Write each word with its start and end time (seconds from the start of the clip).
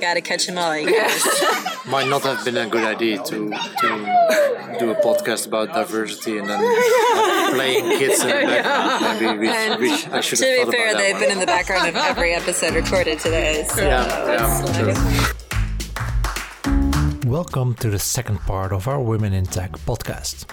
Gotta 0.00 0.20
catch 0.20 0.46
them 0.46 0.58
all, 0.58 0.76
you 0.76 0.90
guys. 0.92 1.24
Might 1.86 2.08
not 2.08 2.22
have 2.22 2.44
been 2.44 2.56
a 2.56 2.68
good 2.68 2.84
idea 2.84 3.22
to 3.22 3.50
to 3.50 4.76
do 4.80 4.90
a 4.90 4.94
podcast 4.96 5.46
about 5.46 5.72
diversity 5.72 6.38
and 6.38 6.48
then 6.48 6.58
playing 7.54 7.96
kids 7.98 8.20
in 8.22 8.28
the 8.28 8.34
background. 8.34 9.20
Maybe 9.20 9.38
we, 9.38 9.46
we 9.46 10.04
I 10.12 10.20
should 10.20 10.38
to 10.38 10.44
have 10.58 10.66
be 10.66 10.72
fair, 10.76 10.94
they've 10.96 11.12
one. 11.14 11.22
been 11.22 11.30
in 11.30 11.38
the 11.38 11.46
background 11.46 11.88
of 11.88 11.94
every 11.96 12.32
episode 12.34 12.74
recorded 12.74 13.20
today. 13.20 13.64
So 13.70 13.80
Yeah, 13.82 14.26
yeah, 14.26 15.22
true. 15.24 15.35
Welcome 17.36 17.74
to 17.74 17.90
the 17.90 17.98
second 17.98 18.38
part 18.46 18.72
of 18.72 18.88
our 18.88 18.98
Women 18.98 19.34
in 19.34 19.44
Tech 19.44 19.72
podcast. 19.72 20.46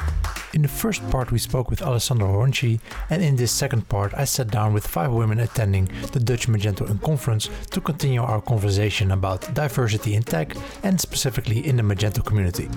In 0.54 0.64
the 0.64 0.68
first 0.68 1.02
part, 1.10 1.32
we 1.32 1.40
spoke 1.40 1.70
with 1.70 1.82
Alessandro 1.82 2.28
Ronchi, 2.28 2.82
and 3.10 3.24
in 3.24 3.38
this 3.38 3.54
second 3.54 3.88
part, 3.88 4.14
I 4.18 4.26
sat 4.26 4.52
down 4.52 4.74
with 4.74 4.86
five 4.86 5.14
women 5.14 5.40
attending 5.40 5.86
the 6.12 6.20
Dutch 6.20 6.50
Magento 6.50 7.02
conference 7.02 7.50
to 7.72 7.80
continue 7.80 8.22
our 8.22 8.42
conversation 8.42 9.12
about 9.12 9.54
diversity 9.54 10.16
in 10.16 10.24
tech 10.24 10.58
and 10.84 11.00
specifically 11.00 11.66
in 11.66 11.78
the 11.78 11.84
Magento 11.84 12.22
community. 12.22 12.68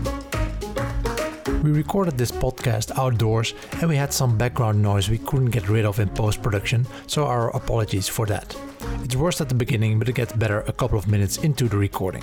We 1.64 1.72
recorded 1.72 2.16
this 2.16 2.30
podcast 2.30 2.96
outdoors 2.96 3.54
and 3.80 3.88
we 3.88 3.96
had 3.96 4.12
some 4.12 4.38
background 4.38 4.80
noise 4.80 5.10
we 5.10 5.18
couldn't 5.18 5.50
get 5.50 5.68
rid 5.68 5.84
of 5.84 5.98
in 5.98 6.10
post 6.10 6.44
production, 6.44 6.86
so 7.08 7.26
our 7.26 7.50
apologies 7.56 8.06
for 8.06 8.24
that. 8.26 8.56
It's 9.02 9.16
worse 9.16 9.40
at 9.40 9.48
the 9.48 9.56
beginning, 9.56 9.98
but 9.98 10.08
it 10.08 10.14
gets 10.14 10.32
better 10.32 10.60
a 10.60 10.72
couple 10.72 10.96
of 10.96 11.08
minutes 11.08 11.38
into 11.38 11.68
the 11.68 11.76
recording. 11.76 12.22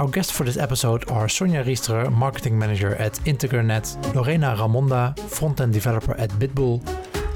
Our 0.00 0.08
guests 0.08 0.32
for 0.32 0.44
this 0.44 0.56
episode 0.56 1.10
are 1.10 1.26
Sonja 1.26 1.62
Riesterer, 1.62 2.10
Marketing 2.10 2.58
Manager 2.58 2.94
at 2.94 3.12
integer_net, 3.26 4.14
Lorena 4.14 4.56
Ramonda, 4.58 5.14
Front-End 5.28 5.74
Developer 5.74 6.16
at 6.16 6.30
Bitbull, 6.30 6.80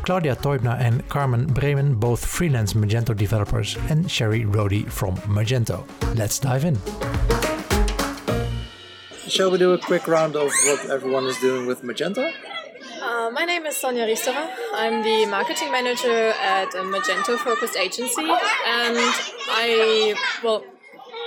Claudia 0.03 0.35
Teubner 0.35 0.81
and 0.81 1.07
Carmen 1.11 1.45
Bremen, 1.45 1.97
both 1.97 2.25
freelance 2.25 2.73
Magento 2.73 3.15
developers, 3.15 3.77
and 3.91 4.11
Sherrie 4.11 4.47
Rohde 4.47 4.91
from 4.91 5.15
Magento. 5.29 5.85
Let's 6.17 6.39
dive 6.39 6.65
in. 6.65 6.79
Shall 9.29 9.51
we 9.51 9.59
do 9.59 9.75
a 9.75 9.79
quick 9.79 10.09
round 10.09 10.35
of 10.35 10.51
what 10.65 10.89
everyone 10.89 11.27
is 11.27 11.37
doing 11.41 11.67
with 11.67 11.83
Magento? 11.83 12.33
Uh, 13.03 13.31
my 13.31 13.45
name 13.45 13.67
is 13.67 13.75
Sonja 13.75 14.09
Riesterer. 14.09 14.49
I'm 14.73 15.03
the 15.03 15.27
marketing 15.27 15.71
manager 15.71 16.33
at 16.41 16.75
a 16.75 16.79
Magento 16.79 17.37
focused 17.37 17.77
agency, 17.77 18.23
and 18.23 18.97
I 19.53 20.15
well, 20.43 20.65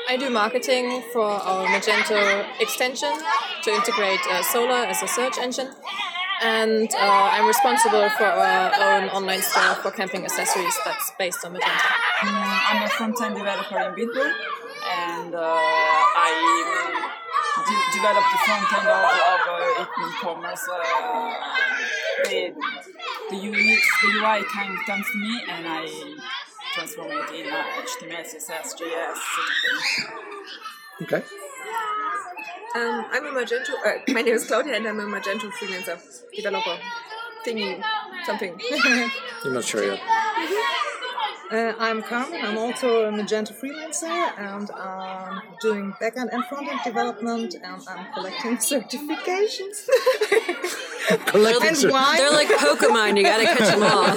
I 0.09 0.15
do 0.15 0.29
marketing 0.29 1.03
for 1.11 1.27
our 1.27 1.67
Magento 1.67 2.45
extension 2.61 3.11
to 3.63 3.69
integrate 3.71 4.21
uh, 4.31 4.41
Solr 4.41 4.85
as 4.87 5.03
a 5.03 5.07
search 5.07 5.37
engine, 5.37 5.67
and 6.41 6.87
uh, 6.95 7.29
I'm 7.33 7.45
responsible 7.45 8.07
for 8.11 8.23
our 8.23 8.71
own 8.87 9.09
online 9.09 9.41
store 9.41 9.75
for 9.83 9.91
camping 9.91 10.23
accessories 10.23 10.77
that's 10.85 11.11
based 11.19 11.43
on 11.43 11.55
Magento. 11.55 11.91
Mm, 12.23 12.59
I'm 12.71 12.83
a 12.83 12.87
front-end 12.87 13.35
developer 13.35 13.79
in 13.79 13.95
Bitbull, 13.99 14.31
and 14.95 15.35
uh, 15.35 15.41
I 15.43 16.31
de- 17.67 17.97
developed 17.97 18.31
the 18.31 18.39
front-end 18.47 18.87
of, 18.87 19.03
of 19.27 19.41
uh, 19.51 20.07
e-commerce. 20.07 20.69
Uh, 20.71 21.33
the, 22.23 22.53
the 23.29 23.37
the 23.37 24.07
UI 24.23 24.43
kind 24.55 24.77
comes 24.85 25.05
to 25.11 25.17
me, 25.17 25.43
and 25.49 25.67
I 25.67 25.83
transform 26.77 27.09
it 27.09 27.33
in 27.33 27.47
HTML, 27.47 28.23
CSS, 28.23 28.75
JS. 28.79 29.17
Okay. 31.01 31.23
Um, 32.75 33.05
I'm 33.11 33.25
a 33.25 33.29
Magento. 33.29 33.71
Uh, 33.83 33.93
my 34.13 34.21
name 34.21 34.35
is 34.35 34.45
Claudia, 34.45 34.75
and 34.75 34.87
I'm 34.87 34.99
a 34.99 35.05
Magento 35.05 35.49
freelancer 35.53 35.97
developer. 36.35 36.77
Thingy, 37.43 37.81
something. 38.25 38.61
I'm 39.43 39.53
not 39.53 39.63
sure 39.63 39.83
yet. 39.85 39.99
Uh, 41.49 41.73
I'm 41.79 42.03
Carmen. 42.03 42.41
I'm 42.45 42.57
also 42.59 43.05
a 43.05 43.11
Magento 43.11 43.53
freelancer, 43.59 44.31
and 44.37 44.69
I'm 44.69 45.41
doing 45.61 45.93
backend 45.99 46.31
and 46.31 46.43
frontend 46.43 46.83
development, 46.83 47.55
and 47.55 47.81
I'm 47.87 48.13
collecting 48.13 48.57
certifications. 48.71 49.87
Collecting 51.25 51.67
and 51.69 51.77
cer- 51.77 51.89
why? 51.89 52.17
they're 52.17 52.31
like 52.31 52.49
Pokemon. 52.49 53.15
You 53.15 53.23
gotta 53.23 53.45
catch 53.45 53.69
them 53.69 53.81
all. 53.81 54.13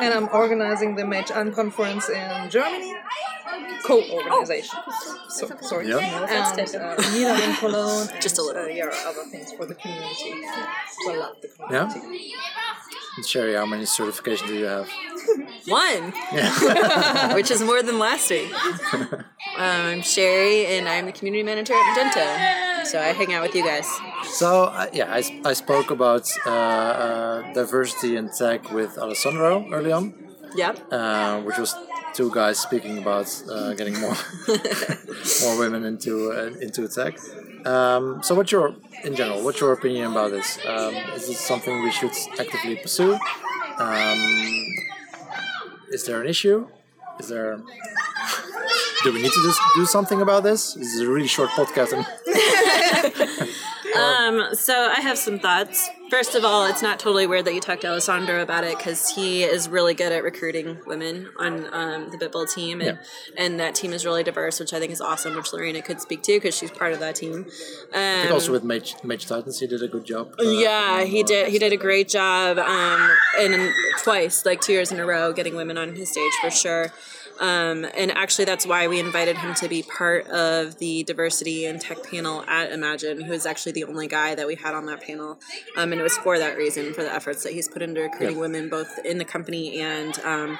And 0.00 0.14
I'm 0.14 0.28
organizing 0.32 0.96
the 0.96 1.02
Magento 1.02 1.54
conference 1.54 2.08
in 2.08 2.50
Germany. 2.50 2.94
Co-organization. 3.84 4.78
So, 5.30 5.48
sorry. 5.62 5.88
Yeah. 5.88 5.98
And 5.98 6.76
uh, 6.76 6.96
Milan 7.12 7.42
in 7.50 7.56
Cologne. 7.56 8.08
And, 8.08 8.20
Just 8.22 8.38
a 8.38 8.42
little. 8.42 8.62
Uh, 8.64 8.66
yeah, 8.66 8.90
other 9.06 9.24
things 9.30 9.52
for 9.52 9.66
the 9.66 9.74
community. 9.74 10.42
So 11.04 11.12
I 11.12 11.16
love 11.16 11.36
the 11.40 11.48
Yeah? 11.70 11.88
community. 11.92 12.34
And 13.16 13.26
Sherrie, 13.26 13.54
how 13.54 13.66
many 13.66 13.84
certifications 13.84 14.46
do 14.48 14.54
you 14.54 14.66
have? 14.66 14.88
One, 15.66 16.12
Yeah. 16.32 17.34
which 17.38 17.50
is 17.50 17.62
more 17.62 17.82
than 17.82 17.98
last 17.98 18.30
week. 18.30 18.52
Um, 18.92 19.24
I'm 19.56 20.02
Sherrie, 20.02 20.66
and 20.66 20.88
I'm 20.88 21.06
the 21.06 21.12
community 21.12 21.42
manager 21.42 21.74
at 21.74 21.96
Magento. 21.96 22.86
So 22.86 22.98
I 23.00 23.12
hang 23.12 23.34
out 23.34 23.42
with 23.42 23.54
you 23.54 23.64
guys. 23.64 23.86
so, 24.24 24.64
uh, 24.64 24.86
yeah, 24.92 25.12
I 25.44 25.52
spoke 25.52 25.90
about 25.90 26.30
uh, 26.46 26.50
uh, 26.50 27.52
diversity 27.52 28.16
in 28.16 28.30
tech 28.30 28.70
with 28.72 28.96
Alessandro 28.96 29.60
early 29.72 29.92
on, 29.92 30.14
Yep. 30.54 30.92
uh, 30.92 31.40
which 31.42 31.58
was 31.58 31.74
two 32.14 32.30
guys 32.32 32.58
speaking 32.58 32.98
about 32.98 33.28
uh, 33.50 33.74
getting 33.74 33.98
more 34.00 34.16
more 35.42 35.58
women 35.58 35.84
into 35.84 36.32
uh, 36.32 36.50
into 36.60 36.88
tech. 36.88 37.18
Um, 37.66 38.22
so, 38.22 38.34
what's 38.34 38.50
your 38.52 38.74
in 39.04 39.14
general? 39.14 39.42
What's 39.44 39.60
your 39.60 39.72
opinion 39.72 40.12
about 40.12 40.30
this? 40.30 40.58
Um, 40.66 40.94
is 41.16 41.26
this 41.28 41.40
something 41.40 41.82
we 41.82 41.90
should 41.90 42.12
actively 42.38 42.76
pursue? 42.76 43.18
Um, 43.78 44.20
is 45.90 46.04
there 46.06 46.20
an 46.22 46.28
issue? 46.28 46.66
Is 47.20 47.28
there? 47.28 47.60
Do 49.04 49.12
we 49.12 49.22
need 49.22 49.30
to 49.32 49.52
do 49.76 49.86
something 49.86 50.20
about 50.20 50.42
this? 50.42 50.74
This 50.74 50.94
is 50.94 51.00
a 51.02 51.08
really 51.08 51.28
short 51.28 51.50
podcast. 51.50 51.92
Um, 53.98 54.54
so 54.54 54.74
I 54.74 55.00
have 55.00 55.18
some 55.18 55.38
thoughts. 55.38 55.88
First 56.10 56.34
of 56.34 56.42
all, 56.44 56.64
it's 56.64 56.80
not 56.80 56.98
totally 56.98 57.26
weird 57.26 57.44
that 57.44 57.52
you 57.54 57.60
talked 57.60 57.82
to 57.82 57.88
Alessandro 57.88 58.40
about 58.40 58.64
it 58.64 58.78
because 58.78 59.10
he 59.10 59.42
is 59.44 59.68
really 59.68 59.92
good 59.92 60.10
at 60.10 60.22
recruiting 60.22 60.78
women 60.86 61.28
on 61.38 61.66
um, 61.74 62.10
the 62.10 62.16
Bitbull 62.16 62.50
team, 62.52 62.80
and, 62.80 62.98
and 63.36 63.60
that 63.60 63.74
team 63.74 63.92
is 63.92 64.06
really 64.06 64.24
diverse, 64.24 64.58
which 64.58 64.72
I 64.72 64.78
think 64.78 64.90
is 64.90 65.02
awesome. 65.02 65.36
Which 65.36 65.52
Lorena 65.52 65.82
could 65.82 66.00
speak 66.00 66.22
to 66.22 66.32
because 66.36 66.56
she's 66.56 66.70
part 66.70 66.94
of 66.94 67.00
that 67.00 67.14
team. 67.16 67.34
Um, 67.34 67.46
I 67.92 68.20
think 68.22 68.32
also 68.32 68.52
with 68.52 68.64
Mage, 68.64 68.94
Mage 69.04 69.26
Titans, 69.26 69.60
he 69.60 69.66
did 69.66 69.82
a 69.82 69.88
good 69.88 70.06
job. 70.06 70.34
uh, 70.40 70.44
yeah, 70.44 71.04
he 71.04 71.22
did. 71.22 71.48
He 71.48 71.58
did 71.58 71.72
a 71.74 71.76
great 71.76 72.08
job, 72.08 72.58
um, 72.58 73.10
and 73.38 73.70
twice, 73.98 74.46
like 74.46 74.62
two 74.62 74.72
years 74.72 74.90
in 74.90 74.98
a 75.00 75.04
row, 75.04 75.34
getting 75.34 75.56
women 75.56 75.76
on 75.76 75.94
his 75.94 76.10
stage 76.10 76.32
for 76.40 76.50
sure. 76.50 76.92
Um, 77.40 77.86
and 77.96 78.10
actually, 78.10 78.44
that's 78.46 78.66
why 78.66 78.88
we 78.88 78.98
invited 79.00 79.36
him 79.36 79.54
to 79.54 79.68
be 79.68 79.82
part 79.82 80.26
of 80.28 80.78
the 80.78 81.02
diversity 81.04 81.66
and 81.66 81.80
tech 81.80 82.02
panel 82.10 82.42
at 82.48 82.72
Imagine. 82.72 83.20
He 83.24 83.30
was 83.30 83.46
actually 83.46 83.72
the 83.72 83.84
only 83.84 84.08
guy 84.08 84.34
that 84.34 84.46
we 84.46 84.54
had 84.56 84.74
on 84.74 84.86
that 84.86 85.00
panel, 85.02 85.38
um, 85.76 85.92
and 85.92 86.00
it 86.00 86.04
was 86.04 86.16
for 86.18 86.38
that 86.38 86.56
reason, 86.56 86.92
for 86.94 87.02
the 87.02 87.12
efforts 87.12 87.42
that 87.44 87.52
he's 87.52 87.68
put 87.68 87.82
into 87.82 88.00
recruiting 88.00 88.36
Yeah. 88.36 88.40
women, 88.40 88.68
both 88.68 88.98
in 89.04 89.18
the 89.18 89.24
company 89.24 89.80
and 89.80 90.18
um, 90.20 90.58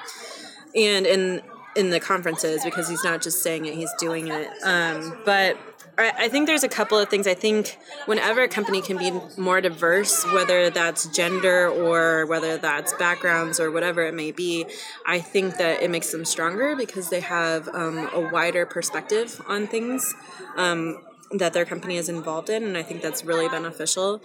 and 0.75 1.07
in 1.07 1.43
in 1.77 1.91
the 1.91 2.01
conferences 2.01 2.65
because 2.65 2.89
he's 2.89 3.05
not 3.05 3.23
just 3.23 3.41
saying 3.43 3.67
it 3.67 3.75
he's 3.75 3.93
doing 4.01 4.27
it 4.29 4.49
um, 4.65 5.17
but 5.25 5.57
I 6.01 6.29
think 6.29 6.47
there's 6.47 6.63
a 6.63 6.69
couple 6.69 6.97
of 6.97 7.09
things. 7.09 7.27
I 7.27 7.35
think 7.35 7.77
whenever 8.07 8.45
a 8.45 8.49
company 8.49 8.81
can 8.81 8.99
be 8.99 9.11
more 9.37 9.61
diverse, 9.61 10.25
whether 10.33 10.71
that's 10.71 11.07
gender 11.07 11.69
or 11.69 12.25
whether 12.27 12.57
that's 12.57 12.93
backgrounds 12.95 13.59
or 13.59 13.73
whatever 13.73 14.07
it 14.07 14.15
may 14.15 14.31
be, 14.31 14.67
I 15.05 15.19
think 15.19 15.57
that 15.57 15.83
it 15.83 15.91
makes 15.91 16.13
them 16.13 16.25
stronger 16.25 16.77
because 16.77 17.11
they 17.11 17.21
have 17.21 17.69
um, 17.75 18.09
a 18.13 18.21
wider 18.31 18.65
perspective 18.65 19.43
on 19.49 19.67
things 19.67 20.15
um, 20.57 21.03
that 21.33 21.53
their 21.53 21.65
company 21.65 21.97
is 21.97 22.09
involved 22.09 22.49
in, 22.49 22.63
and 22.65 22.77
I 22.77 22.83
think 22.83 23.03
that's 23.03 23.25
really 23.25 23.49
beneficial. 23.49 24.23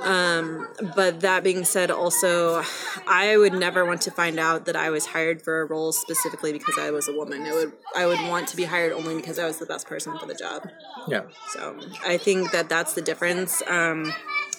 Um, 0.00 0.68
but 0.96 1.20
that 1.20 1.42
being 1.42 1.64
said, 1.64 1.90
also, 1.90 2.62
I 3.06 3.36
would 3.36 3.52
never 3.52 3.84
want 3.84 4.02
to 4.02 4.10
find 4.10 4.38
out 4.38 4.64
that 4.66 4.76
I 4.76 4.90
was 4.90 5.06
hired 5.06 5.42
for 5.42 5.60
a 5.60 5.64
role 5.64 5.92
specifically 5.92 6.52
because 6.52 6.78
I 6.78 6.90
was 6.90 7.08
a 7.08 7.12
woman. 7.12 7.44
It 7.44 7.54
would 7.54 7.72
I 7.94 8.06
would 8.06 8.20
want 8.28 8.48
to 8.48 8.56
be 8.56 8.64
hired 8.64 8.92
only 8.92 9.16
because 9.16 9.38
I 9.38 9.46
was 9.46 9.58
the 9.58 9.66
best 9.66 9.86
person 9.86 10.18
for 10.18 10.26
the 10.26 10.34
job. 10.34 10.68
Yeah. 11.08 11.22
So 11.50 11.78
I 12.04 12.16
think 12.16 12.52
that 12.52 12.68
that's 12.68 12.94
the 12.94 13.02
difference. 13.02 13.62
Um, 13.66 14.12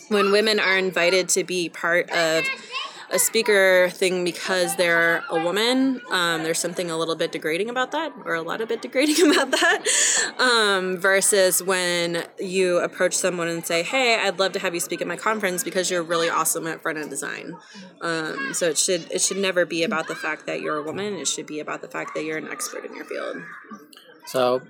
when 0.10 0.32
women 0.32 0.60
are 0.60 0.78
invited 0.78 1.30
to 1.30 1.44
be 1.44 1.70
part 1.70 2.10
of 2.10 2.44
a 3.12 3.20
speaker 3.20 3.90
thing 3.90 4.24
because 4.24 4.76
they're 4.76 5.24
a 5.30 5.44
woman, 5.44 6.02
um, 6.12 6.44
there's 6.44 6.60
something 6.60 6.92
a 6.92 6.98
little 6.98 7.16
bit 7.16 7.32
degrading 7.32 7.70
about 7.70 7.92
that, 7.92 8.14
or 8.26 8.36
a 8.36 8.42
lot 8.42 8.62
of 8.62 8.70
bit 8.70 8.82
degrading 8.82 9.32
about 9.32 9.52
that. 9.52 9.84
Um, 10.38 10.98
versus 10.98 11.62
when 11.64 12.24
you 12.40 12.80
approach 12.80 13.14
someone 13.14 13.48
and 13.48 13.66
say, 13.66 13.84
"Hey, 13.84 14.16
I'd 14.16 14.40
love 14.40 14.54
to 14.54 14.60
have 14.60 14.74
you 14.74 14.80
speak 14.80 15.02
at 15.02 15.08
my 15.08 15.18
conference 15.18 15.64
because 15.64 15.90
you're 15.90 16.04
really 16.04 16.30
awesome 16.30 16.68
at 16.68 16.82
front 16.82 16.98
end 16.98 17.10
design." 17.10 17.56
Um, 18.02 18.54
so 18.54 18.68
it 18.70 18.78
should 18.78 19.12
it 19.12 19.22
should 19.22 19.38
never 19.38 19.66
be 19.66 19.84
about 19.84 20.08
the 20.08 20.16
fact 20.16 20.46
that 20.46 20.62
you're 20.62 20.78
a 20.78 20.84
woman. 20.84 21.16
It 21.16 21.28
should 21.28 21.48
be 21.48 21.60
about 21.60 21.82
the 21.82 21.88
fact 21.88 22.14
that 22.16 22.24
you're 22.24 22.38
an 22.38 22.48
expert 22.48 22.86
in 22.86 22.96
your 22.96 23.06
field. 23.06 23.42
So, 24.26 24.62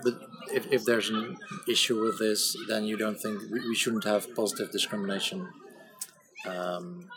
if, 0.54 0.72
if 0.72 0.86
there's 0.86 1.10
an 1.10 1.38
issue 1.68 2.00
with 2.02 2.18
this, 2.18 2.56
then 2.70 2.86
you 2.86 2.96
don't 2.96 3.20
think 3.20 3.42
we, 3.52 3.60
we 3.68 3.76
shouldn't 3.76 4.06
have 4.06 4.34
positive 4.34 4.72
discrimination 4.72 5.50
Um, 6.48 7.10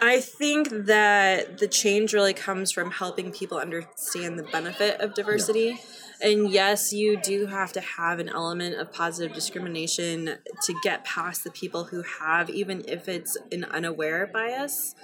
I 0.00 0.20
think 0.20 0.68
that 0.86 1.58
the 1.58 1.68
change 1.68 2.12
really 2.12 2.34
comes 2.34 2.70
from 2.70 2.90
helping 2.90 3.32
people 3.32 3.58
understand 3.58 4.38
the 4.38 4.42
benefit 4.42 5.00
of 5.00 5.14
diversity. 5.14 5.78
And 6.20 6.50
yes, 6.50 6.92
you 6.92 7.18
do 7.20 7.46
have 7.46 7.72
to 7.74 7.80
have 7.80 8.18
an 8.18 8.28
element 8.28 8.76
of 8.76 8.92
positive 8.92 9.34
discrimination 9.34 10.36
to 10.62 10.74
get 10.82 11.04
past 11.04 11.44
the 11.44 11.50
people 11.50 11.84
who 11.84 12.02
have, 12.20 12.50
even 12.50 12.84
if 12.88 13.08
it's 13.08 13.36
an 13.52 13.64
unaware 13.64 14.26
bias. 14.26 14.94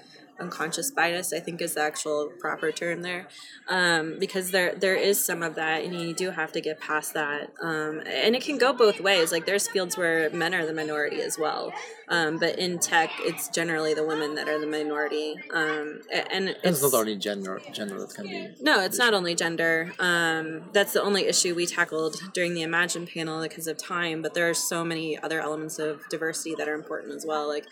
Unconscious 0.42 0.90
bias, 0.90 1.32
I 1.32 1.40
think, 1.40 1.60
is 1.60 1.74
the 1.74 1.82
actual 1.82 2.32
proper 2.40 2.72
term 2.72 3.02
there, 3.02 3.28
um, 3.68 4.18
because 4.18 4.50
there 4.50 4.74
there 4.74 4.96
is 4.96 5.24
some 5.24 5.42
of 5.42 5.54
that, 5.54 5.84
and 5.84 5.94
you 5.94 6.14
do 6.14 6.30
have 6.30 6.52
to 6.52 6.60
get 6.60 6.80
past 6.80 7.14
that. 7.14 7.52
Um, 7.62 8.02
and 8.06 8.34
it 8.34 8.42
can 8.42 8.58
go 8.58 8.72
both 8.72 9.00
ways. 9.00 9.32
Like 9.32 9.46
there's 9.46 9.68
fields 9.68 9.96
where 9.96 10.30
men 10.30 10.54
are 10.54 10.66
the 10.66 10.74
minority 10.74 11.20
as 11.20 11.38
well, 11.38 11.72
um, 12.08 12.38
but 12.38 12.58
in 12.58 12.78
tech, 12.78 13.10
it's 13.20 13.48
generally 13.48 13.94
the 13.94 14.04
women 14.04 14.34
that 14.34 14.48
are 14.48 14.58
the 14.58 14.66
minority. 14.66 15.36
Um, 15.52 16.00
and 16.12 16.48
and 16.48 16.56
it's 16.64 16.82
not 16.82 16.94
only 16.94 17.16
gender 17.16 17.60
gender 17.72 17.98
that 18.00 18.14
can 18.14 18.26
be. 18.26 18.48
no, 18.60 18.80
it's 18.80 18.98
not 18.98 19.14
only 19.14 19.34
gender. 19.34 19.92
Um, 19.98 20.70
that's 20.72 20.92
the 20.92 21.02
only 21.02 21.26
issue 21.26 21.54
we 21.54 21.66
tackled 21.66 22.16
during 22.34 22.54
the 22.54 22.62
Imagine 22.62 23.06
panel 23.06 23.42
because 23.42 23.66
of 23.66 23.76
time, 23.76 24.22
but 24.22 24.34
there 24.34 24.48
are 24.48 24.54
so 24.54 24.84
many 24.84 25.18
other 25.18 25.40
elements 25.40 25.78
of 25.78 26.08
diversity 26.08 26.54
that 26.56 26.68
are 26.68 26.74
important 26.74 27.14
as 27.14 27.24
well. 27.26 27.46
Like, 27.48 27.66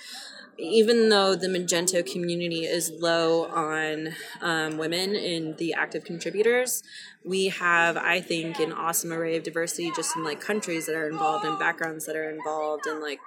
even 0.60 1.08
though 1.08 1.34
the 1.34 1.48
Magento 1.48 2.04
community 2.04 2.64
is 2.64 2.90
low 2.90 3.46
on 3.46 4.10
um, 4.40 4.76
women 4.78 5.14
in 5.14 5.56
the 5.56 5.72
active 5.72 6.04
contributors, 6.04 6.82
we 7.24 7.48
have, 7.48 7.96
I 7.96 8.20
think, 8.20 8.58
an 8.58 8.72
awesome 8.72 9.12
array 9.12 9.36
of 9.36 9.42
diversity 9.42 9.90
just 9.94 10.16
in 10.16 10.24
like 10.24 10.40
countries 10.40 10.86
that 10.86 10.94
are 10.94 11.08
involved 11.08 11.44
and 11.44 11.58
backgrounds 11.58 12.06
that 12.06 12.16
are 12.16 12.30
involved 12.30 12.86
and 12.86 13.00
like 13.00 13.20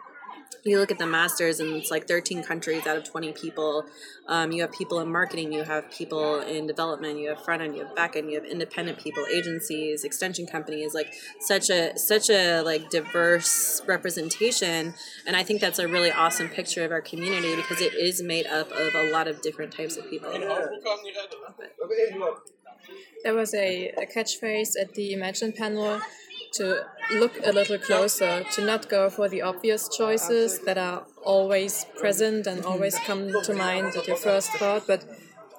you 0.64 0.80
look 0.80 0.92
at 0.92 0.98
the 0.98 1.06
masters 1.06 1.60
and 1.60 1.74
it's 1.74 1.92
like 1.92 2.08
13 2.08 2.44
countries 2.44 2.86
out 2.88 2.98
of 2.98 3.04
20 3.04 3.34
people. 3.34 3.86
Um, 4.28 4.52
you 4.52 4.62
have 4.62 4.72
people 4.72 5.00
in 5.02 5.12
marketing 5.12 5.52
you 5.52 5.64
have 5.64 5.92
people 5.92 6.40
in 6.40 6.66
development 6.66 7.20
you 7.20 7.28
have 7.28 7.44
front 7.44 7.62
end 7.62 7.76
you 7.76 7.84
have 7.84 7.94
back 7.94 8.16
end 8.16 8.32
you 8.32 8.40
have 8.40 8.50
independent 8.50 8.98
people 8.98 9.26
agencies 9.30 10.06
extension 10.06 10.48
companies 10.48 10.94
like 10.94 11.14
such 11.42 11.70
a 11.70 11.98
such 11.98 12.30
a 12.30 12.62
like 12.62 12.90
diverse 12.90 13.82
representation. 13.86 14.94
And 15.28 15.36
i 15.36 15.44
think 15.44 15.60
that's 15.60 15.80
a 15.80 15.88
really 15.88 16.12
awesome 16.12 16.48
picture 16.48 16.86
of 16.86 16.92
our 16.92 17.02
community 17.02 17.56
because 17.56 17.82
it 17.82 17.94
is 17.96 18.22
made 18.22 18.48
up 18.48 18.72
of 18.72 18.96
a 18.96 19.12
lot 19.12 19.28
of 19.28 19.42
different 19.42 19.74
types 19.74 19.98
of 19.98 20.10
people. 20.10 20.32
There 23.24 23.34
was 23.34 23.54
a, 23.54 23.90
a 23.90 24.06
catchphrase 24.06 24.72
at 24.80 24.94
the 24.96 25.14
Imagine 25.14 25.54
panel 25.54 26.02
to 26.54 26.86
look 27.12 27.34
a 27.46 27.52
little 27.52 27.78
closer, 27.78 28.44
to 28.54 28.66
not 28.66 28.90
go 28.90 29.10
for 29.10 29.28
the 29.30 29.42
obvious 29.42 29.90
choices 29.90 30.60
that 30.60 30.78
are 30.78 31.06
always 31.24 31.86
present 31.98 32.48
and 32.48 32.64
always 32.66 32.98
come 33.00 33.32
to 33.44 33.54
mind 33.54 33.96
at 33.96 34.08
your 34.08 34.18
first 34.18 34.52
thought, 34.54 34.86
but 34.88 35.04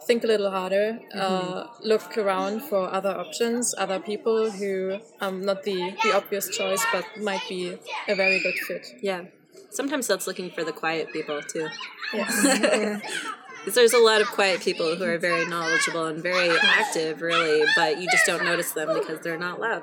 think 0.06 0.22
a 0.22 0.26
little 0.26 0.50
harder, 0.50 0.98
uh, 1.14 1.66
look 1.82 2.16
around 2.18 2.60
for 2.62 2.92
other 2.92 3.10
options, 3.10 3.74
other 3.78 3.98
people 3.98 4.50
who 4.50 4.98
are 5.20 5.32
not 5.32 5.62
the, 5.64 5.94
the 6.02 6.14
obvious 6.14 6.48
choice 6.48 6.84
but 6.92 7.04
might 7.22 7.40
be 7.48 7.76
a 8.08 8.14
very 8.14 8.38
good 8.40 8.54
fit. 8.66 8.86
yeah 9.02 9.22
sometimes 9.70 10.06
that's 10.06 10.26
looking 10.26 10.50
for 10.50 10.62
the 10.62 10.72
quiet 10.72 11.12
people 11.12 11.40
too 11.42 11.68
Yes. 12.12 13.00
Because 13.64 13.74
there's 13.76 13.94
a 13.94 13.98
lot 13.98 14.20
of 14.20 14.26
quiet 14.26 14.60
people 14.60 14.94
who 14.94 15.04
are 15.04 15.16
very 15.16 15.46
knowledgeable 15.46 16.04
and 16.04 16.22
very 16.22 16.54
active, 16.62 17.22
really, 17.22 17.64
but 17.74 17.98
you 17.98 18.06
just 18.10 18.26
don't 18.26 18.44
notice 18.44 18.72
them 18.72 18.92
because 18.92 19.20
they're 19.20 19.38
not 19.38 19.58
loud. 19.58 19.82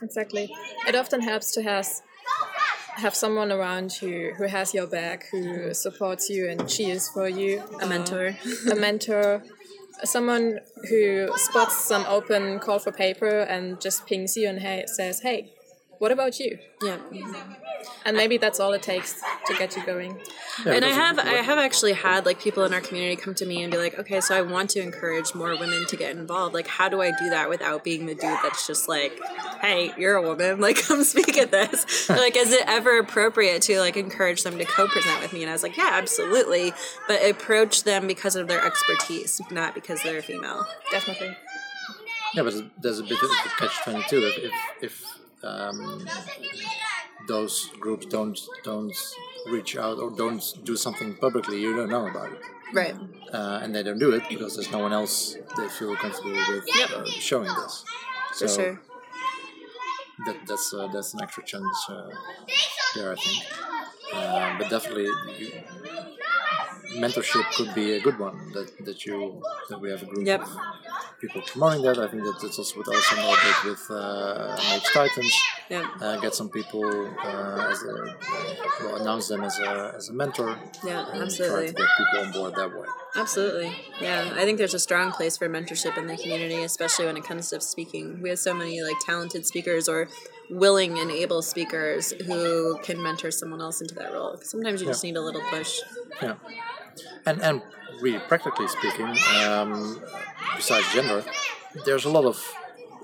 Exactly. 0.00 0.50
It 0.88 0.94
often 0.94 1.20
helps 1.20 1.52
to 1.52 1.62
has 1.62 2.02
have 2.96 3.14
someone 3.14 3.50
around 3.52 4.00
you 4.00 4.34
who 4.36 4.44
has 4.44 4.72
your 4.72 4.86
back, 4.86 5.26
who 5.30 5.74
supports 5.74 6.28
you 6.30 6.48
and 6.48 6.68
cheers 6.68 7.08
for 7.08 7.28
you. 7.28 7.62
A 7.80 7.86
mentor. 7.86 8.36
Uh, 8.46 8.72
a 8.72 8.74
mentor, 8.76 9.42
someone 10.04 10.60
who 10.88 11.28
spots 11.36 11.84
some 11.84 12.04
open 12.06 12.58
call 12.60 12.78
for 12.78 12.92
paper 12.92 13.40
and 13.40 13.80
just 13.80 14.06
pings 14.06 14.36
you 14.36 14.48
and 14.48 14.60
hey, 14.60 14.84
says, 14.86 15.20
"Hey, 15.20 15.52
what 16.02 16.10
about 16.10 16.40
you?" 16.40 16.58
Yeah. 16.82 16.98
And 18.04 18.16
maybe 18.16 18.36
that's 18.36 18.58
all 18.58 18.72
it 18.72 18.82
takes 18.82 19.20
to 19.46 19.54
get 19.54 19.76
you 19.76 19.86
going. 19.86 20.18
Yeah, 20.64 20.72
and 20.72 20.84
I 20.84 20.88
have 20.88 21.18
I 21.18 21.34
have 21.34 21.58
actually 21.58 21.92
had 21.92 22.26
like 22.26 22.40
people 22.40 22.64
in 22.64 22.74
our 22.74 22.80
community 22.80 23.14
come 23.16 23.34
to 23.36 23.46
me 23.46 23.62
and 23.62 23.70
be 23.70 23.78
like, 23.78 23.98
okay, 23.98 24.20
so 24.20 24.36
I 24.36 24.42
want 24.42 24.70
to 24.70 24.80
encourage 24.80 25.34
more 25.34 25.50
women 25.50 25.86
to 25.86 25.96
get 25.96 26.16
involved. 26.16 26.54
Like, 26.54 26.66
how 26.66 26.88
do 26.88 27.00
I 27.00 27.12
do 27.12 27.30
that 27.30 27.48
without 27.48 27.84
being 27.84 28.06
the 28.06 28.14
dude 28.14 28.38
that's 28.42 28.66
just 28.66 28.88
like, 28.88 29.18
hey, 29.60 29.92
you're 29.96 30.16
a 30.16 30.22
woman, 30.22 30.60
like 30.66 30.82
come 30.82 31.04
speak 31.04 31.38
at 31.38 31.52
this. 31.52 32.08
like, 32.08 32.36
is 32.36 32.52
it 32.52 32.64
ever 32.66 32.98
appropriate 32.98 33.62
to 33.62 33.78
like 33.78 33.96
encourage 33.96 34.42
them 34.42 34.58
to 34.58 34.64
co-present 34.64 35.20
with 35.22 35.32
me? 35.32 35.42
And 35.42 35.50
I 35.50 35.52
was 35.52 35.62
like, 35.62 35.76
yeah, 35.76 35.90
absolutely, 35.92 36.72
but 37.06 37.24
approach 37.28 37.84
them 37.84 38.08
because 38.08 38.34
of 38.34 38.48
their 38.48 38.64
expertise, 38.64 39.40
not 39.50 39.74
because 39.74 40.02
they're 40.02 40.22
female. 40.22 40.66
Definitely. 40.90 41.36
Yeah, 42.34 42.42
but 42.42 42.54
there's 42.80 42.98
a 42.98 43.02
bit 43.04 43.12
of 43.22 43.30
a 43.30 43.48
catch 43.58 43.84
twenty 43.84 44.02
two. 44.08 44.18
If 44.20 44.38
if, 44.38 44.52
if 44.82 45.21
um, 45.44 46.06
those 47.28 47.70
groups 47.80 48.06
don't 48.06 48.38
don't 48.64 48.94
reach 49.46 49.76
out 49.76 49.98
or 49.98 50.10
don't 50.10 50.42
do 50.64 50.76
something 50.76 51.14
publicly, 51.16 51.60
you 51.60 51.74
don't 51.76 51.90
know 51.90 52.06
about 52.06 52.32
it, 52.32 52.40
Right. 52.72 52.94
uh, 53.32 53.60
and 53.62 53.74
they 53.74 53.82
don't 53.82 53.98
do 53.98 54.12
it 54.12 54.22
because 54.28 54.54
there's 54.56 54.70
no 54.70 54.78
one 54.78 54.92
else 54.92 55.36
they 55.56 55.68
feel 55.68 55.94
comfortable 55.96 56.32
with 56.32 56.64
uh, 56.94 57.04
showing 57.06 57.48
this. 57.60 57.84
So 58.34 58.46
For 58.46 58.52
sure. 58.54 58.80
that, 60.26 60.36
that's 60.46 60.72
uh, 60.74 60.88
that's 60.92 61.14
an 61.14 61.20
extra 61.22 61.44
chance 61.44 61.86
uh, 61.88 62.08
there, 62.94 63.12
I 63.12 63.16
think. 63.16 63.44
Uh, 64.14 64.58
but 64.58 64.68
definitely, 64.70 65.08
you, 65.38 65.52
mentorship 67.00 67.44
could 67.56 67.74
be 67.74 67.92
a 67.94 68.00
good 68.00 68.18
one. 68.18 68.52
That 68.52 68.68
that 68.84 69.04
you 69.06 69.42
that 69.68 69.80
we 69.80 69.90
have 69.90 70.02
a 70.02 70.06
group 70.06 70.26
Yep. 70.26 70.42
of 70.42 70.48
people 71.22 71.40
promoting 71.42 71.82
that. 71.82 71.98
I 71.98 72.08
think 72.08 72.24
that 72.24 72.38
that's 72.42 72.58
also 72.58 72.78
what 72.78 72.88
Alessandro 72.88 73.34
did 73.44 73.70
with 73.70 73.90
uh, 73.90 74.56
Mage 74.68 74.84
Titans. 74.92 75.42
Yeah. 75.70 75.88
Uh, 76.00 76.16
get 76.18 76.34
some 76.34 76.50
people 76.50 76.84
uh, 77.24 77.68
as 77.70 77.82
a 77.84 78.16
well, 78.80 78.96
announce 78.96 79.28
them 79.28 79.44
as 79.44 79.58
a 79.60 79.94
as 79.96 80.08
a 80.08 80.12
mentor. 80.12 80.58
Yeah, 80.84 81.10
and 81.12 81.22
absolutely. 81.22 81.56
Try 81.56 81.66
to 81.68 81.72
get 81.72 81.88
people 81.98 82.26
on 82.26 82.32
board 82.32 82.54
that 82.56 82.78
way. 82.78 82.86
Absolutely. 83.14 83.72
Yeah, 84.00 84.34
I 84.34 84.44
think 84.44 84.58
there's 84.58 84.74
a 84.74 84.80
strong 84.80 85.12
place 85.12 85.36
for 85.36 85.48
mentorship 85.48 85.96
in 85.96 86.08
the 86.08 86.16
community, 86.16 86.62
especially 86.64 87.06
when 87.06 87.16
it 87.16 87.24
comes 87.24 87.48
to 87.50 87.60
speaking. 87.60 88.20
We 88.20 88.28
have 88.30 88.40
so 88.40 88.52
many 88.52 88.82
like 88.82 88.96
talented 89.06 89.46
speakers 89.46 89.88
or 89.88 90.08
willing 90.50 90.98
and 90.98 91.10
able 91.10 91.40
speakers 91.40 92.12
who 92.26 92.78
can 92.82 93.00
mentor 93.00 93.30
someone 93.30 93.60
else 93.60 93.80
into 93.80 93.94
that 93.94 94.12
role. 94.12 94.36
Sometimes 94.42 94.80
you 94.80 94.88
just 94.88 95.04
need 95.04 95.16
a 95.16 95.22
little 95.22 95.42
push. 95.50 95.78
Yeah, 96.20 96.34
and 97.24 97.40
and 97.40 97.62
really 98.02 98.18
practically 98.32 98.68
speaking, 98.68 99.10
um, 99.46 100.00
besides 100.56 100.86
gender, 100.92 101.24
there's 101.86 102.04
a 102.04 102.10
lot 102.10 102.24
of 102.32 102.36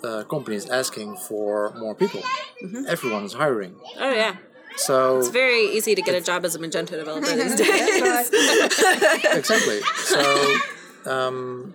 uh, 0.05 0.25
companies 0.25 0.69
asking 0.69 1.17
for 1.17 1.73
more 1.78 1.95
people. 1.95 2.23
Everyone 2.88 3.25
is 3.25 3.33
hiring, 3.33 3.75
Oh 3.99 4.12
yeah. 4.12 4.37
so 4.76 5.19
It's 5.19 5.28
very 5.45 5.62
easy 5.76 5.95
to 5.95 6.02
get 6.02 6.14
a 6.14 6.21
job 6.21 6.45
as 6.45 6.55
a 6.55 6.59
Magento 6.59 6.90
developer 7.02 7.26
these 7.43 7.57
days. 7.57 8.31
exactly. 9.43 9.81
So 10.12 10.21
um, 11.07 11.75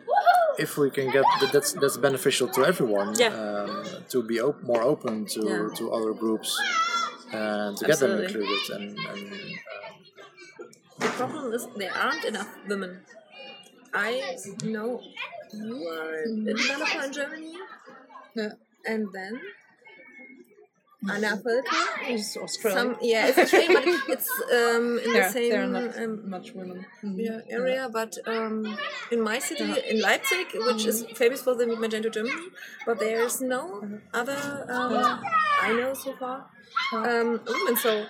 if 0.59 0.77
we 0.77 0.89
can 0.91 1.07
get 1.11 1.25
that's 1.51 1.73
that's 1.73 1.97
beneficial 1.97 2.47
to 2.55 2.59
everyone. 2.71 3.15
Yeah. 3.17 3.33
Um, 3.33 3.83
to 4.09 4.21
be 4.23 4.39
op- 4.39 4.61
more 4.71 4.83
open 4.83 5.25
to 5.33 5.41
Yeah. 5.41 5.75
to 5.77 5.83
other 5.97 6.13
groups 6.13 6.49
and 7.33 7.75
to 7.77 7.85
get 7.89 7.99
them 7.99 8.21
included 8.23 8.61
and. 8.75 8.83
and 8.97 9.33
um, 9.33 9.49
The 11.03 11.09
problem 11.17 11.53
is 11.53 11.67
there 11.77 11.93
aren't 11.95 12.25
enough 12.25 12.49
women. 12.67 13.01
I 13.93 14.37
know 14.63 15.01
you 15.53 15.75
are 15.87 16.13
a 16.23 16.53
developer 16.53 17.03
in 17.05 17.13
Germany, 17.13 17.53
Yeah. 18.35 18.53
and 18.85 19.07
then 19.13 19.39
Anna 21.09 21.31
Völker. 21.43 21.83
It's. 22.07 22.37
Some 22.61 22.95
yeah, 23.01 23.27
it's 23.27 23.37
Australian, 23.37 23.73
but 23.73 23.85
it's 24.15 24.29
um, 24.51 24.99
in 25.03 25.13
there, 25.13 25.27
the 25.27 25.33
same 25.33 25.49
there 25.51 25.63
are 25.63 25.67
not 25.67 25.97
um, 25.97 26.29
much 26.29 26.53
women. 26.53 26.85
yeah, 27.03 27.39
area. 27.49 27.89
But 27.91 28.17
um, 28.25 28.77
in 29.11 29.21
my 29.21 29.39
city, 29.39 29.69
in 29.89 30.01
Leipzig, 30.01 30.47
which 30.67 30.85
is 30.85 31.03
famous 31.15 31.41
for 31.41 31.55
the 31.55 31.65
Magento 31.65 32.11
Germany, 32.11 32.47
but 32.85 32.99
there's 32.99 33.41
no 33.41 33.83
other 34.13 34.39
um, 34.69 35.21
I 35.61 35.73
know 35.73 35.93
so 35.93 36.13
far 36.13 36.47
um, 36.93 37.41
women. 37.45 37.75
So 37.75 38.05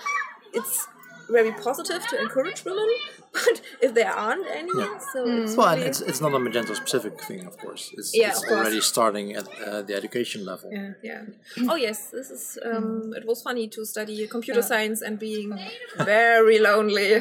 it's 0.54 0.88
very 1.30 1.52
positive 1.52 2.06
to 2.08 2.22
encourage 2.22 2.64
women, 2.66 2.88
but 3.34 3.62
if 3.82 3.94
there 3.94 4.12
aren't 4.12 4.48
any, 4.48 4.72
so 5.14 5.26
it's 5.28 5.56
Well, 5.58 5.76
really- 5.76 5.88
it's, 5.88 6.02
it's 6.02 6.22
not 6.22 6.34
a 6.34 6.38
Magento 6.38 6.76
specific 6.76 7.20
thing, 7.22 7.46
of 7.48 7.58
course. 7.58 7.92
It's, 7.98 8.16
Yeah, 8.16 8.30
it's 8.30 8.42
of 8.44 8.48
course. 8.50 8.60
already 8.62 8.82
starting 8.82 9.34
at 9.36 9.48
uh, 9.62 9.82
the 9.82 9.96
education 9.96 10.46
level. 10.46 10.70
yeah. 11.04 11.22
Oh 11.70 11.76
yes, 11.76 12.10
this 12.12 12.30
is. 12.32 12.58
Um, 12.64 13.14
It 13.16 13.26
was 13.26 13.42
funny 13.42 13.68
to 13.70 13.86
study 13.86 14.28
computer 14.28 14.62
science 14.62 15.02
and 15.02 15.18
being 15.20 15.58
very 15.98 16.60
lonely. 16.60 17.12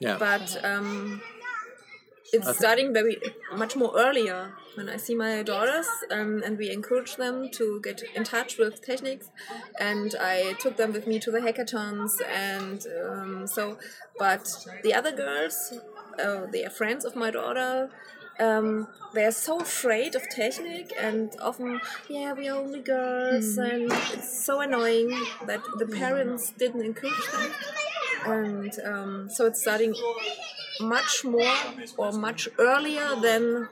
Yeah. 0.00 0.16
But 0.18 0.46
um, 0.64 1.22
it's 2.32 2.56
starting 2.58 2.92
very 2.92 3.16
much 3.56 3.76
more 3.76 3.92
earlier 3.96 4.52
when 4.74 4.88
I 4.88 4.96
see 4.96 5.14
my 5.14 5.42
daughters 5.42 5.86
um, 6.10 6.42
and 6.44 6.58
we 6.58 6.70
encourage 6.70 7.16
them 7.16 7.48
to 7.52 7.80
get 7.82 8.02
in 8.14 8.24
touch 8.24 8.58
with 8.58 8.84
techniques 8.84 9.30
and 9.80 10.14
I 10.20 10.54
took 10.54 10.76
them 10.76 10.92
with 10.92 11.06
me 11.06 11.18
to 11.20 11.30
the 11.30 11.40
hackathons 11.40 12.12
and 12.28 12.84
um, 13.04 13.46
so 13.46 13.78
but 14.18 14.48
the 14.82 14.94
other 14.94 15.12
girls 15.12 15.74
uh, 16.22 16.46
they 16.52 16.64
are 16.64 16.70
friends 16.70 17.04
of 17.04 17.16
my 17.16 17.30
daughter. 17.30 17.90
Um, 18.40 18.88
they're 19.12 19.30
so 19.30 19.60
afraid 19.60 20.16
of 20.16 20.22
technique 20.28 20.92
and 20.98 21.30
often 21.40 21.80
yeah 22.08 22.32
we 22.32 22.48
are 22.48 22.56
only 22.56 22.80
girls 22.80 23.56
and 23.58 23.92
it's 24.12 24.44
so 24.44 24.60
annoying 24.60 25.10
that 25.46 25.62
the 25.78 25.86
parents 25.86 26.50
didn't 26.58 26.84
encourage 26.84 27.30
them. 27.32 27.50
And 28.26 28.72
um, 28.84 29.30
so 29.30 29.46
it's 29.46 29.60
starting 29.60 29.94
much 30.80 31.24
more 31.24 31.54
or 31.96 32.10
much 32.10 32.48
earlier 32.58 33.14
than 33.20 33.68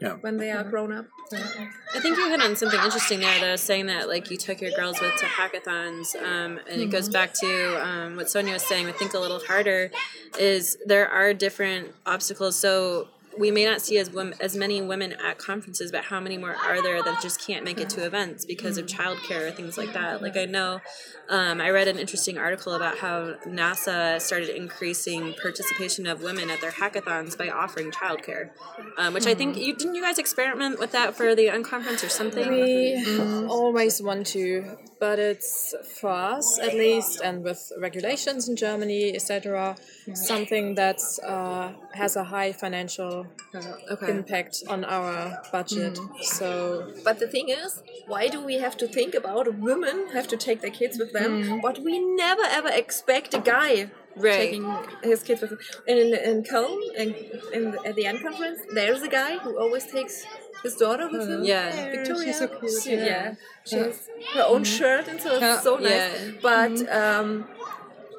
Yeah. 0.00 0.14
when 0.20 0.36
they 0.36 0.50
are 0.50 0.64
grown 0.64 0.92
up. 0.92 1.06
I 1.32 2.00
think 2.00 2.16
you 2.16 2.28
hit 2.28 2.40
on 2.40 2.54
something 2.56 2.78
interesting 2.80 3.20
there, 3.20 3.40
though, 3.40 3.56
saying 3.56 3.86
that 3.86 4.08
like 4.08 4.30
you 4.30 4.36
took 4.36 4.60
your 4.60 4.70
girls 4.72 5.00
with 5.00 5.16
to 5.16 5.26
hackathons, 5.26 6.14
um, 6.22 6.60
and 6.70 6.80
it 6.80 6.90
goes 6.90 7.08
back 7.08 7.32
to 7.34 7.86
um, 7.86 8.16
what 8.16 8.26
Sonja 8.26 8.52
was 8.52 8.62
saying. 8.62 8.86
I 8.86 8.92
think 8.92 9.14
a 9.14 9.18
little 9.18 9.40
harder 9.40 9.90
is 10.38 10.76
there 10.84 11.08
are 11.08 11.32
different 11.32 11.92
obstacles. 12.06 12.56
So 12.56 13.08
we 13.38 13.50
may 13.50 13.64
not 13.64 13.80
see 13.80 13.98
as 13.98 14.10
women, 14.10 14.34
as 14.40 14.56
many 14.56 14.80
women 14.80 15.12
at 15.12 15.38
conferences, 15.38 15.90
but 15.90 16.04
how 16.04 16.20
many 16.20 16.38
more 16.38 16.54
are 16.54 16.82
there 16.82 17.02
that 17.02 17.20
just 17.22 17.44
can't 17.44 17.64
make 17.64 17.80
it 17.80 17.88
to 17.90 18.04
events 18.04 18.44
because 18.44 18.78
of 18.78 18.86
childcare 18.86 19.48
or 19.48 19.50
things 19.50 19.76
like 19.76 19.92
that? 19.92 20.22
Like 20.22 20.36
I 20.36 20.44
know, 20.44 20.80
um, 21.28 21.60
I 21.60 21.70
read 21.70 21.88
an 21.88 21.98
interesting 21.98 22.38
article 22.38 22.74
about 22.74 22.98
how 22.98 23.34
NASA 23.46 24.20
started 24.20 24.50
increasing 24.50 25.34
participation 25.40 26.06
of 26.06 26.22
women 26.22 26.50
at 26.50 26.60
their 26.60 26.70
hackathons 26.70 27.36
by 27.36 27.48
offering 27.48 27.90
childcare, 27.90 28.50
um, 28.98 29.14
which 29.14 29.26
I 29.26 29.34
think 29.34 29.56
you 29.56 29.74
didn't 29.74 29.94
you 29.94 30.02
guys 30.02 30.18
experiment 30.18 30.78
with 30.78 30.92
that 30.92 31.14
for 31.16 31.34
the 31.34 31.46
unconference 31.48 32.04
or 32.04 32.08
something? 32.08 32.48
We 32.48 33.46
always 33.48 34.00
want 34.02 34.26
to, 34.28 34.76
but 35.00 35.18
it's 35.18 35.74
for 36.00 36.10
us 36.10 36.58
at 36.58 36.74
least, 36.74 37.20
and 37.22 37.42
with 37.42 37.72
regulations 37.78 38.48
in 38.48 38.56
Germany, 38.56 39.14
etc., 39.14 39.76
something 40.14 40.74
that 40.74 41.00
uh, 41.26 41.72
has 41.94 42.16
a 42.16 42.24
high 42.24 42.52
financial 42.52 43.23
Uh, 43.54 43.60
okay. 43.92 44.10
impact 44.10 44.62
on 44.68 44.84
our 44.84 45.40
budget. 45.52 45.94
Mm. 45.94 46.22
So 46.22 46.92
But 47.04 47.20
the 47.20 47.28
thing 47.28 47.48
is, 47.50 47.82
why 48.06 48.28
do 48.28 48.40
we 48.40 48.54
have 48.54 48.76
to 48.78 48.86
think 48.88 49.14
about 49.14 49.44
women 49.58 50.08
have 50.12 50.26
to 50.28 50.36
take 50.36 50.60
their 50.60 50.70
kids 50.70 50.98
with 50.98 51.12
them? 51.12 51.30
Mm. 51.42 51.62
But 51.62 51.78
we 51.78 51.98
never 51.98 52.42
ever 52.42 52.68
expect 52.68 53.34
a 53.34 53.40
guy 53.40 53.90
Right. 54.16 54.42
taking 54.42 54.64
his 55.02 55.22
kids 55.24 55.40
with 55.42 55.50
him. 55.52 55.58
In, 55.88 56.14
in 56.14 56.44
Cologne, 56.44 56.80
in, 56.96 57.14
in 57.52 57.62
the, 57.72 57.78
at 57.84 57.96
the 57.96 58.04
Unconference, 58.04 58.60
there's 58.72 59.02
a 59.02 59.08
guy 59.08 59.38
who 59.38 59.58
always 59.58 59.86
takes 59.86 60.24
his 60.62 60.76
daughter 60.76 61.08
with 61.10 61.22
uh, 61.22 61.32
him. 61.32 61.44
Yeah. 61.44 61.90
Victoria. 61.90 62.24
she's 62.24 62.38
so 62.38 62.46
cute, 62.46 62.82
She- 62.82 62.92
yeah. 62.92 63.04
yeah. 63.04 63.34
She 63.66 63.76
has 63.76 64.08
her 64.34 64.42
own 64.42 64.62
mm-hmm. 64.62 64.76
shirt, 64.78 65.08
and 65.08 65.20
so 65.20 65.38
it's 65.40 65.62
so 65.62 65.76
nice. 65.76 65.90
Yeah. 65.90 66.30
But 66.42 66.72
mm-hmm. 66.72 67.22
um, 67.22 67.48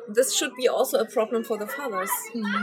this 0.08 0.36
should 0.36 0.56
be 0.56 0.68
also 0.68 1.00
a 1.00 1.06
problem 1.06 1.44
for 1.44 1.58
the 1.58 1.68
fathers. 1.68 2.10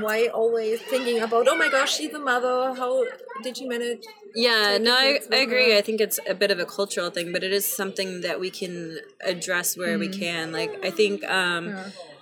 Why 0.00 0.26
always 0.26 0.80
thinking 0.82 1.20
about, 1.20 1.48
oh 1.48 1.56
my 1.56 1.68
gosh, 1.68 1.96
she's 1.96 2.12
the 2.12 2.18
mother. 2.18 2.74
How 2.74 3.04
did 3.42 3.58
you 3.58 3.68
manage? 3.68 4.04
Yeah, 4.34 4.78
no, 4.78 4.94
I, 4.94 5.20
I 5.30 5.36
agree. 5.36 5.72
her. 5.72 5.78
I 5.78 5.82
think 5.82 6.00
it's 6.00 6.18
a 6.28 6.34
bit 6.34 6.50
of 6.50 6.58
a 6.58 6.64
cultural 6.64 7.10
thing, 7.10 7.32
but 7.32 7.42
it 7.42 7.52
is 7.52 7.66
something 7.66 8.22
that 8.22 8.40
we 8.40 8.50
can 8.50 8.98
address 9.24 9.76
where 9.76 9.98
we 9.98 10.08
can. 10.08 10.52
Like, 10.52 10.84
I 10.84 10.90
think 10.90 11.22
um, 11.24 11.76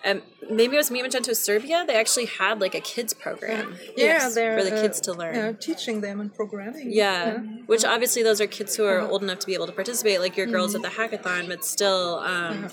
um, 0.04 0.22
maybe 0.50 0.74
it 0.74 0.78
was 0.78 0.90
Meet 0.90 1.04
Magento 1.04 1.36
Serbia. 1.36 1.84
They 1.86 1.94
actually 1.94 2.26
had 2.26 2.60
like 2.60 2.74
a 2.74 2.80
kids 2.80 3.12
program. 3.12 3.76
Yeah, 3.96 4.30
they're 4.30 4.58
for 4.58 4.64
the 4.64 4.76
uh, 4.76 4.82
kids 4.82 5.00
to 5.02 5.12
learn. 5.12 5.34
yeah, 5.34 5.52
teaching 5.52 6.00
them 6.00 6.20
and 6.20 6.34
programming. 6.34 6.90
Yeah, 6.90 7.38
which 7.66 7.84
obviously 7.84 8.22
those 8.22 8.40
are 8.40 8.46
kids 8.46 8.76
who 8.76 8.84
are 8.86 9.00
old 9.00 9.22
enough 9.22 9.40
to 9.40 9.46
be 9.46 9.54
able 9.54 9.66
to 9.66 9.72
participate, 9.72 10.20
like 10.20 10.36
your 10.36 10.46
girls 10.46 10.74
at 10.74 10.82
the 10.82 10.88
hackathon, 10.88 11.48
but 11.48 11.64
still, 11.64 12.18
um, 12.20 12.68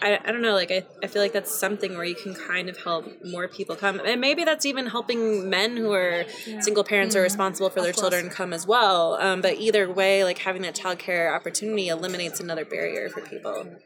I, 0.00 0.18
I 0.24 0.32
don't 0.32 0.40
know, 0.40 0.54
like 0.54 0.70
I, 0.70 0.84
I 1.02 1.06
feel 1.06 1.20
like 1.20 1.32
that's 1.32 1.54
something 1.54 1.94
where 1.94 2.04
you 2.04 2.14
can 2.14 2.34
kind 2.34 2.68
of 2.68 2.78
help 2.78 3.06
more 3.24 3.46
people 3.46 3.76
come. 3.76 4.00
And 4.00 4.20
maybe 4.20 4.44
that's 4.44 4.64
even 4.64 4.86
helping 4.86 5.50
men 5.50 5.76
who 5.76 5.92
are 5.92 6.24
single 6.60 6.82
parents 6.82 7.14
or 7.14 7.20
responsible 7.20 7.68
for 7.68 7.82
their 7.82 7.92
children 7.92 8.30
come 8.30 8.52
as 8.52 8.66
well. 8.66 9.14
Um, 9.14 9.42
but 9.42 9.58
either 9.58 9.90
way, 9.90 10.24
like 10.24 10.38
having 10.38 10.62
that 10.62 10.74
childcare 10.74 11.34
opportunity 11.34 11.88
eliminates 11.88 12.40
another 12.40 12.64
barrier 12.64 13.10
for 13.10 13.20
people. 13.20 13.76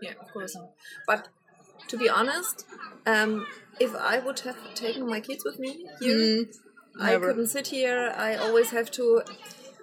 Yeah, 0.00 0.12
of 0.20 0.32
course. 0.32 0.56
But 1.06 1.28
to 1.88 1.98
be 1.98 2.08
honest, 2.08 2.64
um, 3.06 3.46
if 3.78 3.94
I 3.94 4.20
would 4.20 4.40
have 4.40 4.74
taken 4.74 5.06
my 5.06 5.20
kids 5.20 5.44
with 5.44 5.58
me 5.58 5.86
here, 6.00 6.46
I 6.98 7.16
couldn't 7.16 7.48
sit 7.48 7.68
here. 7.68 8.14
I 8.16 8.34
always 8.36 8.70
have 8.70 8.90
to. 8.92 9.22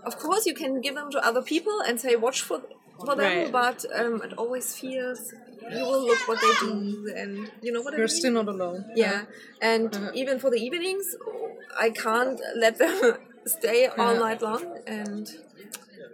Of 0.03 0.17
course, 0.17 0.47
you 0.47 0.55
can 0.55 0.81
give 0.81 0.95
them 0.95 1.11
to 1.11 1.23
other 1.23 1.43
people 1.43 1.81
and 1.81 2.01
say 2.01 2.15
watch 2.15 2.41
for 2.41 2.63
for 3.05 3.15
them, 3.15 3.43
Right. 3.43 3.51
but 3.51 3.85
um, 3.99 4.21
it 4.23 4.33
always 4.37 4.75
feels 4.75 5.33
you 5.71 5.83
will 5.89 6.05
look 6.05 6.27
what 6.27 6.39
they 6.41 6.53
do, 6.67 7.13
and 7.15 7.51
you 7.61 7.71
know 7.71 7.81
what 7.81 7.93
I 7.93 7.97
You're 7.97 8.07
mean. 8.07 8.19
still 8.21 8.33
not 8.33 8.47
alone. 8.47 8.85
yeah, 8.95 9.25
and 9.61 9.95
uh-huh. 9.95 10.11
even 10.13 10.39
for 10.39 10.49
the 10.49 10.57
evenings, 10.67 11.05
I 11.79 11.89
can't 11.91 12.39
let 12.55 12.77
them 12.77 13.17
stay 13.45 13.87
all 13.87 14.11
uh-huh. 14.11 14.19
night 14.25 14.41
long, 14.41 14.63
and 14.87 15.29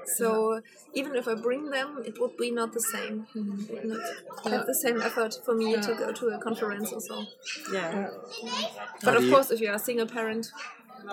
so 0.05 0.61
even 0.93 1.15
if 1.15 1.27
I 1.27 1.35
bring 1.35 1.69
them, 1.69 2.01
it 2.05 2.19
would 2.19 2.37
be 2.37 2.49
not 2.51 2.73
the 2.73 2.81
same. 2.81 3.27
It 3.35 3.69
would 3.71 3.85
not 3.85 4.53
have 4.53 4.65
the 4.65 4.75
same 4.75 5.01
effort 5.01 5.35
for 5.45 5.53
me 5.53 5.75
to 5.75 5.95
go 5.95 6.11
to 6.11 6.27
a 6.29 6.39
conference 6.39 6.91
or 6.93 7.01
so. 7.01 7.25
Yeah. 7.73 8.09
But 9.03 9.17
of 9.17 9.29
course, 9.29 9.51
if 9.51 9.59
you 9.61 9.69
are 9.69 9.75
a 9.75 9.79
single 9.79 10.07
parent, 10.07 10.51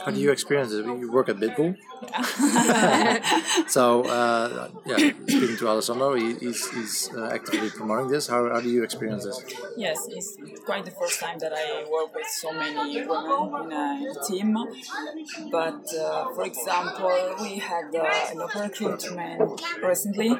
How 0.04 0.10
do 0.10 0.20
you 0.20 0.30
experience 0.30 0.72
it? 0.72 0.84
You 0.84 1.10
work 1.12 1.28
at 1.28 1.36
Bitbull. 1.36 1.76
so, 3.68 4.04
uh, 4.04 4.68
yeah, 4.84 4.96
speaking 4.96 5.56
to 5.56 5.68
Alessandro, 5.68 6.14
he, 6.14 6.34
he's, 6.34 6.70
he's 6.70 7.10
uh, 7.14 7.30
actively 7.32 7.70
promoting 7.70 8.08
this. 8.08 8.26
How, 8.28 8.48
how 8.50 8.60
do 8.60 8.68
you 8.68 8.82
experience 8.82 9.24
this? 9.24 9.42
Yes, 9.76 10.06
it's 10.10 10.36
quite 10.64 10.84
the 10.84 10.90
first 10.90 11.20
time 11.20 11.38
that 11.38 11.52
I 11.52 11.84
work 11.90 12.14
with 12.14 12.26
so 12.26 12.52
many 12.52 13.06
women 13.06 13.72
in 14.02 14.08
a, 14.08 14.14
team. 14.26 14.56
But 15.50 15.94
uh, 15.94 16.28
for 16.34 16.44
example, 16.44 17.36
we 17.40 17.58
had 17.58 17.94
uh, 17.94 18.32
an 18.32 18.40
open 18.40 18.62
recruitment 18.62 19.62
recently, 19.82 20.36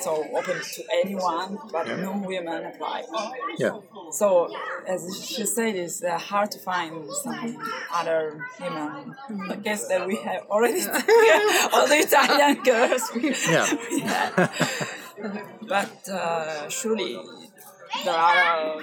so 0.00 0.24
open 0.34 0.60
to 0.60 0.82
anyone, 1.04 1.58
but 1.70 1.86
no 1.98 2.22
women 2.24 2.66
apply. 2.66 3.04
Yeah. 3.58 3.80
So, 4.10 4.54
as 4.86 5.26
she 5.26 5.46
said, 5.46 5.74
it's 5.76 6.02
uh, 6.02 6.18
hard 6.18 6.50
to 6.52 6.58
find 6.58 7.06
some 7.22 7.58
other 7.92 8.44
women. 8.60 8.91
I 9.50 9.56
guess 9.56 9.88
that 9.88 10.06
we 10.06 10.16
have 10.16 10.42
already 10.50 10.80
all 11.72 11.86
the 11.86 11.98
Italian 12.06 12.62
girls. 12.70 13.10
Yeah. 13.48 14.48
but 15.68 16.08
uh, 16.08 16.68
surely 16.68 17.18
there 18.04 18.14
are 18.14 18.76
uh, 18.76 18.82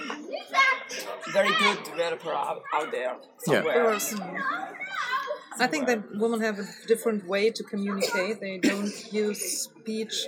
very 1.31 1.53
good 1.59 1.83
developers 1.83 2.27
out, 2.27 2.63
out 2.73 2.91
there 2.91 3.15
somewhere. 3.39 3.93
Yeah. 3.93 4.67
I 5.59 5.67
think 5.67 5.87
that 5.87 6.15
women 6.15 6.39
have 6.41 6.59
a 6.59 6.67
different 6.87 7.27
way 7.27 7.51
to 7.51 7.63
communicate. 7.63 8.39
They 8.39 8.57
don't 8.59 8.93
use 9.11 9.41
speech 9.63 10.25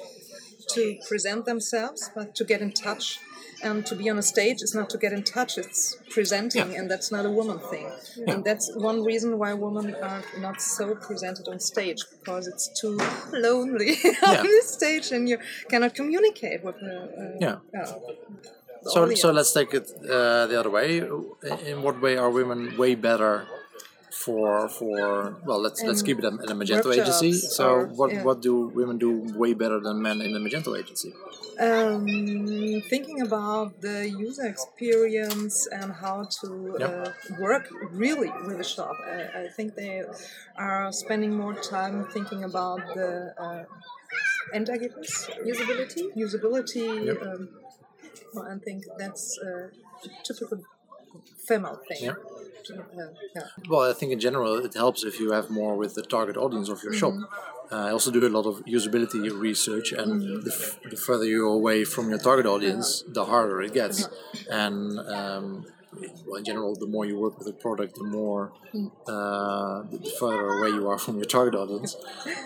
to 0.70 0.98
present 1.08 1.46
themselves, 1.46 2.12
but 2.14 2.36
to 2.36 2.44
get 2.44 2.62
in 2.62 2.72
touch. 2.72 3.20
And 3.64 3.86
to 3.86 3.96
be 3.96 4.10
on 4.10 4.18
a 4.18 4.22
stage 4.24 4.62
is 4.62 4.74
not 4.74 4.90
to 4.90 4.98
get 4.98 5.14
in 5.14 5.24
touch, 5.24 5.58
it's 5.58 5.96
presenting, 6.10 6.76
and 6.78 6.90
that's 6.90 7.12
not 7.12 7.26
a 7.26 7.30
woman 7.30 7.60
thing. 7.72 7.88
And 8.28 8.44
that's 8.44 8.72
one 8.76 9.04
reason 9.04 9.38
why 9.38 9.54
women 9.54 9.94
are 9.96 10.24
not 10.40 10.62
so 10.62 10.96
presented 10.96 11.48
on 11.48 11.60
stage, 11.60 12.02
because 12.20 12.48
it's 12.48 12.68
too 12.82 12.98
lonely 13.32 13.98
Yeah. 14.04 14.30
on 14.42 14.48
the 14.48 14.64
stage 14.66 15.12
and 15.12 15.30
you 15.30 15.38
cannot 15.70 15.94
communicate 15.96 16.64
with 16.64 16.76
the. 16.80 16.96
Uh, 17.22 17.38
Yeah. 17.46 17.58
the 18.84 18.90
So, 18.94 19.04
audience. 19.04 19.22
so 19.22 19.32
let's 19.32 19.54
take 19.54 19.74
it 19.80 19.88
uh, 20.10 20.48
the 20.48 20.58
other 20.60 20.70
way. 20.70 20.90
In 21.72 21.78
what 21.86 22.02
way 22.02 22.18
are 22.18 22.30
women 22.30 22.76
way 22.78 22.96
better 22.96 23.46
for 24.12 24.70
for? 24.70 25.38
Well, 25.46 25.60
let's 25.62 25.82
let's 25.84 26.02
keep 26.02 26.20
it 26.20 26.26
in 26.26 26.34
a 26.52 26.56
Magento 26.56 26.94
agency. 26.94 27.34
So, 27.34 27.66
or- 27.68 27.86
what 27.88 28.12
yeah. 28.12 28.24
what 28.24 28.42
do 28.42 28.68
women 28.68 28.98
do 28.98 29.12
way 29.36 29.54
better 29.54 29.80
than 29.80 30.02
men 30.02 30.22
in 30.22 30.34
the 30.34 30.40
Magento 30.40 30.78
agency? 30.78 31.14
um, 31.62 32.06
thinking 32.90 33.22
about 33.22 33.82
the 33.82 34.10
user 34.10 34.46
experience 34.48 35.68
and 35.68 35.92
how 35.94 36.24
to 36.42 36.76
Yep. 36.80 36.90
uh, 36.90 37.12
work 37.40 37.66
really 37.92 38.32
with 38.48 38.58
the 38.58 38.64
shop. 38.64 38.96
I, 39.06 39.44
I 39.44 39.48
think 39.56 39.76
they 39.76 40.04
are 40.58 40.92
spending 40.92 41.36
more 41.36 41.54
time 41.54 42.06
thinking 42.06 42.44
about 42.44 42.80
the 42.96 43.34
uh, 43.38 43.64
Endergebnis, 44.56 45.30
usability, 45.46 46.04
usability. 46.16 47.06
Yep. 47.06 47.22
Um, 47.22 47.50
well, 48.34 48.46
I 48.50 48.58
think 48.58 48.86
that's 48.98 49.38
a 49.40 49.70
typical 50.24 50.64
female 51.48 51.80
thing. 51.88 52.06
Yeah. 52.10 52.16
Yeah. 52.70 53.42
Well, 53.70 53.90
I 53.90 53.94
think 53.94 54.12
in 54.12 54.20
general 54.20 54.64
it 54.66 54.74
helps 54.74 55.04
if 55.04 55.20
you 55.20 55.32
have 55.32 55.50
more 55.50 55.76
with 55.76 55.96
the 55.96 56.02
target 56.04 56.38
audience 56.38 56.70
of 56.70 56.84
your 56.84 56.94
shop. 56.94 57.14
Uh, 57.72 57.76
I 57.88 57.92
also 57.92 58.12
do 58.12 58.26
a 58.28 58.30
lot 58.38 58.46
of 58.46 58.56
usability 58.66 59.32
research, 59.48 59.94
and 59.94 60.22
the, 60.46 60.52
f- 60.52 60.78
the 60.90 60.98
further 60.98 61.24
you're 61.26 61.46
away 61.62 61.86
from 61.86 62.10
your 62.10 62.20
target 62.20 62.46
audience, 62.46 63.04
the 63.08 63.24
harder 63.26 63.62
it 63.62 63.74
gets. 63.74 64.10
And 64.50 65.00
um, 65.00 65.66
well, 66.26 66.38
in 66.40 66.44
general, 66.44 66.76
the 66.76 66.88
more 66.88 67.06
you 67.06 67.18
work 67.18 67.38
with 67.40 67.48
a 67.48 67.54
product, 67.54 67.96
the 67.96 68.04
more 68.04 68.52
uh, 69.08 69.84
the 69.90 70.14
further 70.20 70.48
away 70.58 70.70
you 70.70 70.90
are 70.90 70.98
from 70.98 71.16
your 71.16 71.26
target 71.26 71.56
audience. 71.56 71.96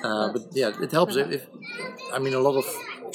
Uh, 0.03 0.31
but 0.31 0.43
yeah, 0.51 0.71
it 0.81 0.91
helps. 0.91 1.15
If, 1.15 1.31
if 1.31 1.47
I 2.13 2.19
mean, 2.19 2.33
a 2.35 2.39
lot 2.39 2.55
of 2.55 2.65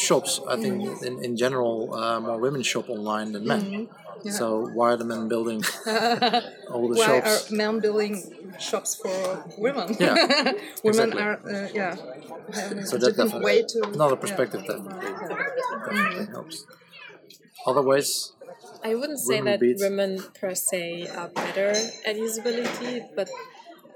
shops, 0.01 0.41
I 0.49 0.57
think 0.57 1.03
in, 1.03 1.23
in 1.25 1.37
general, 1.37 1.95
uh, 1.95 2.19
more 2.21 2.39
women 2.39 2.63
shop 2.63 2.89
online 2.89 3.33
than 3.33 3.47
men. 3.47 3.89
So 4.29 4.67
why 4.67 4.93
are 4.93 4.97
the 4.97 5.05
men 5.05 5.29
building 5.29 5.63
all 5.87 6.89
the 6.89 6.97
Why 6.99 7.07
shops? 7.21 7.51
are 7.51 7.55
men 7.55 7.81
building 7.81 8.53
shops 8.59 8.95
for 8.97 9.45
women? 9.59 9.97
Yeah, 9.99 10.15
women 10.85 11.13
exactly. 11.13 11.23
are 11.23 11.37
uh, 11.65 11.69
yeah. 11.73 11.97
having 12.53 12.85
So 12.87 12.97
a 12.97 12.99
that 12.99 13.17
different 13.17 13.17
definitely 13.17 13.45
way 13.45 13.63
to 13.63 13.79
another 13.95 14.15
yeah. 14.15 14.21
perspective 14.21 14.61
definitely, 14.67 15.11
definitely 15.87 16.27
helps. 16.33 16.67
Otherwise, 17.67 18.33
I 18.83 18.95
wouldn't 18.95 19.19
say 19.21 19.37
Women 19.41 19.53
that 19.53 19.61
beats- 19.61 19.83
women 19.83 20.23
per 20.41 20.55
se 20.55 21.09
are 21.09 21.29
better 21.29 21.71
at 21.71 22.17
usability, 22.17 23.05
but 23.15 23.29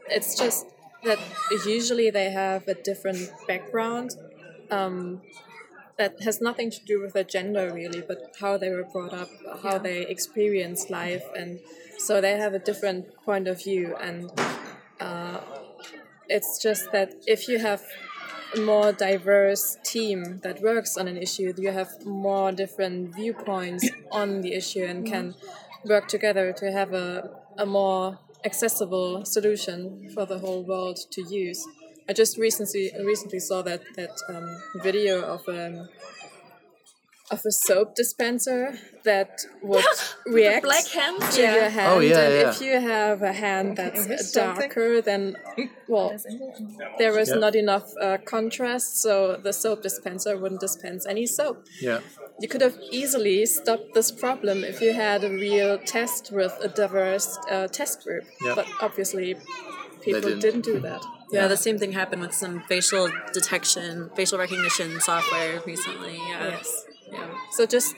it's 0.08 0.36
just 0.38 0.66
that 1.04 1.18
usually 1.66 2.10
they 2.10 2.30
have 2.30 2.66
a 2.68 2.74
different 2.74 3.30
background 3.46 4.10
um, 4.70 5.22
that 5.96 6.22
has 6.22 6.40
nothing 6.40 6.70
to 6.70 6.84
do 6.84 7.00
with 7.00 7.12
their 7.12 7.24
gender 7.24 7.72
really, 7.72 8.00
but 8.00 8.34
how 8.40 8.56
they 8.56 8.70
were 8.70 8.84
brought 8.84 9.12
up, 9.12 9.28
how 9.62 9.78
they 9.78 10.06
experience 10.06 10.90
life, 10.90 11.24
and 11.36 11.60
so 11.98 12.20
they 12.20 12.36
have 12.36 12.54
a 12.54 12.58
different 12.58 13.14
point 13.24 13.46
of 13.48 13.62
view. 13.62 13.94
And 14.00 14.30
uh, 15.00 15.40
it's 16.28 16.60
just 16.60 16.90
that 16.92 17.14
if 17.26 17.48
you 17.48 17.58
have 17.58 17.82
a 18.54 18.60
more 18.60 18.92
diverse 18.92 19.76
team 19.84 20.40
that 20.42 20.62
works 20.62 20.96
on 20.96 21.08
an 21.08 21.16
issue, 21.16 21.52
you 21.56 21.70
have 21.70 22.04
more 22.04 22.52
different 22.52 23.14
viewpoints 23.14 23.88
on 24.10 24.40
the 24.40 24.54
issue 24.54 24.84
and 24.84 25.06
can 25.06 25.34
work 25.84 26.08
together 26.08 26.52
to 26.52 26.72
have 26.72 26.92
a, 26.92 27.30
a 27.58 27.66
more 27.66 28.18
accessible 28.44 29.24
solution 29.24 30.08
for 30.12 30.26
the 30.26 30.38
whole 30.38 30.62
world 30.62 30.98
to 31.10 31.22
use. 31.22 31.66
I 32.08 32.12
just 32.12 32.36
recently 32.38 32.90
recently 33.04 33.40
saw 33.40 33.62
that 33.62 33.82
that 33.96 34.14
um, 34.28 34.48
video 34.82 35.22
of 35.22 35.42
um, 35.48 35.88
of 37.30 37.40
a 37.46 37.50
soap 37.50 37.94
dispenser 37.94 38.74
that 39.04 39.40
would 39.62 39.82
react 40.26 40.62
black 40.64 40.86
hand? 40.88 41.18
to 41.32 41.40
Yeah. 41.40 41.54
your 41.54 41.70
hand, 41.70 41.92
Oh, 41.94 42.00
yeah, 42.00 42.18
and 42.20 42.34
yeah. 42.34 42.50
if 42.50 42.60
you 42.60 42.78
have 42.78 43.22
a 43.22 43.32
hand 43.32 43.78
that's 43.78 44.06
Is 44.06 44.30
something? 44.32 44.68
darker, 44.68 45.00
then 45.00 45.36
well, 45.88 46.12
there 46.98 47.18
is 47.18 47.30
Yeah. 47.30 47.36
not 47.36 47.54
enough 47.56 47.88
uh, 47.98 48.18
contrast, 48.26 49.00
so 49.00 49.36
the 49.46 49.52
soap 49.54 49.80
dispenser 49.82 50.36
wouldn't 50.36 50.60
dispense 50.60 51.06
any 51.06 51.26
soap. 51.26 51.64
yeah, 51.80 52.00
You 52.40 52.48
could 52.48 52.60
have 52.60 52.76
easily 52.90 53.46
stopped 53.46 53.94
this 53.94 54.10
problem 54.10 54.62
if 54.62 54.82
you 54.82 54.92
had 54.92 55.24
a 55.24 55.30
real 55.30 55.78
test 55.78 56.30
with 56.30 56.52
a 56.60 56.68
diverse 56.68 57.38
uh, 57.50 57.68
test 57.68 58.04
group. 58.04 58.24
Yeah. 58.44 58.54
But 58.54 58.66
obviously, 58.82 59.28
people 60.02 60.20
didn't. 60.20 60.40
didn't. 60.40 60.64
do 60.72 60.78
that. 60.80 61.02
Yeah, 61.34 61.48
the 61.48 61.56
same 61.56 61.78
thing 61.78 61.92
happened 61.92 62.22
with 62.22 62.34
some 62.34 62.62
facial 62.68 63.08
detection, 63.32 64.10
facial 64.16 64.38
recognition 64.38 65.00
software 65.00 65.60
recently. 65.66 66.16
Yeah. 66.16 66.48
Yes. 66.48 66.84
Yeah. 67.12 67.28
So 67.52 67.66
just 67.66 67.94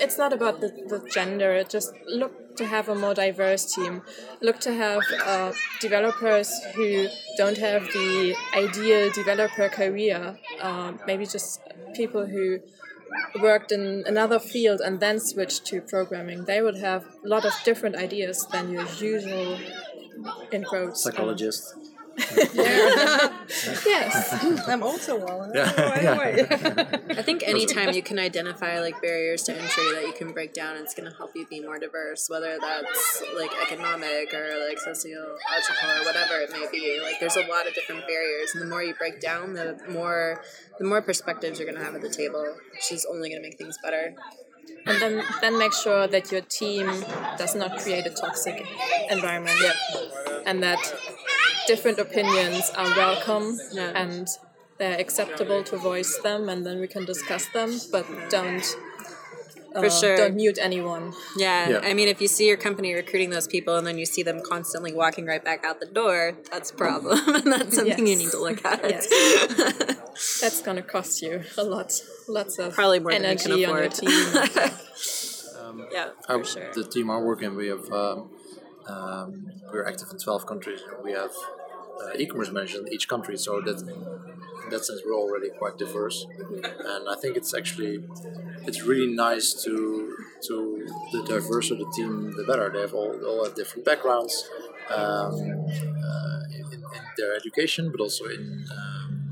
it's 0.00 0.18
not 0.18 0.32
about 0.32 0.60
the, 0.60 0.68
the 0.68 1.08
gender. 1.12 1.62
Just 1.64 1.92
look 2.06 2.56
to 2.56 2.66
have 2.66 2.88
a 2.88 2.94
more 2.94 3.14
diverse 3.14 3.74
team. 3.74 4.02
Look 4.40 4.60
to 4.60 4.72
have 4.72 5.02
uh, 5.24 5.52
developers 5.80 6.50
who 6.74 7.08
don't 7.36 7.58
have 7.58 7.82
the 7.92 8.34
ideal 8.54 9.10
developer 9.12 9.68
career. 9.68 10.38
Um, 10.60 11.00
maybe 11.06 11.26
just 11.26 11.60
people 11.94 12.26
who 12.26 12.60
worked 13.40 13.72
in 13.72 14.04
another 14.06 14.38
field 14.38 14.80
and 14.80 15.00
then 15.00 15.20
switched 15.20 15.64
to 15.66 15.80
programming. 15.80 16.44
They 16.44 16.62
would 16.62 16.76
have 16.76 17.04
a 17.24 17.28
lot 17.28 17.44
of 17.44 17.52
different 17.64 17.96
ideas 17.96 18.46
than 18.52 18.72
your 18.72 18.86
usual 18.98 19.58
in 20.52 20.64
quotes. 20.64 21.06
um, 21.06 21.12
psychologist. 21.12 21.74
yes. 23.86 24.44
I'm 24.68 24.82
also 24.82 25.18
one. 25.18 25.52
Yeah, 25.54 25.72
Oh, 25.76 25.94
yeah. 26.00 26.12
anyway. 26.12 26.48
I 27.10 27.22
think 27.22 27.42
anytime 27.46 27.92
you 27.92 28.02
can 28.02 28.18
identify 28.18 28.80
like 28.80 29.00
barriers 29.02 29.42
to 29.44 29.52
entry 29.54 29.92
that 29.94 30.02
you 30.02 30.12
can 30.12 30.32
break 30.32 30.54
down, 30.54 30.76
it's 30.76 30.94
going 30.94 31.10
to 31.10 31.16
help 31.16 31.32
you 31.34 31.46
be 31.46 31.60
more 31.60 31.78
diverse, 31.78 32.28
whether 32.28 32.58
that's 32.60 33.22
like 33.36 33.50
economic 33.62 34.32
or 34.32 34.66
like 34.68 34.78
sociological 34.78 35.90
or 35.90 36.04
whatever 36.04 36.40
it 36.40 36.50
may 36.52 36.66
be. 36.72 37.00
Like 37.02 37.20
there's 37.20 37.36
a 37.36 37.46
lot 37.46 37.66
of 37.66 37.74
different 37.74 38.06
barriers, 38.06 38.50
and 38.54 38.62
the 38.62 38.66
more 38.66 38.82
you 38.82 38.94
break 38.94 39.20
down, 39.20 39.52
the 39.54 39.78
more 39.88 40.42
the 40.78 40.84
more 40.86 41.02
perspectives 41.02 41.58
you're 41.58 41.68
going 41.68 41.78
to 41.78 41.84
have 41.84 41.94
at 41.94 42.02
the 42.02 42.08
table, 42.10 42.44
which 42.72 42.92
is 42.92 43.06
only 43.10 43.28
going 43.30 43.42
to 43.42 43.46
make 43.48 43.58
things 43.58 43.76
better. 43.82 44.14
and 44.86 45.00
then 45.02 45.22
then 45.40 45.58
make 45.58 45.72
sure 45.72 46.06
that 46.08 46.30
your 46.32 46.40
team 46.42 46.86
does 47.38 47.54
not 47.54 47.78
create 47.78 48.06
a 48.06 48.10
toxic 48.10 48.66
environment 49.10 49.58
yep. 49.62 49.76
and 50.46 50.62
that 50.62 50.78
different 51.66 51.98
opinions 51.98 52.70
are 52.76 52.90
welcome 52.96 53.58
Yeah. 53.72 53.92
and 54.02 54.28
they're 54.78 54.98
acceptable 55.00 55.62
to 55.64 55.76
voice 55.76 56.18
them 56.22 56.48
and 56.48 56.64
then 56.66 56.80
we 56.80 56.88
can 56.88 57.04
discuss 57.04 57.46
them 57.52 57.70
but 57.92 58.04
don't 58.30 58.64
For 59.72 59.86
uh, 59.86 59.90
sure. 59.90 60.16
don't 60.16 60.36
mute 60.36 60.58
anyone 60.60 61.12
Yeah, 61.36 61.68
Yeah. 61.70 61.80
I 61.90 61.92
mean, 61.94 62.08
if 62.08 62.20
you 62.22 62.28
see 62.28 62.46
your 62.48 62.56
company 62.56 62.94
recruiting 62.94 63.30
those 63.30 63.46
people 63.46 63.76
and 63.76 63.86
then 63.86 63.98
you 63.98 64.06
see 64.06 64.22
them 64.22 64.40
constantly 64.52 64.92
walking 65.02 65.26
right 65.26 65.44
back 65.44 65.64
out 65.68 65.80
the 65.80 65.86
door, 66.00 66.18
that's 66.50 66.70
a 66.70 66.74
problem, 66.74 67.18
and 67.38 67.46
that's 67.54 67.74
something 67.76 68.06
you 68.06 68.16
need 68.16 68.30
to 68.30 68.40
look 68.48 68.64
at. 68.64 68.80
Yes. 68.88 69.06
that's 70.42 70.60
gonna 70.62 70.82
cost 70.82 71.20
you 71.22 71.42
a 71.58 71.64
lot 71.64 71.92
lots 72.28 72.58
of 72.58 72.72
Probably 72.74 73.00
more 73.00 73.12
than 73.12 73.22
you 73.22 73.28
energy 73.28 73.44
can 73.44 73.52
on 73.52 73.58
your 73.60 73.82
afford. 73.84 73.92
team 73.92 74.70
yeah, 75.92 76.08
Our- 76.28 76.38
for 76.44 76.44
sure. 76.44 76.72
The 76.74 76.84
team 76.84 77.10
I 77.10 77.18
work 77.18 77.42
in, 77.42 77.54
we 77.56 77.68
have 77.68 77.90
um, 77.92 78.30
um, 78.88 79.50
we're 79.72 79.86
active 79.86 80.08
in 80.12 80.18
twelve 80.18 80.46
countries. 80.46 80.80
and 80.92 81.04
We 81.04 81.12
have 81.12 81.30
uh, 82.02 82.16
e-commerce 82.18 82.50
managers 82.50 82.80
in 82.80 82.92
each 82.92 83.08
country, 83.08 83.36
so 83.36 83.60
that 83.60 83.80
in 83.82 84.70
that 84.70 84.84
sense 84.84 85.00
we're 85.04 85.14
already 85.14 85.50
quite 85.50 85.78
diverse. 85.78 86.26
And 86.30 87.08
I 87.08 87.16
think 87.20 87.36
it's 87.36 87.54
actually 87.54 88.04
it's 88.66 88.82
really 88.82 89.12
nice 89.14 89.52
to 89.64 90.16
to 90.48 90.86
the 91.12 91.22
diverse 91.24 91.70
of 91.70 91.78
the 91.78 91.90
team, 91.96 92.32
the 92.36 92.44
better. 92.44 92.70
They 92.72 92.80
have 92.80 92.94
all 92.94 93.12
all 93.24 93.44
have 93.44 93.54
different 93.54 93.84
backgrounds 93.84 94.48
um, 94.90 95.34
uh, 95.34 96.40
in, 96.54 96.66
in 96.74 96.82
their 97.18 97.34
education, 97.36 97.90
but 97.90 98.00
also 98.00 98.26
in. 98.26 98.64
Um, 98.70 99.22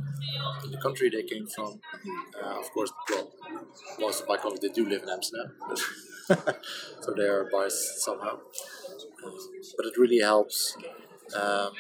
in 0.65 0.71
the 0.71 0.79
country 0.79 1.11
they 1.11 1.23
came 1.23 1.47
from, 1.47 1.81
uh, 2.43 2.59
of 2.59 2.71
course, 2.73 2.91
well, 3.11 3.31
most 4.01 4.23
of 4.23 4.29
my 4.29 4.37
colleagues 4.37 4.61
they 4.61 4.69
do 4.69 4.89
live 4.89 5.03
in 5.03 5.09
Amsterdam, 5.09 5.53
so 7.01 7.13
they 7.17 7.25
are 7.25 7.49
biased 7.53 8.01
somehow. 8.03 8.39
But 9.77 9.87
it 9.87 9.97
really 9.97 10.21
helps. 10.21 10.77
Um, 11.35 11.73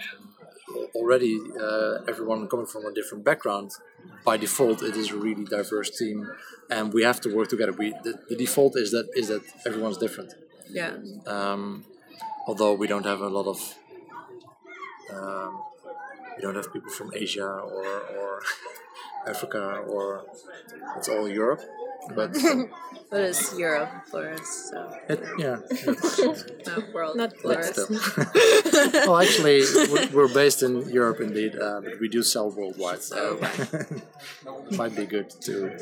already, 0.95 1.39
uh, 1.61 1.99
everyone 2.09 2.49
coming 2.49 2.67
from 2.67 2.87
a 2.87 2.93
different 2.93 3.25
background, 3.25 3.73
by 4.25 4.37
default, 4.37 4.83
it 4.83 4.97
is 4.97 5.11
a 5.11 5.17
really 5.17 5.45
diverse 5.45 5.91
team, 5.91 6.29
and 6.71 6.93
we 6.93 7.03
have 7.03 7.21
to 7.23 7.35
work 7.35 7.49
together. 7.49 7.73
We 7.73 7.91
the, 8.03 8.19
the 8.29 8.37
default 8.37 8.77
is 8.77 8.91
that 8.93 9.09
is 9.15 9.29
that 9.29 9.43
everyone's 9.67 9.99
different. 9.99 10.35
Yeah, 10.71 10.97
Um, 11.27 11.85
although 12.47 12.73
we 12.73 12.87
don't 12.87 13.05
have 13.05 13.21
a 13.21 13.29
lot 13.29 13.47
of, 13.47 13.75
um, 15.13 15.61
we 16.37 16.43
don't 16.43 16.57
have 16.57 16.73
people 16.73 16.91
from 16.91 17.13
Asia 17.15 17.47
or 17.47 17.87
or 18.19 18.43
Africa 19.27 19.83
or 19.89 20.25
it's 20.97 21.09
all 21.09 21.29
Europe. 21.29 21.63
But 22.15 22.35
but 23.11 23.21
it's 23.21 23.57
Europe 23.59 23.89
for 24.11 24.29
us, 24.29 24.71
so 24.71 24.93
it, 25.09 25.21
yeah, 25.39 25.57
no 26.67 26.83
world, 26.93 27.17
Not 27.17 27.35
for 27.39 27.59
us. 27.59 27.71
still. 27.73 27.89
well, 29.07 29.21
actually, 29.21 29.63
we're, 29.91 30.09
we're 30.13 30.35
based 30.35 30.63
in 30.63 30.87
Europe 30.91 31.21
indeed, 31.21 31.57
uh, 31.57 31.81
but 31.81 31.99
we 32.01 32.09
do 32.09 32.23
sell 32.23 32.51
worldwide, 32.51 33.03
so 33.03 33.39
it 33.43 34.77
might 34.77 34.95
be 34.95 35.07
good 35.07 35.31
to 35.49 35.79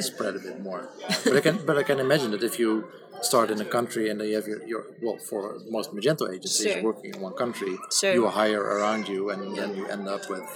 spread 0.00 0.36
a 0.36 0.38
bit 0.38 0.60
more. 0.60 0.88
But 1.24 1.36
I 1.38 1.40
can, 1.40 1.58
but 1.66 1.76
I 1.76 1.82
can 1.82 1.98
imagine 1.98 2.30
that 2.30 2.44
if 2.44 2.58
you 2.60 2.86
start 3.22 3.50
in 3.50 3.60
a 3.60 3.64
country 3.64 4.10
and 4.10 4.20
then 4.20 4.28
you 4.28 4.36
have 4.36 4.46
your, 4.46 4.62
your 4.64 4.84
well, 5.02 5.18
for 5.18 5.58
most 5.68 5.92
Magento 5.92 6.32
agencies 6.32 6.72
Sure. 6.72 6.82
working 6.84 7.14
in 7.14 7.20
one 7.20 7.32
country, 7.34 7.76
Sure. 7.90 8.12
you 8.14 8.26
are 8.26 8.30
hire 8.32 8.62
around 8.62 9.08
you, 9.08 9.30
and 9.30 9.56
then 9.56 9.76
you 9.76 9.86
end 9.88 10.06
up 10.06 10.30
with 10.30 10.46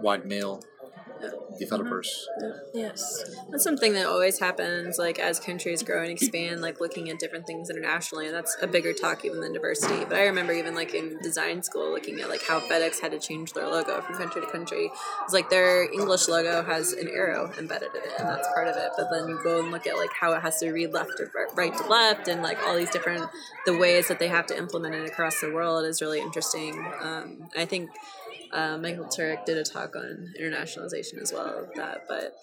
white 0.00 0.26
male 0.26 0.62
developers. 1.58 2.26
yes 2.74 3.36
That's 3.50 3.64
something 3.64 3.92
that 3.94 4.06
always 4.06 4.38
happens, 4.38 4.98
like 4.98 5.18
as 5.18 5.40
countries 5.40 5.82
grow 5.82 6.02
and 6.02 6.10
expand, 6.10 6.60
like 6.60 6.80
looking 6.80 7.10
at 7.10 7.18
different 7.18 7.46
things 7.46 7.70
internationally, 7.70 8.26
and 8.26 8.34
that's 8.34 8.56
a 8.62 8.66
bigger 8.66 8.92
talk 8.92 9.24
even 9.24 9.40
than 9.40 9.52
diversity. 9.52 10.04
But 10.04 10.18
I 10.18 10.24
remember 10.26 10.52
even 10.52 10.74
like 10.74 10.94
in 10.94 11.18
design 11.22 11.62
school, 11.62 11.90
looking 11.90 12.20
at 12.20 12.28
like 12.28 12.42
how 12.42 12.60
FedEx 12.60 13.00
had 13.00 13.12
to 13.12 13.18
change 13.18 13.52
their 13.52 13.66
logo 13.66 14.00
from 14.00 14.16
country 14.16 14.40
to 14.40 14.46
country. 14.50 14.90
It's 15.24 15.34
like 15.34 15.50
their 15.50 15.90
English 15.92 16.28
logo 16.28 16.62
has 16.62 16.92
an 16.92 17.08
arrow 17.08 17.52
embedded 17.58 17.90
in 17.94 18.02
it, 18.02 18.12
and 18.18 18.28
that's 18.28 18.48
part 18.54 18.68
of 18.68 18.76
it. 18.76 18.90
But 18.96 19.08
then 19.10 19.28
you 19.28 19.40
go 19.42 19.60
and 19.60 19.70
look 19.70 19.86
at 19.86 19.96
like 19.96 20.10
how 20.18 20.32
it 20.32 20.42
has 20.42 20.58
to 20.58 20.70
read 20.70 20.92
left 20.92 21.12
to 21.18 21.26
right 21.54 21.76
to 21.76 21.86
left, 21.86 22.28
and 22.28 22.42
like 22.42 22.58
all 22.66 22.76
these 22.76 22.90
different 22.90 23.28
the 23.66 23.76
ways 23.76 24.08
that 24.08 24.18
they 24.18 24.28
have 24.28 24.46
to 24.46 24.56
implement 24.56 24.94
it 24.94 25.08
across 25.08 25.40
the 25.40 25.52
world 25.52 25.84
is 25.84 26.00
really 26.00 26.20
interesting. 26.20 26.84
Um, 27.00 27.48
I 27.56 27.64
think 27.64 27.90
Uh, 28.52 28.78
Michael 28.78 29.04
Turek 29.04 29.44
did 29.44 29.58
a 29.58 29.64
talk 29.64 29.94
on 29.96 30.32
internationalization 30.40 31.20
as 31.20 31.32
well 31.32 31.46
of 31.46 31.74
that. 31.74 32.04
But 32.08 32.34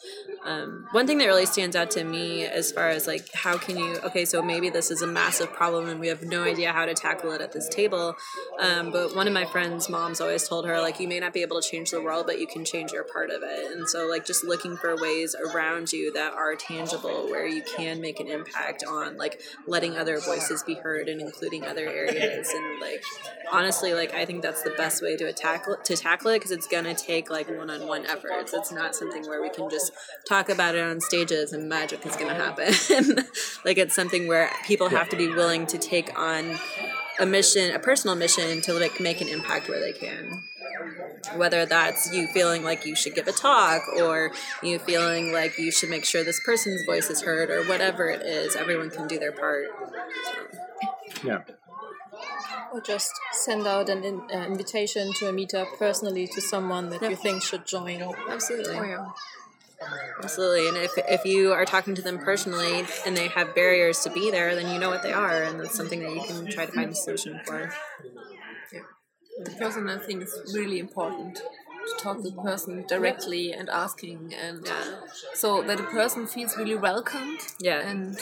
um, 0.44 0.88
one 0.92 1.08
thing 1.08 1.18
that 1.20 1.26
really 1.26 1.46
stands 1.46 1.76
out 1.76 1.92
to 1.92 2.04
me 2.04 2.46
as 2.46 2.72
far 2.72 2.90
as 2.90 3.08
like 3.08 3.34
how 3.34 3.58
can 3.58 3.78
you 3.78 3.98
okay, 4.04 4.26
so 4.26 4.42
maybe 4.42 4.70
this 4.70 4.92
is 4.92 5.02
a 5.02 5.08
massive 5.08 5.52
problem 5.52 5.90
and 5.90 6.00
we 6.00 6.08
have 6.08 6.24
no 6.24 6.44
idea 6.44 6.72
how 6.72 6.86
to 6.86 6.94
tackle 6.94 7.32
it 7.32 7.42
at 7.42 7.52
this 7.52 7.68
table. 7.70 8.16
Um, 8.60 8.92
but 8.92 9.16
one 9.16 9.28
of 9.28 9.34
my 9.34 9.46
friends' 9.46 9.90
moms 9.90 10.22
always 10.22 10.48
told 10.48 10.66
her 10.66 10.80
like 10.80 11.00
you 11.00 11.08
may 11.08 11.20
not 11.20 11.34
be 11.34 11.42
able 11.42 11.60
to 11.62 11.68
change 11.68 11.92
the 11.92 12.02
world, 12.02 12.26
but 12.26 12.40
you 12.40 12.48
can 12.48 12.66
change 12.66 12.92
your 12.92 13.04
part 13.04 13.30
of 13.30 13.42
it. 13.44 13.76
And 13.76 13.88
so 13.88 14.08
like 14.08 14.26
just 14.26 14.44
looking 14.44 14.78
for 14.78 14.96
ways 15.00 15.36
around 15.36 15.92
you 15.92 16.12
that 16.14 16.34
are 16.34 16.56
tangible 16.56 17.28
where 17.28 17.48
you 17.48 17.64
can 17.64 18.02
make 18.02 18.20
an 18.20 18.28
impact 18.28 18.84
on 18.88 19.18
like 19.18 19.42
letting 19.68 19.98
other 19.98 20.20
voices 20.20 20.64
be 20.64 20.76
heard 20.76 21.10
and 21.10 21.22
including 21.22 21.66
other 21.66 21.88
areas 21.88 22.50
and 22.50 22.80
like 22.80 23.04
honestly 23.52 23.94
like 23.94 24.14
I 24.14 24.26
think 24.26 24.42
that's 24.42 24.64
the 24.64 24.72
best 24.72 25.02
way 25.02 25.16
to 25.18 25.26
attack 25.26 25.66
to 25.84 25.95
tackle 25.96 26.32
it 26.32 26.36
because 26.40 26.52
it's 26.52 26.68
gonna 26.68 26.94
take 26.94 27.30
like 27.30 27.50
one-on-one 27.50 28.06
efforts. 28.06 28.54
It's 28.54 28.72
not 28.72 28.96
something 28.96 29.28
where 29.28 29.42
we 29.42 29.50
can 29.50 29.70
just 29.70 29.92
talk 30.28 30.50
about 30.50 30.76
it 30.76 30.84
on 30.84 31.02
stages 31.02 31.54
and 31.54 31.68
magic 31.70 32.06
is 32.06 32.16
gonna 32.16 32.36
happen. 32.36 32.74
like 33.66 33.78
it's 33.78 33.96
something 33.96 34.28
where 34.28 34.50
people 34.66 34.90
have 34.90 35.10
to 35.10 35.16
be 35.16 35.28
willing 35.28 35.66
to 35.68 35.78
take 35.78 36.18
on 36.18 36.58
a 37.20 37.26
mission, 37.26 37.74
a 37.74 37.80
personal 37.80 38.16
mission 38.16 38.62
to 38.62 38.74
like 38.74 39.00
make 39.00 39.22
an 39.22 39.28
impact 39.28 39.70
where 39.70 39.80
they 39.80 39.94
can. 39.94 40.44
Whether 41.36 41.66
that's 41.66 42.14
you 42.14 42.28
feeling 42.28 42.64
like 42.64 42.86
you 42.86 42.96
should 42.96 43.16
give 43.16 43.28
a 43.28 43.32
talk 43.32 43.82
or 43.98 44.32
you 44.62 44.78
feeling 44.80 45.32
like 45.32 45.58
you 45.58 45.72
should 45.72 45.90
make 45.90 46.06
sure 46.06 46.24
this 46.24 46.42
person's 46.46 46.86
voice 46.86 47.10
is 47.10 47.22
heard 47.22 47.50
or 47.50 47.64
whatever 47.64 48.10
it 48.10 48.22
is, 48.22 48.56
everyone 48.56 48.90
can 48.90 49.08
do 49.08 49.18
their 49.18 49.32
part. 49.32 49.68
Yeah. 51.24 51.42
Or 52.76 52.82
just 52.82 53.14
send 53.32 53.66
out 53.66 53.88
an 53.88 54.04
in, 54.04 54.20
uh, 54.34 54.46
invitation 54.48 55.14
to 55.14 55.30
a 55.30 55.32
meetup 55.32 55.78
personally 55.80 56.28
to 56.28 56.42
someone 56.42 56.90
that 56.90 57.02
you 57.02 57.16
think 57.16 57.42
should 57.42 57.66
join. 57.66 58.02
Absolutely. 58.30 58.76
Oh, 58.76 58.84
yeah. 58.84 59.08
Absolutely. 60.22 60.68
And 60.68 60.76
if, 60.76 60.92
if 60.98 61.24
you 61.24 61.54
are 61.54 61.64
talking 61.64 61.96
to 61.96 62.02
them 62.02 62.18
personally 62.20 62.84
and 63.06 63.16
they 63.16 63.30
have 63.30 63.56
barriers 63.56 64.00
to 64.00 64.10
be 64.10 64.30
there, 64.30 64.56
then 64.56 64.74
you 64.74 64.78
know 64.78 64.90
what 64.90 65.04
they 65.04 65.14
are, 65.14 65.44
and 65.44 65.58
that's 65.58 65.74
something 65.74 66.02
that 66.02 66.14
you 66.14 66.22
can 66.24 66.50
try 66.50 66.66
to 66.66 66.72
find 66.74 66.92
a 66.92 66.96
solution 66.96 67.40
for. 67.46 67.72
The 69.46 69.52
personal 69.52 69.98
thing 70.00 70.22
is 70.22 70.38
really 70.54 70.80
important 70.80 71.36
to 71.36 72.04
talk 72.04 72.18
to 72.24 72.30
the 72.30 72.42
person 72.42 72.84
directly 72.90 73.54
and 73.54 73.70
asking, 73.70 74.34
and 74.34 74.70
so 75.34 75.62
that 75.64 75.78
the 75.78 75.84
person 75.84 76.28
feels 76.28 76.58
really 76.58 76.76
welcomed. 76.76 77.40
Yeah. 77.60 77.88
And 77.88 78.20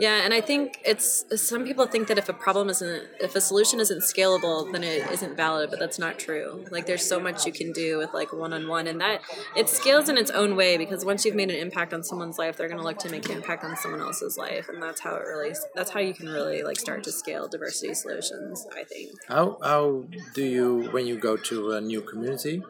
Yeah, 0.00 0.22
and 0.24 0.32
I 0.32 0.40
think 0.40 0.78
it's 0.84 1.24
some 1.42 1.64
people 1.64 1.86
think 1.86 2.06
that 2.06 2.18
if 2.18 2.28
a 2.28 2.32
problem 2.32 2.68
isn't 2.68 3.02
if 3.20 3.34
a 3.34 3.40
solution 3.40 3.80
isn't 3.80 4.00
scalable, 4.00 4.70
then 4.70 4.84
it 4.84 5.10
isn't 5.10 5.36
valid, 5.36 5.70
but 5.70 5.80
that's 5.80 5.98
not 5.98 6.18
true. 6.18 6.64
Like 6.70 6.86
there's 6.86 7.04
so 7.04 7.18
much 7.18 7.46
you 7.46 7.52
can 7.52 7.72
do 7.72 7.98
with 7.98 8.14
like 8.14 8.32
one 8.32 8.52
on 8.52 8.68
one 8.68 8.86
and 8.86 9.00
that 9.00 9.22
it 9.56 9.68
scales 9.68 10.08
in 10.08 10.16
its 10.16 10.30
own 10.30 10.54
way 10.54 10.76
because 10.76 11.04
once 11.04 11.24
you've 11.24 11.34
made 11.34 11.50
an 11.50 11.56
impact 11.56 11.92
on 11.92 12.04
someone's 12.04 12.38
life, 12.38 12.56
they're 12.56 12.68
gonna 12.68 12.84
look 12.84 12.98
to 12.98 13.10
make 13.10 13.26
an 13.26 13.32
impact 13.32 13.64
on 13.64 13.76
someone 13.76 14.00
else's 14.00 14.38
life. 14.38 14.68
And 14.68 14.80
that's 14.80 15.00
how 15.00 15.16
it 15.16 15.22
really 15.26 15.52
that's 15.74 15.90
how 15.90 16.00
you 16.00 16.14
can 16.14 16.28
really 16.28 16.62
like 16.62 16.78
start 16.78 17.02
to 17.04 17.12
scale 17.12 17.48
diversity 17.48 17.94
solutions, 17.94 18.66
I 18.76 18.84
think. 18.84 19.12
How 19.26 19.58
how 19.62 20.04
do 20.34 20.44
you 20.44 20.88
when 20.92 21.06
you 21.06 21.18
go 21.18 21.36
to 21.36 21.72
a 21.72 21.80
new 21.80 22.02
community? 22.02 22.62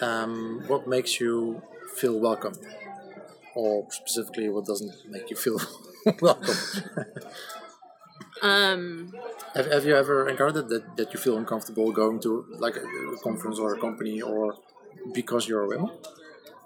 Um, 0.00 0.64
what 0.66 0.86
makes 0.86 1.20
you 1.20 1.62
feel 1.96 2.18
welcome, 2.18 2.54
or 3.54 3.86
specifically, 3.90 4.48
what 4.48 4.66
doesn't 4.66 4.92
make 5.08 5.30
you 5.30 5.36
feel 5.36 5.60
welcome? 6.20 6.54
Um 8.42 9.12
have, 9.54 9.66
have 9.70 9.84
you 9.86 9.96
ever 9.96 10.28
encountered 10.28 10.68
that, 10.68 10.96
that 10.96 11.12
you 11.12 11.18
feel 11.18 11.36
uncomfortable 11.38 11.92
going 11.92 12.20
to 12.20 12.44
like 12.58 12.76
a, 12.76 12.80
a 12.80 13.18
conference 13.22 13.58
or 13.58 13.74
a 13.74 13.80
company 13.80 14.20
or 14.20 14.56
because 15.12 15.48
you're 15.48 15.62
a 15.62 15.68
woman? 15.68 15.90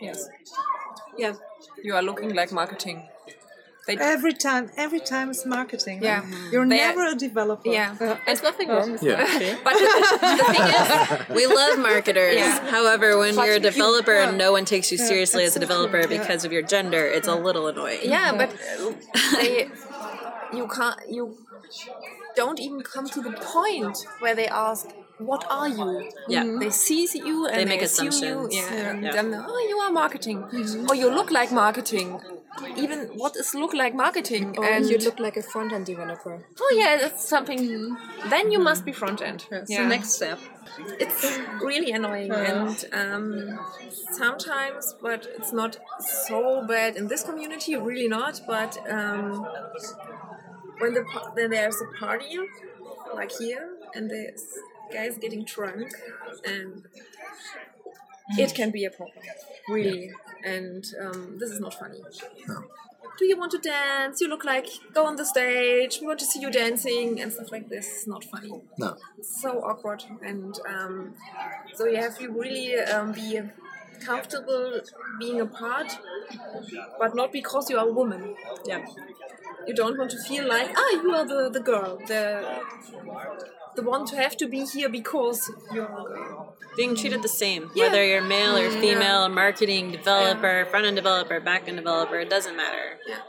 Yes. 0.01 0.29
yeah. 1.16 1.35
You 1.83 1.94
are 1.94 2.03
looking 2.03 2.35
like 2.35 2.53
marketing. 2.53 3.03
They, 3.88 3.96
Every 3.96 4.35
time, 4.35 4.70
every 4.77 5.01
time 5.01 5.31
it's 5.31 5.44
marketing. 5.46 5.98
Yeah. 6.03 6.22
You're 6.53 6.68
They- 6.68 6.77
never 6.77 7.05
a 7.07 7.14
developer. 7.14 7.70
yeah. 7.70 7.96
Uh, 7.98 8.16
There's 8.27 8.42
nothing 8.42 8.68
wrong 8.68 8.92
with 8.92 9.03
Yeah. 9.03 9.16
that. 9.16 9.59
But 9.64 9.74
the, 9.81 10.37
the 10.40 10.46
thing 10.53 10.66
is, 10.79 11.29
We 11.38 11.44
love 11.61 11.79
marketers. 11.79 12.37
Yeah. 12.37 12.70
However, 12.77 13.16
when 13.18 13.35
But 13.35 13.46
you're 13.46 13.55
a 13.55 13.64
you- 13.64 13.70
developer 13.72 14.12
and 14.24 14.37
no 14.37 14.53
one 14.53 14.66
takes 14.66 14.92
you 14.92 14.98
Yeah, 14.98 15.07
seriously 15.07 15.44
as 15.44 15.57
a 15.57 15.61
developer 15.66 16.01
Yeah. 16.01 16.07
because 16.18 16.44
of 16.44 16.53
your 16.53 16.62
gender, 16.74 17.03
it's 17.16 17.29
a 17.29 17.35
little 17.35 17.66
annoying. 17.66 18.01
yeah, 18.05 18.31
but 18.40 18.51
they, 19.40 19.68
you 20.59 20.68
can't. 20.68 20.98
You 21.09 21.24
don't 22.37 22.61
even 22.61 22.83
come 22.83 23.07
to 23.09 23.20
the 23.22 23.33
point 23.33 23.96
where 24.20 24.35
they 24.35 24.48
ask, 24.48 24.87
"What 25.18 25.42
are 25.51 25.68
you?" 25.68 26.11
Yeah. 26.29 26.44
They 26.61 26.70
see 26.70 27.03
you 27.14 27.46
and 27.46 27.57
They 27.57 27.64
they, 27.64 27.70
make 27.74 27.83
assume 27.83 28.09
assumptions. 28.09 28.55
You, 28.55 28.61
yeah, 28.61 28.90
and 28.90 29.03
Yeah. 29.03 29.12
then 29.16 29.27
oh, 29.35 29.61
you 29.70 29.79
are 29.85 29.90
marketing, 30.03 30.38
or 30.88 30.94
you 31.03 31.09
look 31.18 31.31
like 31.31 31.51
marketing. 31.53 32.20
Even 32.77 32.99
what 33.16 33.37
is 33.37 33.55
look 33.55 33.73
like 33.75 33.94
marketing? 33.94 34.57
Or 34.59 34.64
and 34.64 34.88
you 34.88 34.99
look 34.99 35.18
like 35.18 35.37
a 35.37 35.42
front 35.42 35.73
end 35.73 35.87
developer. 35.87 36.44
oh 36.61 36.75
yeah, 36.77 36.97
that's 37.01 37.29
something. 37.29 37.97
Then 38.29 38.51
you 38.53 38.59
must 38.59 38.85
be 38.85 38.92
front 38.92 39.21
end. 39.23 39.47
It's 39.51 39.71
the 39.77 39.85
next 39.87 40.11
step. 40.11 40.38
it's 41.01 41.25
really 41.62 41.90
annoying 41.92 42.31
and 42.31 42.85
um, 42.92 43.59
sometimes 44.12 44.94
but 45.03 45.27
it's 45.37 45.53
not 45.53 45.79
so 45.99 46.64
bad 46.66 46.94
in 46.94 47.09
this 47.09 47.23
community 47.25 47.75
really 47.75 48.07
not 48.07 48.40
but 48.47 48.77
um, 48.88 49.47
when 50.79 50.92
the 50.94 51.03
pa- 51.12 51.31
when 51.33 51.51
there's 51.51 51.81
a 51.81 51.99
party 51.99 52.37
like 53.14 53.33
here 53.33 53.64
and 53.94 54.11
there's 54.11 54.44
guys 54.92 55.16
getting 55.18 55.42
drunk 55.44 55.90
and 56.44 56.85
it 58.37 58.55
can 58.55 58.71
be 58.71 58.85
a 58.85 58.90
problem 58.90 59.25
really 59.68 60.12
and 60.44 60.85
um, 61.01 61.37
this 61.38 61.51
is 61.51 61.61
not 61.61 61.74
funny. 61.74 62.01
Do 63.18 63.24
you 63.27 63.37
want 63.37 63.51
to 63.53 63.59
dance? 63.59 64.20
You 64.20 64.29
look 64.29 64.44
like 64.44 64.68
go 64.94 65.05
on 65.07 65.16
the 65.16 65.24
stage 65.24 65.98
we 66.01 66.07
want 66.07 66.20
to 66.20 66.24
see 66.24 66.40
you 66.40 66.51
dancing 66.51 67.20
and 67.20 67.33
stuff 67.33 67.51
like 67.51 67.68
this. 67.68 67.87
It's 67.88 68.07
not 68.07 68.24
funny. 68.24 68.53
No. 68.79 68.96
so 69.22 69.61
awkward 69.61 70.05
and 70.22 70.59
um, 70.68 71.14
so 71.74 71.87
you 71.87 71.96
have 71.96 72.16
to 72.18 72.29
really 72.29 72.77
um, 72.79 73.12
be 73.12 73.40
comfortable 74.05 74.81
being 75.18 75.40
a 75.40 75.46
part 75.46 75.98
but 77.01 77.16
not 77.16 77.33
because 77.33 77.68
you 77.70 77.77
are 77.79 77.88
a 77.88 77.92
woman. 77.92 78.37
Yeah. 78.64 78.87
you 79.66 79.74
don't 79.74 79.98
want 79.98 80.11
to 80.12 80.18
feel 80.18 80.48
like 80.48 80.70
ah 80.77 80.90
you 81.03 81.11
are 81.14 81.27
the, 81.27 81.51
the 81.51 81.61
girl 81.61 81.98
the 82.07 82.22
the 83.79 83.88
one 83.88 84.05
to 84.07 84.17
have 84.17 84.37
to 84.37 84.47
be 84.49 84.64
here 84.67 84.88
because 84.88 85.41
you're 85.73 85.88
Being 86.77 86.95
treated 86.95 87.23
the 87.23 87.35
same, 87.45 87.62
Yeah. 87.75 87.85
whether 87.85 88.03
you're 88.11 88.23
male 88.37 88.55
or 88.57 88.71
female, 88.71 89.29
marketing, 89.29 89.85
developer, 89.99 90.55
front 90.71 90.85
end 90.87 90.97
developer, 91.03 91.38
back 91.41 91.62
end 91.69 91.77
developer, 91.83 92.19
it 92.25 92.31
doesn't 92.37 92.57
matter. 92.57 92.87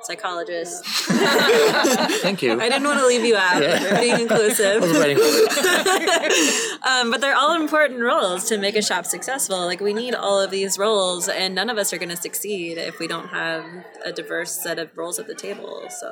Psychologist. 0.08 0.86
Thank 2.26 2.42
you. 2.44 2.52
I 2.66 2.68
didn't 2.72 2.88
want 2.92 3.00
to 3.00 3.08
leave 3.14 3.26
you 3.32 3.36
out. 3.48 3.62
Being 4.00 4.20
inclusive. 4.26 4.84
I 4.84 4.86
was 4.88 4.94
waiting 5.02 5.18
for 5.18 5.24
it. 5.26 6.84
um, 6.92 7.10
but 7.12 7.22
they're 7.22 7.40
all 7.44 7.54
important 7.56 8.02
roles 8.02 8.42
to 8.50 8.58
make 8.58 8.76
a 8.76 8.82
shop 8.90 9.06
successful. 9.06 9.60
Like 9.72 9.82
we 9.90 9.94
need 9.94 10.14
all 10.26 10.40
of 10.46 10.52
these 10.52 10.78
roles, 10.78 11.28
and 11.28 11.50
none 11.56 11.70
of 11.74 11.78
us 11.78 11.92
are 11.94 11.98
going 12.04 12.16
to 12.18 12.22
succeed 12.28 12.78
if 12.78 13.00
we 13.00 13.08
don't 13.08 13.30
have 13.30 13.64
a 14.06 14.12
diverse 14.12 14.52
set 14.66 14.78
of 14.84 14.88
roles 14.96 15.18
at 15.22 15.28
the 15.28 15.36
table. 15.48 15.74
So, 16.02 16.10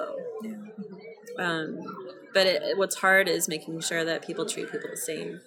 um, 1.37 1.67
but 2.37 2.45
it, 2.45 2.77
what's 2.77 2.97
hard 2.97 3.27
is 3.27 3.47
making 3.47 3.79
sure 3.89 4.03
that 4.05 4.17
people 4.27 4.45
treat 4.45 4.71
people 4.71 4.89
the 4.91 5.03
same. 5.11 5.41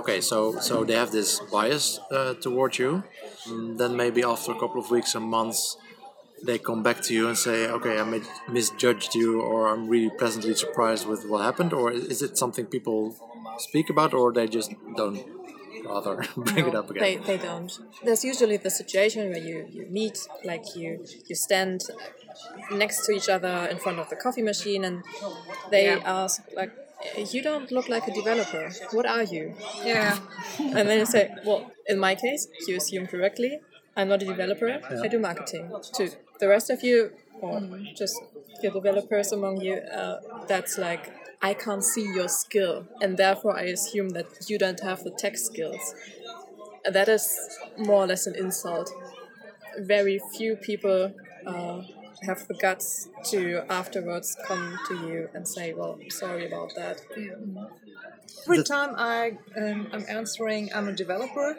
Okay, 0.00 0.20
so 0.20 0.38
so 0.68 0.74
they 0.88 0.96
have 1.02 1.12
this 1.18 1.30
bias 1.52 1.86
uh, 2.10 2.34
towards 2.46 2.76
you. 2.82 2.90
Mm, 3.46 3.78
then 3.80 3.92
maybe 4.02 4.20
after 4.34 4.50
a 4.56 4.58
couple 4.62 4.80
of 4.84 4.90
weeks 4.96 5.14
and 5.14 5.24
months, 5.38 5.60
they 6.48 6.58
come 6.58 6.82
back 6.82 6.98
to 7.06 7.10
you 7.18 7.24
and 7.30 7.36
say, 7.46 7.58
"Okay, 7.76 7.94
I 8.02 8.04
misjudged 8.56 9.12
you, 9.20 9.28
or 9.50 9.58
I'm 9.72 9.84
really 9.94 10.12
pleasantly 10.20 10.54
surprised 10.64 11.04
with 11.12 11.20
what 11.30 11.40
happened." 11.48 11.72
Or 11.72 11.84
is 12.14 12.20
it 12.26 12.32
something 12.42 12.66
people 12.76 13.00
speak 13.68 13.86
about, 13.94 14.10
or 14.12 14.26
they 14.38 14.48
just 14.58 14.70
don't 15.00 15.20
rather 15.92 16.14
bring 16.48 16.64
it 16.70 16.74
up 16.80 16.90
again? 16.90 17.02
They, 17.06 17.16
they 17.30 17.38
don't. 17.50 17.72
There's 18.04 18.24
usually 18.32 18.58
the 18.68 18.74
situation 18.80 19.22
where 19.30 19.44
you, 19.50 19.56
you 19.76 19.86
meet, 20.00 20.16
like 20.50 20.66
you 20.74 20.88
you 21.28 21.36
stand 21.46 21.78
next 22.72 23.04
to 23.06 23.12
each 23.12 23.28
other 23.28 23.66
in 23.70 23.78
front 23.78 23.98
of 23.98 24.08
the 24.10 24.16
coffee 24.16 24.42
machine, 24.42 24.84
and 24.84 25.02
they 25.70 25.88
ask 25.88 26.42
like, 26.54 26.72
"You 27.32 27.42
don't 27.42 27.70
look 27.70 27.88
like 27.88 28.06
a 28.08 28.12
developer. 28.12 28.64
What 28.92 29.06
are 29.06 29.22
you?" 29.22 29.54
yeah 29.84 30.18
And 30.76 30.88
then 30.88 30.98
you 30.98 31.06
say, 31.06 31.24
"Well, 31.44 31.72
in 31.86 31.98
my 31.98 32.14
case, 32.14 32.48
you 32.66 32.76
assume 32.76 33.06
correctly. 33.06 33.60
I'm 33.96 34.08
not 34.08 34.22
a 34.22 34.26
developer. 34.26 34.70
I 35.04 35.08
do 35.08 35.18
marketing 35.18 35.64
too. 35.96 36.08
The 36.40 36.48
rest 36.48 36.70
of 36.70 36.82
you, 36.82 37.12
or 37.40 37.60
just 37.96 38.16
your 38.62 38.72
developers 38.72 39.32
among 39.32 39.60
you, 39.60 39.74
uh, 40.00 40.16
that's 40.48 40.78
like." 40.78 41.04
I 41.40 41.54
can't 41.54 41.84
see 41.84 42.02
your 42.18 42.26
skill, 42.28 42.88
and 43.00 43.16
therefore 43.16 43.56
I 43.56 43.66
assume 43.76 44.08
that 44.08 44.26
you 44.50 44.58
don't 44.58 44.80
have 44.80 45.04
the 45.04 45.12
tech 45.12 45.38
skills. 45.38 45.94
That 46.84 47.08
is 47.08 47.24
more 47.76 48.02
or 48.04 48.06
less 48.06 48.26
an 48.26 48.34
insult. 48.34 48.90
Very 49.78 50.20
few 50.36 50.56
people 50.56 51.14
uh, 51.46 51.82
have 52.22 52.46
the 52.48 52.54
guts 52.54 53.08
to 53.30 53.64
afterwards 53.70 54.36
come 54.46 54.78
to 54.88 54.94
you 55.06 55.28
and 55.34 55.46
say, 55.46 55.72
"Well, 55.72 55.98
sorry 56.08 56.46
about 56.46 56.74
that." 56.76 57.00
Every 58.44 58.62
time 58.64 58.94
I 58.96 59.38
um, 59.56 59.88
I'm 59.92 60.04
answering, 60.08 60.70
I'm 60.74 60.88
a 60.88 60.92
developer. 60.92 61.56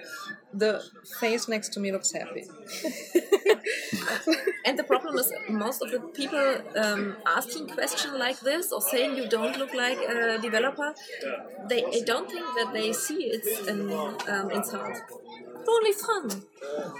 The 0.53 0.83
face 1.19 1.47
next 1.47 1.69
to 1.73 1.79
me 1.79 1.91
looks 1.91 2.11
happy. 2.11 2.45
And 4.65 4.77
the 4.77 4.83
problem 4.83 5.17
is, 5.17 5.33
most 5.49 5.81
of 5.81 5.89
the 5.91 5.99
people 5.99 6.57
um, 6.75 7.17
asking 7.25 7.69
questions 7.69 8.13
like 8.13 8.39
this 8.41 8.71
or 8.71 8.81
saying 8.81 9.15
you 9.15 9.27
don't 9.27 9.57
look 9.57 9.73
like 9.73 9.97
a 9.97 10.37
developer, 10.39 10.93
they, 11.67 11.81
they 11.91 12.01
don't 12.01 12.29
think 12.29 12.45
that 12.57 12.71
they 12.73 12.93
see 12.93 13.31
it's 13.35 13.67
an 13.67 13.91
um, 13.91 14.51
insult. 14.51 14.97
It's 15.59 15.69
only 15.77 15.93
fun. 15.93 16.43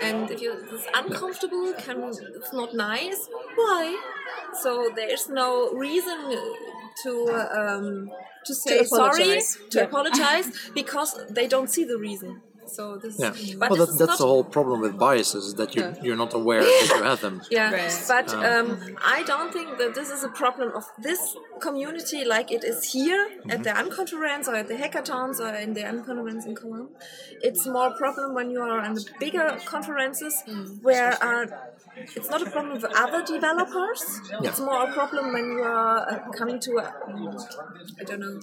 And 0.02 0.32
if 0.32 0.42
you 0.42 0.52
it's 0.72 0.88
uncomfortable, 0.96 1.74
can 1.74 2.12
it's 2.38 2.54
not 2.54 2.74
nice. 2.74 3.30
Why? 3.56 4.00
So 4.62 4.92
there's 4.96 5.30
no 5.30 5.72
reason 5.74 6.18
to 7.04 7.12
um, 7.32 8.12
to 8.46 8.56
say 8.56 8.80
apologize. 8.80 9.54
sorry, 9.54 9.70
to 9.72 9.84
apologize, 9.84 10.72
because 10.74 11.16
they 11.30 11.48
don't 11.48 11.70
see 11.70 11.84
the 11.84 11.98
reason. 11.98 12.42
So 12.78 12.98
this, 12.98 13.16
Yeah. 13.20 13.34
but 13.62 13.70
well, 13.70 13.80
this 13.86 13.98
that, 13.98 14.10
is 14.12 14.18
the 14.18 14.30
whole 14.34 14.44
problem 14.58 14.78
with 14.86 14.98
biases 14.98 15.46
that 15.60 15.70
you 15.76 15.84
you're 16.04 16.22
not 16.26 16.34
aware 16.42 16.64
that 16.64 16.92
you 16.96 17.04
have 17.12 17.22
them. 17.26 17.36
yeah, 17.58 17.72
Right. 17.72 18.04
but 18.14 18.28
um, 18.52 18.68
I 19.18 19.24
don't 19.32 19.52
think 19.58 19.70
that 19.82 19.92
this 20.00 20.10
is 20.16 20.22
a 20.24 20.34
problem 20.42 20.70
of 20.80 20.86
this 21.08 21.22
community 21.68 22.22
like 22.36 22.48
it 22.58 22.64
is 22.72 22.80
here 22.94 23.24
at 23.54 23.64
the 23.68 23.74
Unconference 23.82 24.46
or 24.50 24.56
at 24.62 24.68
the 24.72 24.78
hackathons 24.84 25.38
or 25.46 25.54
in 25.66 25.74
the 25.78 25.84
Unconference 25.94 26.46
in 26.50 26.56
Cologne. 26.56 26.90
It's 27.48 27.64
more 27.76 27.88
a 27.94 27.98
problem 28.04 28.28
when 28.38 28.48
you 28.52 28.62
are 28.62 28.82
in 28.88 28.94
the 28.94 29.06
bigger 29.20 29.48
conferences 29.66 30.34
where 30.82 31.12
are 31.30 31.44
it's 32.16 32.30
not 32.30 32.42
a 32.42 32.50
problem 32.50 32.74
with 32.74 32.86
other 32.96 33.24
developers. 33.26 34.02
It's 34.42 34.60
more 34.60 34.84
a 34.90 34.94
problem 34.94 35.34
when 35.34 35.46
you 35.52 35.64
are 35.64 36.10
uh, 36.10 36.32
coming 36.32 36.60
to 36.62 36.72
a, 36.78 36.84
I 38.00 38.04
don't 38.04 38.20
know, 38.20 38.40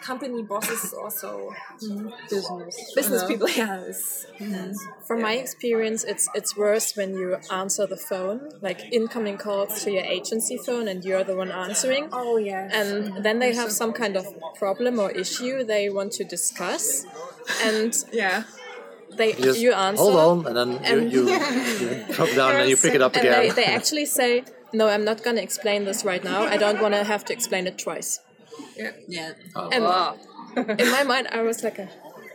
company 0.00 0.42
bosses 0.42 0.92
also 0.92 1.52
mm-hmm. 1.82 2.08
Business. 2.30 2.92
business 2.94 3.22
uh-huh. 3.22 3.28
people. 3.28 3.48
Yes. 3.58 4.26
Mm-hmm. 4.38 4.72
From 5.06 5.22
my 5.22 5.34
experience, 5.34 6.04
it's 6.04 6.28
it's 6.34 6.56
worse 6.56 6.96
when 6.96 7.10
you 7.14 7.36
answer 7.50 7.86
the 7.86 7.96
phone, 7.96 8.36
like 8.60 8.80
incoming 8.92 9.36
calls 9.36 9.82
to 9.84 9.90
your 9.90 10.04
agency 10.04 10.56
phone, 10.66 10.86
and 10.88 11.04
you're 11.04 11.24
the 11.24 11.36
one 11.36 11.50
answering. 11.50 12.08
Oh 12.12 12.36
yeah. 12.36 12.68
And 12.72 13.24
then 13.24 13.38
they 13.38 13.52
have 13.54 13.72
some 13.72 13.92
kind 13.92 14.16
of 14.16 14.24
problem 14.62 14.98
or 14.98 15.10
issue 15.10 15.64
they 15.64 15.90
want 15.90 16.12
to 16.18 16.24
discuss, 16.24 17.04
and 17.64 17.92
yeah. 18.12 18.44
they 19.18 19.30
You 19.34 19.44
just 19.48 19.60
you 19.60 19.72
answer. 19.72 20.02
hold 20.02 20.16
on, 20.16 20.46
and 20.48 20.56
then 20.60 20.70
and- 20.84 21.12
you, 21.12 21.28
you, 21.28 21.34
you 21.80 22.14
drop 22.14 22.30
down 22.40 22.52
and 22.60 22.68
you 22.70 22.76
pick 22.76 22.94
it 22.94 23.02
up 23.02 23.16
and 23.16 23.26
again. 23.26 23.40
they, 23.40 23.50
they 23.50 23.68
actually 23.78 24.06
say, 24.06 24.44
"No, 24.72 24.84
I'm 24.88 25.04
not 25.10 25.18
going 25.24 25.36
to 25.36 25.42
explain 25.42 25.84
this 25.84 26.04
right 26.04 26.22
now. 26.32 26.40
I 26.54 26.56
don't 26.64 26.80
want 26.84 26.94
to 26.94 27.02
have 27.12 27.24
to 27.28 27.32
explain 27.32 27.66
it 27.66 27.78
twice." 27.86 28.20
Yeah. 28.76 28.92
Yeah. 29.08 29.32
And 29.72 30.80
in 30.80 30.90
my 30.90 31.02
mind, 31.04 31.28
I 31.32 31.42
was 31.42 31.62
like, 31.62 31.78
a, 31.78 31.88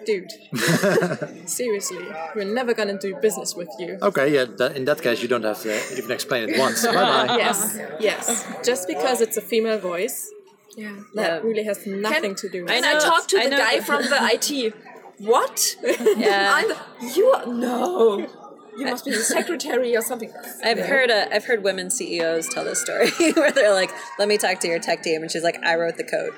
"Dude, 0.06 0.32
seriously, 1.50 2.06
we're 2.36 2.54
never 2.54 2.74
going 2.74 2.90
to 2.90 2.98
do 2.98 3.16
business 3.22 3.56
with 3.56 3.70
you." 3.80 3.98
okay, 4.02 4.28
yeah. 4.34 4.46
That, 4.58 4.76
in 4.76 4.86
that 4.86 5.02
case, 5.02 5.22
you 5.22 5.28
don't 5.28 5.44
have 5.44 5.62
to 5.64 5.72
even 5.98 6.12
explain 6.12 6.50
it 6.50 6.58
once. 6.66 6.86
bye 6.86 6.94
bye. 6.94 7.38
Yes, 7.46 7.78
yes. 8.00 8.46
Just 8.64 8.88
because 8.88 9.22
it's 9.22 9.38
a 9.38 9.42
female 9.42 9.80
voice, 9.80 10.30
Yeah. 10.78 10.96
that 11.16 11.44
really 11.44 11.64
has 11.64 11.86
nothing 11.88 12.36
to 12.36 12.50
do 12.50 12.64
with 12.64 12.72
And 12.72 12.86
it. 12.86 12.96
I, 12.96 13.00
talked 13.00 13.30
to 13.30 13.38
I 13.40 13.44
the 13.46 13.50
know- 13.52 13.58
guy 13.66 13.80
from 13.80 14.02
the 14.04 14.20
IT. 14.36 14.74
What? 15.20 15.78
Yeah. 16.18 16.52
I'm 16.58 16.70
you 17.16 17.26
are, 17.36 17.46
no. 17.46 18.28
You 18.78 18.86
must 18.86 19.06
be 19.06 19.12
the 19.12 19.18
secretary 19.18 19.96
or 19.96 20.02
something. 20.02 20.32
I've 20.64 20.80
heard 20.80 21.12
uh, 21.12 21.28
I've 21.32 21.46
heard 21.46 21.64
women 21.64 21.90
CEOs 21.90 22.50
tell 22.50 22.64
this 22.64 22.82
story 22.82 23.10
where 23.34 23.52
they're 23.52 23.74
like, 23.74 23.92
"Let 24.18 24.28
me 24.28 24.38
talk 24.38 24.60
to 24.62 24.68
your 24.68 24.80
tech 24.80 25.04
team," 25.04 25.22
and 25.22 25.32
she's 25.32 25.44
like, 25.44 25.64
"I 25.64 25.76
wrote 25.76 25.98
the 25.98 26.04
code." 26.04 26.34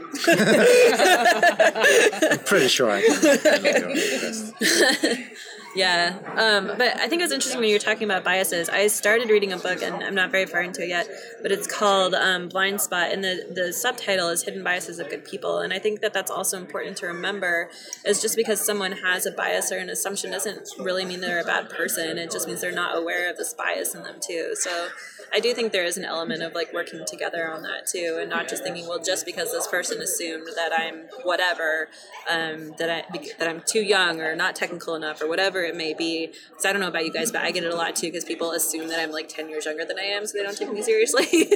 I'm 2.31 2.39
pretty 2.45 2.67
sure 2.67 2.91
I 2.91 3.01
can. 3.01 5.33
Yeah, 5.75 6.17
um, 6.37 6.77
but 6.77 6.95
I 6.97 7.09
think 7.09 7.19
it 7.19 7.25
was 7.25 7.33
interesting 7.33 7.59
when 7.59 7.67
you 7.67 7.75
were 7.75 7.79
talking 7.79 8.05
about 8.05 8.23
biases. 8.23 8.69
I 8.69 8.87
started 8.87 9.29
reading 9.29 9.51
a 9.51 9.57
book, 9.57 9.81
and 9.81 10.01
I'm 10.01 10.15
not 10.15 10.31
very 10.31 10.45
far 10.45 10.61
into 10.61 10.83
it 10.83 10.87
yet, 10.87 11.09
but 11.41 11.51
it's 11.51 11.67
called 11.67 12.15
um, 12.15 12.47
Blind 12.47 12.79
Spot, 12.79 13.11
and 13.11 13.21
the, 13.21 13.45
the 13.53 13.73
subtitle 13.73 14.29
is 14.29 14.43
Hidden 14.43 14.63
Biases 14.63 14.99
of 14.99 15.09
Good 15.09 15.25
People. 15.25 15.59
And 15.59 15.73
I 15.73 15.79
think 15.79 15.99
that 15.99 16.13
that's 16.13 16.31
also 16.31 16.57
important 16.57 16.95
to 16.97 17.07
remember, 17.07 17.69
is 18.05 18.21
just 18.21 18.37
because 18.37 18.61
someone 18.61 18.93
has 18.93 19.25
a 19.25 19.31
bias 19.31 19.69
or 19.69 19.77
an 19.77 19.89
assumption 19.89 20.31
doesn't 20.31 20.69
really 20.79 21.03
mean 21.03 21.19
they're 21.19 21.41
a 21.41 21.45
bad 21.45 21.69
person. 21.69 22.17
It 22.17 22.31
just 22.31 22.47
means 22.47 22.61
they're 22.61 22.71
not 22.71 22.97
aware 22.97 23.29
of 23.29 23.35
this 23.35 23.53
bias 23.53 23.93
in 23.93 24.03
them 24.03 24.15
too. 24.21 24.55
So 24.55 24.87
I 25.35 25.41
do 25.41 25.53
think 25.53 25.73
there 25.73 25.83
is 25.83 25.97
an 25.97 26.05
element 26.05 26.41
of 26.41 26.53
like 26.53 26.71
working 26.73 27.03
together 27.05 27.51
on 27.51 27.61
that 27.63 27.85
too, 27.85 28.19
and 28.21 28.29
not 28.29 28.47
just 28.47 28.63
thinking, 28.63 28.87
well, 28.87 29.03
just 29.03 29.25
because 29.25 29.51
this 29.51 29.67
person 29.67 30.01
assumed 30.01 30.47
that 30.55 30.71
I'm 30.71 31.09
whatever, 31.23 31.89
um, 32.31 32.73
that 32.77 32.89
I 32.89 33.19
that 33.37 33.49
I'm 33.49 33.61
too 33.65 33.81
young 33.81 34.21
or 34.21 34.33
not 34.33 34.55
technical 34.55 34.95
enough 34.95 35.21
or 35.21 35.27
whatever 35.27 35.61
it 35.61 35.75
may 35.75 35.93
be. 35.93 36.27
Because 36.27 36.65
I 36.65 36.71
don't 36.71 36.79
know 36.79 36.87
about 36.87 37.03
you 37.03 37.11
guys, 37.11 37.33
but 37.33 37.41
I 37.41 37.51
get 37.51 37.65
it 37.65 37.73
a 37.73 37.75
lot 37.75 37.97
too 37.97 38.07
because 38.07 38.23
people 38.23 38.51
assume 38.51 38.87
that 38.87 39.01
I'm 39.01 39.11
like 39.11 39.27
ten 39.27 39.49
years 39.49 39.65
younger 39.65 39.83
than 39.83 39.99
I 39.99 40.03
am, 40.03 40.25
so 40.25 40.37
they 40.37 40.43
don't 40.43 40.57
take 40.57 40.71
me 40.71 40.81
seriously. 40.81 41.51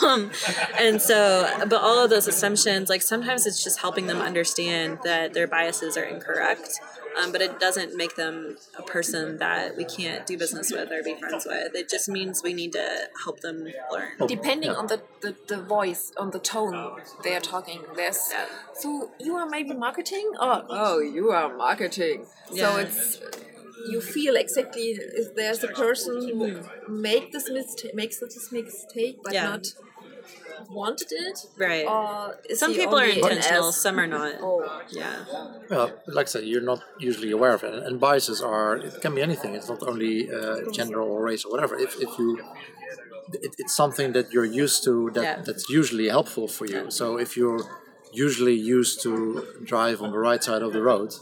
um, 0.02 0.30
and 0.78 1.02
so, 1.02 1.52
but 1.68 1.82
all 1.82 2.02
of 2.02 2.08
those 2.08 2.28
assumptions, 2.28 2.88
like 2.88 3.02
sometimes 3.02 3.46
it's 3.46 3.62
just 3.62 3.80
helping 3.80 4.06
them 4.06 4.22
understand 4.22 5.00
that 5.04 5.34
their 5.34 5.46
biases 5.46 5.98
are 5.98 6.04
incorrect. 6.04 6.80
Um, 7.20 7.32
but 7.32 7.42
it 7.42 7.58
doesn't 7.58 7.96
make 7.96 8.16
them 8.16 8.56
a 8.78 8.82
person 8.82 9.38
that 9.38 9.76
we 9.76 9.84
can't 9.84 10.26
do 10.26 10.38
business 10.38 10.70
with 10.70 10.92
or 10.92 11.02
be 11.02 11.16
friends 11.16 11.44
with. 11.44 11.74
It 11.74 11.88
just 11.88 12.08
means 12.08 12.42
we 12.42 12.54
need 12.54 12.69
to 12.72 13.08
help 13.24 13.40
them 13.40 13.64
learn. 13.92 14.08
Oh, 14.20 14.26
Depending 14.26 14.70
on 14.70 14.86
the, 14.86 15.02
the, 15.20 15.36
the 15.46 15.62
voice, 15.62 16.12
on 16.16 16.30
the 16.30 16.38
tone 16.38 17.00
they 17.24 17.34
are 17.34 17.40
talking. 17.40 17.80
There's 17.96 18.32
so 18.74 19.10
you 19.18 19.36
are 19.36 19.46
maybe 19.46 19.74
marketing 19.74 20.32
or 20.40 20.64
oh 20.68 20.98
you 21.00 21.30
are 21.30 21.56
marketing. 21.56 22.26
Yeah. 22.52 22.72
So 22.72 22.76
it's 22.78 23.20
you 23.88 24.00
feel 24.00 24.36
exactly 24.36 24.88
if 25.22 25.34
there's 25.34 25.64
a 25.64 25.68
person 25.68 26.14
who 26.28 26.60
make 26.88 27.32
this 27.32 27.50
mistake 27.50 27.94
makes 27.94 28.18
this 28.20 28.52
mistake 28.52 29.18
but 29.24 29.32
Yeah. 29.32 29.50
not 29.50 29.66
wanted 30.68 31.08
it. 31.10 31.38
Right. 31.56 31.86
Or 31.86 32.36
Some 32.54 32.74
people 32.74 32.98
are 32.98 33.04
intentional, 33.06 33.68
ass? 33.68 33.76
some 33.76 33.98
are 33.98 34.06
not. 34.06 34.34
Oh. 34.40 34.82
Yeah. 34.90 35.24
Well, 35.70 35.92
like 36.06 36.26
I 36.26 36.30
said, 36.30 36.44
you're 36.44 36.60
not 36.72 36.80
usually 36.98 37.30
aware 37.30 37.54
of 37.54 37.62
it, 37.64 37.74
and 37.86 37.98
biases 38.00 38.40
are. 38.42 38.76
It 38.76 39.00
can 39.00 39.14
be 39.14 39.22
anything. 39.22 39.54
It's 39.54 39.68
not 39.68 39.82
only 39.82 40.30
uh, 40.30 40.70
gender 40.72 41.00
or 41.00 41.22
race 41.22 41.44
or 41.44 41.50
whatever. 41.52 41.74
If, 41.78 41.92
if 42.00 42.10
you, 42.18 42.28
it, 43.32 43.54
it's 43.58 43.74
something 43.74 44.12
that 44.12 44.32
you're 44.32 44.44
used 44.64 44.84
to 44.84 45.10
that 45.14 45.22
Yeah. 45.22 45.42
that's 45.46 45.68
usually 45.68 46.08
helpful 46.08 46.48
for 46.48 46.66
you. 46.66 46.90
So 46.90 47.18
if 47.18 47.36
you're 47.36 47.60
usually 48.12 48.54
used 48.78 49.00
to 49.02 49.14
drive 49.64 50.02
on 50.02 50.10
the 50.10 50.18
right 50.18 50.42
side 50.42 50.62
of 50.62 50.72
the 50.72 50.82
road, 50.82 51.14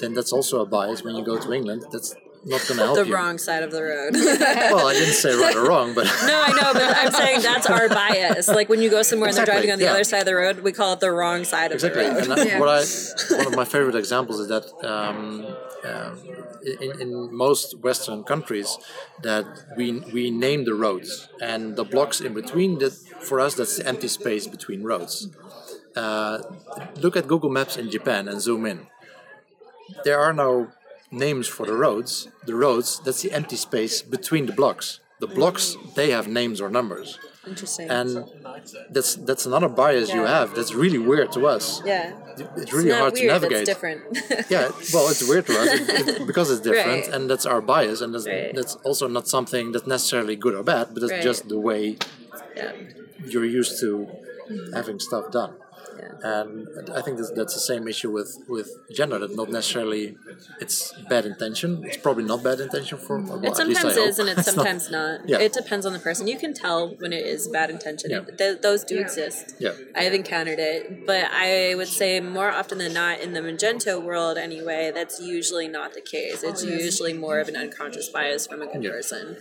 then 0.00 0.14
that's 0.14 0.32
also 0.32 0.60
a 0.60 0.66
bias. 0.66 1.02
When 1.02 1.14
you 1.16 1.24
go 1.24 1.36
to 1.38 1.52
England, 1.52 1.84
that's 1.92 2.14
not 2.44 2.60
going 2.66 2.78
to 2.78 2.84
help 2.84 2.96
The 2.96 3.06
you. 3.06 3.14
wrong 3.14 3.38
side 3.38 3.62
of 3.62 3.70
the 3.70 3.82
road. 3.82 4.14
Well, 4.72 4.88
I 4.88 4.94
didn't 4.94 5.14
say 5.14 5.34
right 5.34 5.54
or 5.54 5.66
wrong, 5.66 5.94
but 5.94 6.04
no, 6.04 6.42
I 6.42 6.52
know, 6.52 6.72
but 6.72 6.96
I'm 6.96 7.12
saying 7.12 7.42
that's 7.48 7.66
our 7.66 7.88
bias. 7.88 8.48
Like 8.48 8.68
when 8.68 8.80
you 8.80 8.90
go 8.90 9.02
somewhere 9.02 9.28
and 9.28 9.36
they're 9.36 9.44
driving 9.44 9.70
on 9.70 9.78
the 9.78 9.84
yeah. 9.84 9.92
other 9.92 10.04
side 10.04 10.20
of 10.20 10.26
the 10.26 10.34
road, 10.34 10.60
we 10.60 10.72
call 10.72 10.94
it 10.94 11.00
the 11.00 11.10
wrong 11.10 11.44
side 11.44 11.72
of 11.72 11.76
exactly. 11.76 12.04
the 12.04 12.10
road. 12.10 12.22
And 12.24 12.32
I, 12.32 12.58
what 12.58 12.68
I 12.68 13.36
one 13.36 13.46
of 13.46 13.56
my 13.56 13.64
favorite 13.64 13.94
examples 13.96 14.40
is 14.40 14.48
that 14.48 14.64
um, 14.84 15.46
um, 15.84 16.18
in, 16.80 17.00
in 17.00 17.34
most 17.34 17.78
Western 17.80 18.24
countries, 18.24 18.78
that 19.22 19.46
we 19.76 20.00
we 20.12 20.30
name 20.30 20.64
the 20.64 20.74
roads 20.74 21.28
and 21.40 21.76
the 21.76 21.84
blocks 21.84 22.20
in 22.20 22.34
between. 22.34 22.78
That 22.78 22.92
for 22.92 23.40
us, 23.40 23.54
that's 23.54 23.76
the 23.78 23.86
empty 23.86 24.08
space 24.08 24.46
between 24.46 24.82
roads. 24.82 25.28
Uh, 25.94 26.38
look 26.96 27.16
at 27.16 27.26
Google 27.26 27.50
Maps 27.50 27.76
in 27.76 27.90
Japan 27.90 28.28
and 28.28 28.40
zoom 28.40 28.64
in. 28.66 28.86
There 30.04 30.18
are 30.18 30.32
no 30.32 30.68
names 31.12 31.46
for 31.46 31.64
the 31.66 31.74
roads. 31.74 32.28
The 32.46 32.54
roads 32.54 33.00
that's 33.04 33.22
the 33.22 33.30
empty 33.32 33.56
space 33.56 34.02
between 34.02 34.46
the 34.46 34.52
blocks. 34.52 35.00
The 35.20 35.26
blocks 35.28 35.76
they 35.94 36.10
have 36.10 36.26
names 36.26 36.60
or 36.60 36.68
numbers 36.68 37.16
Interesting. 37.46 37.88
and 37.88 38.24
that's 38.90 39.14
that's 39.28 39.46
another 39.46 39.68
bias 39.68 40.12
you 40.12 40.22
have 40.22 40.52
that's 40.56 40.74
really 40.74 40.98
weird 40.98 41.30
to 41.36 41.46
us 41.46 41.80
yeah. 41.84 42.12
it's 42.56 42.72
really 42.72 42.88
Not 42.88 42.98
hard 43.02 43.12
weird, 43.12 43.26
to 43.28 43.32
navigate 43.34 43.60
It's 43.62 43.70
different. 43.70 44.00
yeah 44.50 44.66
well 44.92 45.06
it's 45.12 45.22
weird 45.28 45.46
to 45.46 45.52
us 45.62 45.68
it- 45.78 46.08
it- 46.08 46.26
because 46.30 46.50
it's 46.50 46.60
different 46.60 47.04
Right. 47.06 47.14
and 47.14 47.30
that's 47.30 47.46
our 47.46 47.60
bias 47.60 48.00
and 48.00 48.12
that's, 48.12 48.26
Right. 48.26 48.52
that's 48.52 48.74
also 48.88 49.06
not 49.06 49.28
something 49.28 49.70
that's 49.72 49.86
necessarily 49.86 50.34
good 50.34 50.54
or 50.56 50.64
bad 50.64 50.88
but 50.92 51.04
it's 51.04 51.12
Right. 51.12 51.22
just 51.30 51.48
the 51.48 51.58
way 51.68 51.98
yeah. 52.56 52.72
you're 53.24 53.44
used 53.60 53.78
to 53.82 54.08
having 54.74 54.98
stuff 54.98 55.30
done 55.30 55.52
Yeah. 55.54 55.71
And 56.22 56.90
I 56.90 57.00
think 57.02 57.18
that's, 57.18 57.30
that's 57.32 57.54
the 57.54 57.60
same 57.60 57.86
issue 57.88 58.10
with, 58.10 58.38
with 58.48 58.70
gender. 58.92 59.18
That 59.18 59.34
not 59.36 59.50
necessarily 59.50 60.16
it's 60.60 60.92
bad 61.08 61.24
intention. 61.26 61.84
It's 61.84 61.96
probably 61.96 62.24
not 62.24 62.42
bad 62.42 62.60
intention 62.60 62.98
for. 62.98 63.18
Well, 63.20 63.44
It 63.44 63.58
at 63.58 63.66
least 63.68 63.84
I 63.84 63.92
sometimes 63.92 63.96
hope. 63.96 64.08
is 64.08 64.18
and 64.18 64.28
it's 64.28 64.38
It's 64.46 64.46
not- 64.48 64.54
sometimes 64.54 64.90
not. 64.90 65.28
Yeah. 65.28 65.38
It 65.40 65.52
depends 65.52 65.86
on 65.86 65.92
the 65.92 65.98
person. 65.98 66.26
You 66.28 66.38
can 66.38 66.54
tell 66.54 66.88
when 66.98 67.12
it 67.12 67.24
is 67.26 67.48
bad 67.48 67.70
intention. 67.70 68.10
Yeah. 68.10 68.20
Th- 68.20 68.60
those 68.60 68.84
do 68.84 68.98
exist. 68.98 69.54
Yeah. 69.58 69.72
I've 69.94 70.14
encountered 70.14 70.58
it, 70.58 71.06
but 71.06 71.24
I 71.32 71.74
would 71.76 71.88
say 71.88 72.20
more 72.20 72.50
often 72.50 72.78
than 72.78 72.92
not 72.92 73.20
in 73.20 73.32
the 73.32 73.40
Magento 73.40 74.02
world 74.02 74.38
anyway, 74.38 74.90
that's 74.94 75.20
usually 75.20 75.68
not 75.68 75.94
the 75.94 76.00
case. 76.00 76.42
It's 76.42 76.62
oh, 76.64 76.68
usually 76.68 77.12
more 77.12 77.38
of 77.40 77.48
an 77.48 77.56
unconscious 77.56 78.08
bias 78.08 78.46
from 78.46 78.62
a 78.62 78.66
good 78.66 78.82
Yeah. 78.84 78.90
person. 78.90 79.36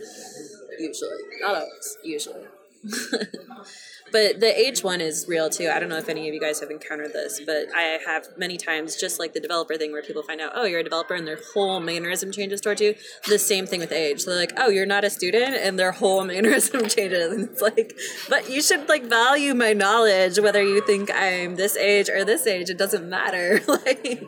Usually. 0.80 1.10
Not 1.42 1.56
always, 1.56 1.98
usually. 2.04 2.46
but 4.12 4.40
the 4.40 4.58
age 4.58 4.84
one 4.84 5.02
is 5.02 5.26
real 5.28 5.50
too. 5.50 5.70
I 5.70 5.80
don't 5.80 5.90
know 5.90 5.98
if 5.98 6.10
any 6.10 6.28
of 6.28 6.34
you 6.34 6.40
guys 6.40 6.60
have 6.60 6.70
encountered 6.70 7.14
this, 7.14 7.42
but 7.46 7.68
I 7.76 8.00
have 8.06 8.28
many 8.38 8.58
times, 8.58 8.96
just 8.96 9.20
like 9.20 9.34
the 9.34 9.40
developer 9.40 9.78
thing, 9.78 9.92
where 9.92 10.02
people 10.02 10.24
find 10.24 10.42
out, 10.42 10.52
oh, 10.56 10.66
you're 10.66 10.80
a 10.80 10.84
developer, 10.84 11.14
and 11.14 11.28
their 11.28 11.40
whole 11.54 11.80
mannerism 11.80 12.32
changes 12.32 12.62
towards 12.62 12.82
you. 12.82 12.96
The 13.28 13.40
same 13.40 13.66
thing 13.66 13.80
with 13.80 13.92
age. 13.92 14.26
They're 14.26 14.36
like, 14.36 14.54
oh, 14.58 14.70
you're 14.70 14.86
not 14.86 15.04
a 15.04 15.10
student, 15.10 15.56
and 15.56 15.78
their 15.78 15.92
whole 15.92 16.24
mannerism 16.32 16.88
changes. 16.88 17.32
And 17.32 17.50
it's 17.50 17.62
like, 17.62 17.98
but 18.30 18.50
you 18.50 18.62
should 18.62 18.88
like 18.90 19.04
value 19.04 19.54
my 19.54 19.74
knowledge, 19.74 20.40
whether 20.40 20.64
you 20.64 20.82
think 20.86 21.12
I'm 21.14 21.56
this 21.56 21.78
age 21.78 22.10
or 22.10 22.24
this 22.26 22.48
age. 22.48 22.70
It 22.70 22.78
doesn't 22.78 23.08
matter. 23.10 23.62
like, 23.68 24.24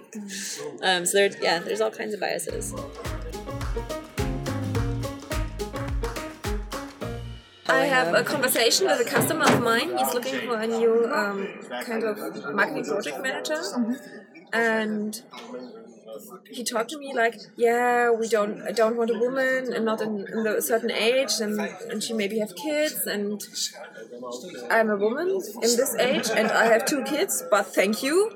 um, 0.81 1.05
so 1.05 1.17
there's 1.17 1.37
yeah, 1.41 1.59
there's 1.59 1.81
all 1.81 1.91
kinds 1.91 2.13
of 2.13 2.19
biases. 2.19 2.73
I 7.67 7.85
have 7.85 8.13
a 8.13 8.23
conversation 8.23 8.87
with 8.87 8.99
a 8.99 9.09
customer 9.09 9.45
of 9.45 9.61
mine. 9.61 9.97
He's 9.97 10.13
looking 10.13 10.39
for 10.47 10.57
a 10.59 10.67
new 10.67 11.05
um, 11.13 11.47
kind 11.85 12.03
of 12.03 12.17
marketing 12.53 12.85
project 12.85 13.21
manager, 13.21 13.61
and 14.51 15.21
he 16.49 16.63
talked 16.63 16.89
to 16.91 16.97
me 16.97 17.13
like, 17.13 17.35
"Yeah, 17.55 18.11
we 18.11 18.27
don't, 18.27 18.61
I 18.61 18.71
don't 18.71 18.97
want 18.97 19.09
a 19.09 19.17
woman, 19.17 19.73
and 19.73 19.85
not 19.85 20.01
in, 20.01 20.25
in 20.33 20.45
a 20.47 20.61
certain 20.61 20.91
age, 20.91 21.33
and 21.41 21.59
and 21.89 22.03
she 22.03 22.13
maybe 22.13 22.39
have 22.39 22.55
kids, 22.55 23.05
and 23.07 23.41
I'm 24.69 24.89
a 24.89 24.95
woman 24.97 25.27
in 25.29 25.71
this 25.79 25.95
age, 25.99 26.29
and 26.35 26.47
I 26.51 26.65
have 26.65 26.85
two 26.85 27.03
kids, 27.03 27.43
but 27.49 27.65
thank 27.67 28.03
you." 28.03 28.31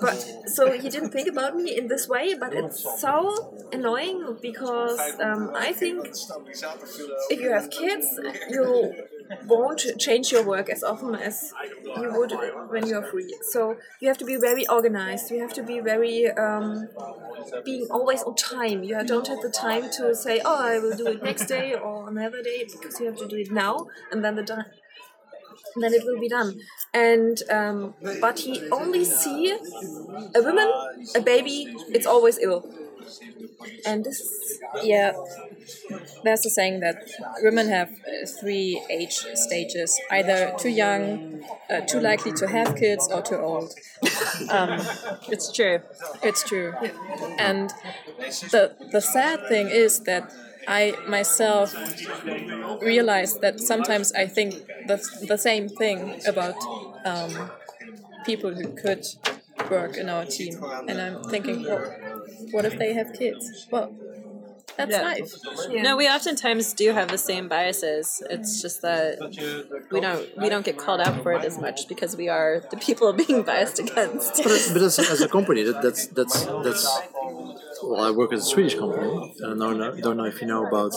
But 0.00 0.18
so 0.46 0.72
he 0.72 0.88
didn't 0.88 1.10
think 1.10 1.28
about 1.28 1.56
me 1.56 1.76
in 1.76 1.88
this 1.88 2.08
way, 2.08 2.34
but 2.34 2.52
it's 2.54 2.80
so 3.00 3.52
annoying 3.72 4.38
because 4.40 5.00
um, 5.20 5.50
I 5.54 5.72
think 5.72 6.06
if 7.30 7.40
you 7.40 7.50
have 7.52 7.70
kids, 7.70 8.06
you 8.50 8.92
won't 9.46 9.82
change 9.98 10.30
your 10.30 10.44
work 10.44 10.68
as 10.70 10.82
often 10.82 11.14
as 11.14 11.52
you 12.00 12.12
would 12.16 12.32
when 12.68 12.86
you're 12.86 13.02
free. 13.02 13.34
So 13.42 13.76
you 14.00 14.08
have 14.08 14.18
to 14.18 14.24
be 14.24 14.36
very 14.36 14.66
organized. 14.68 15.30
You 15.30 15.40
have 15.40 15.52
to 15.54 15.62
be 15.62 15.80
very 15.80 16.30
um, 16.30 16.88
being 17.64 17.86
always 17.90 18.22
on 18.22 18.34
time. 18.36 18.82
You 18.84 19.02
don't 19.04 19.26
have 19.28 19.40
the 19.40 19.50
time 19.50 19.88
to 19.98 20.14
say, 20.14 20.40
"Oh, 20.44 20.58
I 20.72 20.78
will 20.78 20.94
do 20.94 21.08
it 21.08 21.22
next 21.22 21.46
day 21.46 21.74
or 21.74 22.08
another 22.08 22.42
day," 22.42 22.66
because 22.70 23.00
you 23.00 23.06
have 23.06 23.16
to 23.18 23.26
do 23.28 23.36
it 23.36 23.50
now, 23.52 23.86
and 24.10 24.24
then 24.24 24.34
the 24.36 24.42
done. 24.42 24.66
Then 25.76 25.92
it 25.92 26.02
will 26.04 26.18
be 26.18 26.28
done, 26.28 26.54
and 26.94 27.36
um, 27.50 27.94
but 28.20 28.40
he 28.40 28.62
only 28.72 29.04
see 29.04 29.56
a 30.34 30.42
woman, 30.42 30.70
a 31.14 31.20
baby. 31.20 31.66
It's 31.92 32.06
always 32.06 32.38
ill, 32.38 32.64
and 33.84 34.04
this 34.04 34.58
Yeah, 34.82 35.12
there's 36.24 36.44
a 36.46 36.50
saying 36.50 36.80
that 36.80 36.96
women 37.42 37.68
have 37.68 37.88
uh, 37.90 38.26
three 38.40 38.80
age 38.90 39.14
stages: 39.34 39.98
either 40.10 40.54
too 40.58 40.68
young, 40.70 41.42
uh, 41.70 41.80
too 41.82 42.00
likely 42.00 42.32
to 42.32 42.46
have 42.48 42.76
kids, 42.76 43.08
or 43.12 43.22
too 43.22 43.36
old. 43.36 43.72
Um, 44.50 44.80
It's 45.28 45.52
true. 45.52 45.80
It's 46.22 46.42
true. 46.44 46.74
And 47.38 47.70
the 48.52 48.76
the 48.92 49.00
sad 49.00 49.46
thing 49.48 49.68
is 49.68 50.00
that 50.04 50.24
I 50.68 50.94
myself 51.08 51.74
realize 52.80 53.38
that 53.40 53.60
sometimes 53.60 54.12
I 54.12 54.26
think 54.26 54.54
the, 54.86 54.98
the 55.28 55.38
same 55.38 55.68
thing 55.68 56.20
about 56.26 56.56
um, 57.04 57.50
people 58.24 58.52
who 58.54 58.68
could 58.74 59.04
work 59.70 59.96
in 59.96 60.08
our 60.08 60.24
team. 60.24 60.62
And 60.88 61.00
I'm 61.00 61.22
thinking, 61.24 61.64
well, 61.64 61.84
what 62.52 62.64
if 62.64 62.78
they 62.78 62.92
have 62.94 63.12
kids? 63.12 63.66
Well, 63.70 63.94
that's 64.76 64.90
Yeah. 64.92 65.02
life. 65.02 65.32
No, 65.70 65.96
we 65.96 66.06
oftentimes 66.08 66.72
do 66.74 66.92
have 66.92 67.08
the 67.08 67.18
same 67.18 67.48
biases. 67.48 68.22
It's 68.28 68.60
just 68.60 68.82
that 68.82 69.18
we 69.90 70.00
don't 70.00 70.26
we 70.42 70.48
don't 70.48 70.64
get 70.64 70.76
called 70.76 71.00
out 71.00 71.22
for 71.22 71.32
it 71.32 71.44
as 71.44 71.58
much 71.58 71.88
because 71.88 72.16
we 72.16 72.28
are 72.28 72.62
the 72.70 72.76
people 72.76 73.12
being 73.24 73.42
biased 73.42 73.78
against. 73.78 74.36
But, 74.42 74.52
as- 74.52 74.72
but 74.72 74.82
as, 74.82 74.98
as 74.98 75.20
a 75.22 75.28
company, 75.28 75.62
that, 75.62 75.80
that's 75.82 76.06
that's 76.08 76.44
that's. 76.64 76.84
Well, 77.82 78.00
I 78.00 78.10
work 78.10 78.32
at 78.32 78.38
a 78.38 78.42
Swedish 78.42 78.74
company. 78.74 79.34
I 79.44 79.48
don't 79.48 79.58
know, 79.78 79.94
don't 80.00 80.16
know 80.16 80.24
if 80.24 80.40
you 80.40 80.46
know 80.46 80.66
about 80.66 80.92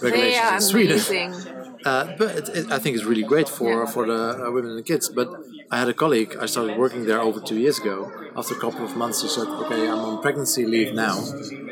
regulations 0.00 0.52
in 0.74 0.98
Sweden. 0.98 1.34
Uh, 1.84 2.16
but 2.16 2.34
it, 2.34 2.48
it, 2.56 2.72
I 2.72 2.78
think 2.78 2.96
it's 2.96 3.04
really 3.04 3.22
great 3.24 3.46
for 3.46 3.86
for 3.86 4.06
the 4.06 4.20
uh, 4.46 4.50
women 4.50 4.70
and 4.70 4.78
the 4.78 4.82
kids. 4.82 5.10
But 5.10 5.28
I 5.70 5.78
had 5.78 5.88
a 5.88 5.94
colleague. 5.94 6.36
I 6.40 6.46
started 6.46 6.76
working 6.78 7.06
there 7.06 7.20
over 7.20 7.40
two 7.40 7.58
years 7.58 7.78
ago. 7.78 8.12
After 8.36 8.54
a 8.54 8.60
couple 8.60 8.84
of 8.84 8.96
months, 8.96 9.22
she 9.22 9.28
said, 9.28 9.48
"Okay, 9.62 9.88
I'm 9.88 9.98
on 9.98 10.22
pregnancy 10.22 10.64
leave 10.66 10.92
now." 10.92 11.16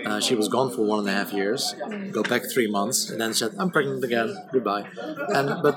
Uh, 0.07 0.21
she 0.21 0.35
was 0.35 0.49
gone 0.49 0.71
for 0.75 0.83
one 0.83 1.01
and 1.01 1.09
a 1.09 1.13
half 1.13 1.33
years. 1.33 1.75
Go 2.11 2.23
back 2.23 2.43
three 2.53 2.71
months, 2.71 3.11
and 3.11 3.21
then 3.21 3.35
said, 3.35 3.53
"I'm 3.59 3.71
pregnant 3.71 4.03
again. 4.05 4.31
Goodbye." 4.53 4.87
And 5.37 5.63
but 5.63 5.75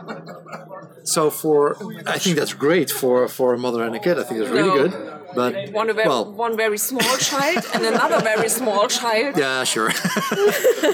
so 1.03 1.29
for 1.29 1.77
I 2.07 2.17
think 2.17 2.35
that's 2.37 2.53
great 2.53 2.89
for 2.89 3.27
for 3.27 3.53
a 3.53 3.57
mother 3.57 3.83
and 3.83 3.95
a 3.95 3.99
kid. 3.99 4.17
I 4.19 4.23
think 4.23 4.39
it's 4.41 4.49
really 4.49 4.75
good. 4.81 4.93
But 5.35 5.71
one, 5.71 5.87
very, 5.93 6.07
well, 6.07 6.25
one 6.31 6.55
very 6.57 6.77
small 6.77 7.17
child 7.17 7.63
and 7.73 7.83
another 7.85 8.19
very 8.21 8.49
small 8.49 8.87
child. 8.87 9.37
yeah, 9.45 9.63
sure. 9.63 9.89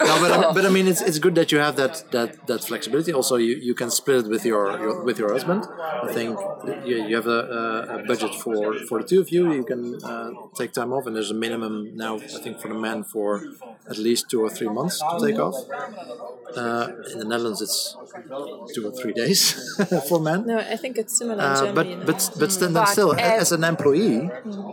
no, 0.10 0.14
but, 0.24 0.32
I- 0.32 0.52
but 0.54 0.66
I 0.66 0.70
mean, 0.70 0.88
it's, 0.88 1.02
it's 1.02 1.20
good 1.20 1.36
that 1.36 1.52
you 1.52 1.60
have 1.60 1.76
that, 1.78 2.04
that, 2.12 2.30
that 2.48 2.64
flexibility. 2.64 3.14
Also, 3.14 3.36
you, 3.38 3.56
you 3.56 3.74
can 3.76 3.90
split 3.92 4.26
it 4.26 4.30
with 4.30 4.46
your, 4.46 4.66
your 4.84 5.04
with 5.04 5.18
your 5.20 5.32
husband. 5.32 5.62
I 6.08 6.12
think 6.14 6.40
you, 6.86 6.96
you 7.08 7.16
have 7.16 7.28
a, 7.28 7.42
a, 7.60 8.00
a 8.00 8.04
budget 8.12 8.34
for, 8.44 8.76
for 8.88 9.02
the 9.02 9.08
two 9.08 9.22
of 9.22 9.30
you. 9.30 9.52
You 9.54 9.64
can 9.64 10.04
uh, 10.04 10.32
take 10.56 10.72
time 10.74 10.92
off, 10.94 11.06
and 11.08 11.16
there's 11.16 11.32
a 11.32 11.36
minimum 11.46 11.96
now. 11.96 12.16
I 12.18 12.40
think 12.44 12.60
for 12.60 12.68
the 12.68 12.80
men 12.88 13.04
for 13.04 13.44
at 13.90 13.98
least 13.98 14.30
two 14.30 14.42
or 14.42 14.50
three 14.50 14.70
months 14.70 15.00
to 15.00 15.18
take 15.28 15.40
off. 15.40 15.56
Uh, 16.56 16.90
in 17.14 17.20
the 17.20 17.26
Netherlands, 17.26 17.62
it's 17.62 17.96
two 18.76 18.86
or 18.88 18.92
three 18.92 19.14
days 19.14 19.42
for 20.10 20.20
men. 20.20 20.46
No, 20.46 20.58
I 20.58 20.76
think 20.76 20.98
it's 20.98 21.18
similar 21.18 21.36
in 21.36 21.50
Uh, 21.50 21.66
Germany. 21.66 21.96
but 21.96 22.06
but 22.06 22.30
but 22.40 22.50
then, 22.60 22.74
then 22.74 22.84
But 22.84 22.90
still, 22.90 23.14
as- 23.14 23.42
as 23.44 23.52
an 23.54 23.64
employee, 23.64 24.30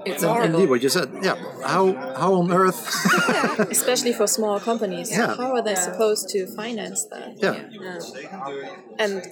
It's 0.06 0.22
then 0.22 0.30
horrible. 0.30 0.54
indeed 0.54 0.70
what 0.70 0.82
you 0.82 0.88
said. 0.88 1.10
Yeah, 1.22 1.36
how 1.64 1.92
how 2.16 2.34
on 2.34 2.52
earth? 2.52 2.80
especially 3.70 4.12
for 4.12 4.26
small 4.26 4.60
companies. 4.60 5.10
Yeah. 5.10 5.36
How 5.36 5.54
are 5.56 5.62
they 5.62 5.74
supposed 5.74 6.28
to 6.30 6.46
finance 6.46 7.04
that? 7.06 7.36
yeah. 7.38 7.68
And 8.98 9.22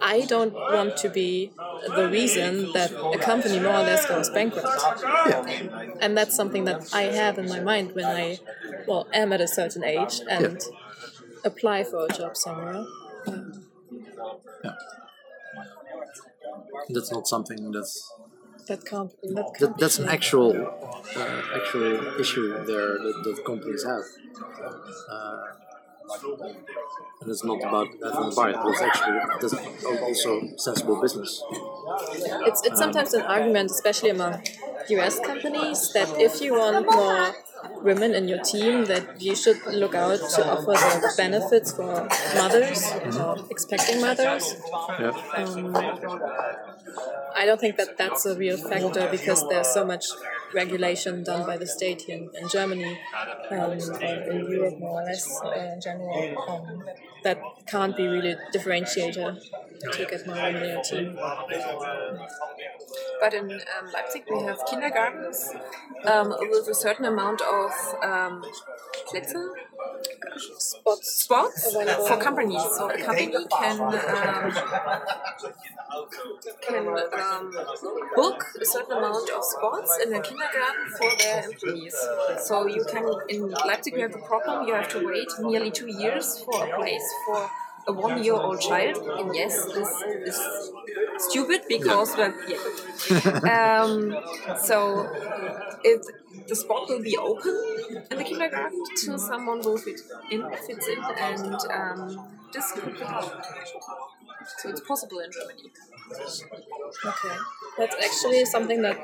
I 0.00 0.22
don't 0.22 0.52
want 0.54 0.96
to 0.98 1.08
be 1.08 1.52
the 1.96 2.08
reason 2.10 2.72
that 2.72 2.92
a 2.92 3.18
company 3.18 3.58
more 3.60 3.72
or 3.72 3.82
less 3.82 4.06
goes 4.06 4.28
bankrupt. 4.30 4.68
Yeah. 5.04 5.90
And 6.00 6.16
that's 6.16 6.34
something 6.34 6.64
that 6.64 6.92
I 6.92 7.02
have 7.02 7.38
in 7.38 7.48
my 7.48 7.60
mind 7.60 7.94
when 7.94 8.04
I, 8.04 8.38
well, 8.86 9.06
am 9.12 9.32
at 9.32 9.40
a 9.40 9.48
certain 9.48 9.84
age 9.84 10.20
and 10.28 10.60
apply 11.44 11.84
for 11.84 12.06
a 12.06 12.08
job 12.08 12.36
somewhere. 12.36 12.84
Yeah, 14.64 14.72
That's 16.88 17.12
not 17.12 17.26
something 17.26 17.70
that's 17.72 18.12
That 18.66 18.84
can't. 18.86 19.10
That 19.22 19.34
can't 19.34 19.58
that, 19.60 19.78
that's 19.78 19.98
an 19.98 20.08
actual 20.08 20.50
uh, 21.16 21.42
actual 21.54 22.18
issue 22.18 22.64
there 22.64 22.98
that, 23.04 23.16
that 23.24 23.44
companies 23.44 23.84
have. 23.84 24.04
Uh, 25.10 25.44
and 27.20 27.30
it's 27.30 27.44
not 27.44 27.58
about 27.58 27.88
having 28.02 28.32
a 28.32 28.34
bias, 28.34 28.56
but 28.62 28.68
it's 28.70 28.82
actually 28.82 29.18
that's 29.40 29.54
also 30.02 30.56
sensible 30.56 31.00
business. 31.00 31.42
It's, 32.48 32.62
it's 32.66 32.78
sometimes 32.78 33.14
an 33.14 33.22
argument, 33.22 33.70
especially 33.70 34.10
among 34.10 34.42
US 34.88 35.20
companies, 35.20 35.92
that 35.92 36.08
if 36.20 36.40
you 36.40 36.54
want 36.54 36.86
more 36.86 37.34
women 37.82 38.14
in 38.14 38.28
your 38.28 38.42
team, 38.42 38.84
that 38.86 39.20
you 39.20 39.34
should 39.34 39.64
look 39.66 39.94
out 39.94 40.18
to 40.18 40.40
offer 40.46 40.72
the 40.72 41.12
benefits 41.16 41.72
for 41.72 42.08
mothers 42.34 42.82
or 43.18 43.36
expecting 43.50 44.00
mothers. 44.00 44.56
Yeah. 44.98 45.12
Um, 45.36 45.76
I 47.36 47.44
don't 47.46 47.60
think 47.60 47.76
that 47.76 47.98
that's 47.98 48.26
a 48.26 48.36
real 48.36 48.56
factor 48.56 49.08
because 49.10 49.46
there's 49.48 49.68
so 49.68 49.84
much 49.84 50.06
regulation 50.54 51.24
done 51.24 51.44
by 51.46 51.56
the 51.56 51.66
state 51.66 52.02
here 52.02 52.16
in, 52.16 52.30
in 52.40 52.48
Germany 52.48 52.98
um, 53.50 53.58
or 53.58 53.72
in 53.72 54.46
Europe 54.50 54.78
more 54.78 55.02
or 55.02 55.04
less 55.04 55.40
uh, 55.42 55.50
in 55.50 55.80
general 55.80 56.44
um, 56.48 56.84
that 57.24 57.40
can't 57.66 57.96
be 57.96 58.06
really 58.06 58.32
a 58.32 58.38
differentiator 58.54 59.40
to 59.92 60.06
get 60.06 60.26
more 60.26 60.36
women 60.36 60.62
in 60.62 60.70
your 60.70 60.82
team. 60.82 61.18
But 63.20 63.34
in 63.34 63.50
um, 63.50 63.92
Leipzig, 63.92 64.24
we 64.30 64.42
have 64.42 64.58
kindergartens 64.68 65.50
um, 66.04 66.34
with 66.50 66.68
a 66.68 66.74
certain 66.74 67.06
amount 67.06 67.40
of 67.40 67.70
um, 68.02 68.44
Plätze, 69.08 69.42
Spots 70.58 71.22
spots 71.22 71.72
for 72.08 72.16
companies. 72.16 72.62
So 72.76 72.90
a 72.90 72.98
company 72.98 73.32
can 73.60 73.80
um, 73.80 74.52
can 76.66 76.88
um, 76.88 77.52
book 78.16 78.44
a 78.60 78.64
certain 78.64 78.96
amount 78.98 79.30
of 79.30 79.44
spots 79.44 79.98
in 80.04 80.12
a 80.14 80.20
kindergarten 80.20 80.86
for 80.98 81.10
their 81.18 81.44
employees. 81.44 81.96
So 82.38 82.66
you 82.66 82.84
can 82.90 83.04
in 83.28 83.50
Leipzig, 83.50 83.94
you 83.94 84.02
have 84.02 84.14
a 84.14 84.26
problem. 84.26 84.66
You 84.66 84.74
have 84.74 84.88
to 84.88 85.06
wait 85.06 85.28
nearly 85.40 85.70
two 85.70 85.90
years 85.90 86.40
for 86.40 86.66
a 86.66 86.76
place 86.76 87.08
for 87.26 87.50
a 87.86 87.92
one-year-old 87.92 88.60
child. 88.60 88.96
And 89.18 89.34
yes, 89.34 89.64
this 89.66 89.90
is 90.26 90.72
stupid 91.18 91.62
because 91.68 92.16
well, 92.16 92.34
yeah. 92.48 93.82
um, 93.82 94.16
so 94.56 95.08
if 95.84 96.00
the 96.48 96.56
spot 96.56 96.88
will 96.88 97.02
be 97.02 97.16
open 97.16 98.04
in 98.10 98.18
the 98.18 98.24
kindergarten 98.24 98.82
till 98.96 99.18
someone 99.18 99.60
will 99.60 99.78
fit 99.78 100.00
in, 100.30 100.42
fits 100.66 100.88
in, 100.88 100.98
and 101.20 101.56
um, 101.72 102.28
this 102.52 102.72
could 102.72 102.92
be 102.94 103.00
help. 103.00 103.32
So 104.58 104.68
it's 104.68 104.80
possible 104.80 105.20
in 105.20 105.30
Germany. 105.32 105.70
Okay, 107.06 107.36
that's 107.78 107.96
actually 108.04 108.44
something 108.44 108.82
that 108.82 108.98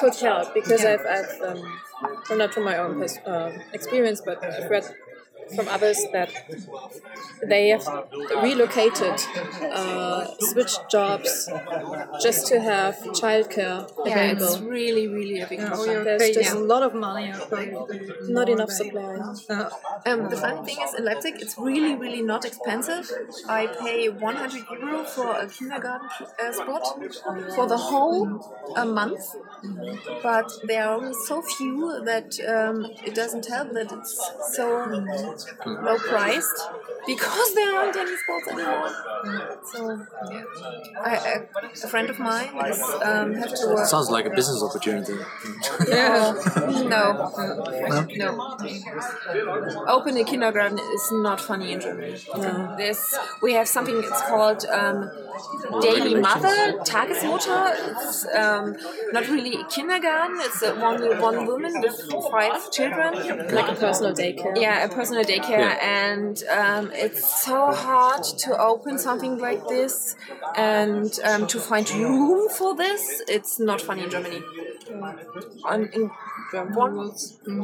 could 0.00 0.14
help 0.16 0.54
because 0.54 0.84
I've, 0.84 1.04
I've 1.06 1.42
um, 1.42 1.80
well, 2.28 2.38
not 2.38 2.54
from 2.54 2.64
my 2.64 2.78
own 2.78 3.02
uh, 3.02 3.52
experience, 3.72 4.22
but 4.24 4.42
I've 4.42 4.70
read 4.70 4.84
from 5.54 5.68
others 5.68 5.98
that 6.12 6.30
they 7.46 7.68
have 7.68 7.86
relocated, 8.42 9.14
uh, 9.62 10.26
switched 10.40 10.90
jobs 10.90 11.48
just 12.22 12.46
to 12.48 12.60
have 12.60 12.94
childcare 13.20 13.88
Yeah, 14.04 14.32
it's 14.32 14.58
really, 14.60 15.06
really 15.08 15.40
a 15.40 15.46
big 15.46 15.60
problem. 15.60 15.90
you're 15.90 16.04
There's 16.04 16.22
paying 16.22 16.34
just 16.34 16.54
a 16.54 16.58
lot 16.58 16.82
of 16.82 16.94
money. 16.94 17.32
Not 18.28 18.48
enough 18.48 18.70
supply. 18.70 19.16
Uh, 19.50 19.70
Um, 20.06 20.28
the 20.32 20.36
funny 20.36 20.62
thing 20.66 20.78
is, 20.84 20.94
in 20.98 21.04
Leipzig, 21.04 21.34
it's 21.44 21.56
really, 21.58 21.94
really 21.96 22.22
not 22.22 22.44
expensive. 22.44 23.04
I 23.48 23.66
pay 23.66 24.08
100 24.08 24.64
euro 24.70 25.04
for 25.04 25.28
a 25.44 25.46
kindergarten 25.48 26.08
uh, 26.42 26.52
spot 26.52 26.84
for 27.54 27.66
the 27.66 27.76
whole 27.88 28.22
uh, 28.76 28.84
month, 28.84 29.20
but 30.22 30.50
there 30.64 30.84
are 30.88 30.96
only 30.96 31.14
so 31.26 31.42
few 31.42 32.02
that 32.04 32.28
um, 32.54 32.86
it 33.04 33.14
doesn't 33.14 33.46
help 33.46 33.72
that 33.72 33.90
it's 33.92 34.14
so 34.56 34.66
low 35.66 35.98
priced 35.98 36.68
because 37.06 37.54
there 37.54 37.74
aren't 37.76 37.96
any 37.96 38.16
spots 38.16 38.48
anymore. 38.48 38.90
So, 39.64 40.06
I, 41.04 41.46
a 41.84 41.88
friend 41.88 42.10
of 42.10 42.18
mine 42.18 42.50
is 42.66 42.80
um, 43.02 43.34
have 43.34 43.54
to 43.54 43.66
work. 43.68 43.86
Sounds 43.86 44.10
like 44.10 44.26
a 44.26 44.30
business 44.30 44.62
opportunity. 44.62 45.14
No, 45.88 46.34
no, 46.94 47.32
no. 48.16 48.56
Open 49.86 50.16
a 50.16 50.24
kindergarten 50.24 50.78
is 50.78 51.08
not 51.12 51.40
funny 51.40 51.72
in 51.72 51.80
Germany. 51.80 52.16
This 52.76 53.18
we 53.42 53.54
have 53.54 53.68
something. 53.68 53.96
It's 53.98 54.22
called 54.22 54.64
um, 54.66 55.10
daily 55.80 56.14
mother, 56.14 56.78
Tagesmutter. 56.84 57.64
It's 57.90 58.26
um, 58.34 58.76
not 59.12 59.28
really 59.28 59.60
a 59.60 59.64
kindergarten. 59.64 60.36
It's 60.40 60.62
a 60.62 60.74
one 60.74 61.00
one 61.20 61.46
woman 61.46 61.80
with 61.80 61.96
five 62.30 62.70
children. 62.70 63.14
Like 63.54 63.70
a 63.70 63.74
personal 63.74 64.12
daycare. 64.12 64.60
Yeah, 64.60 64.84
a 64.84 64.88
personal 64.88 65.24
daycare, 65.24 65.80
and 65.82 66.42
um, 66.44 66.90
it's 66.94 67.44
so 67.44 67.72
hard 67.72 68.22
to 68.44 68.58
open 68.58 68.98
something 68.98 69.38
like 69.38 69.66
this 69.68 70.16
and 70.56 71.18
um, 71.24 71.46
to 71.48 71.58
find 71.60 71.88
room 71.90 72.48
for 72.48 72.74
this. 72.76 73.22
It's 73.28 73.58
not 73.58 73.80
funny 73.80 74.04
in 74.04 74.10
Germany. 74.10 74.42
On, 75.64 75.84
in 75.86 76.10
one, 76.74 77.12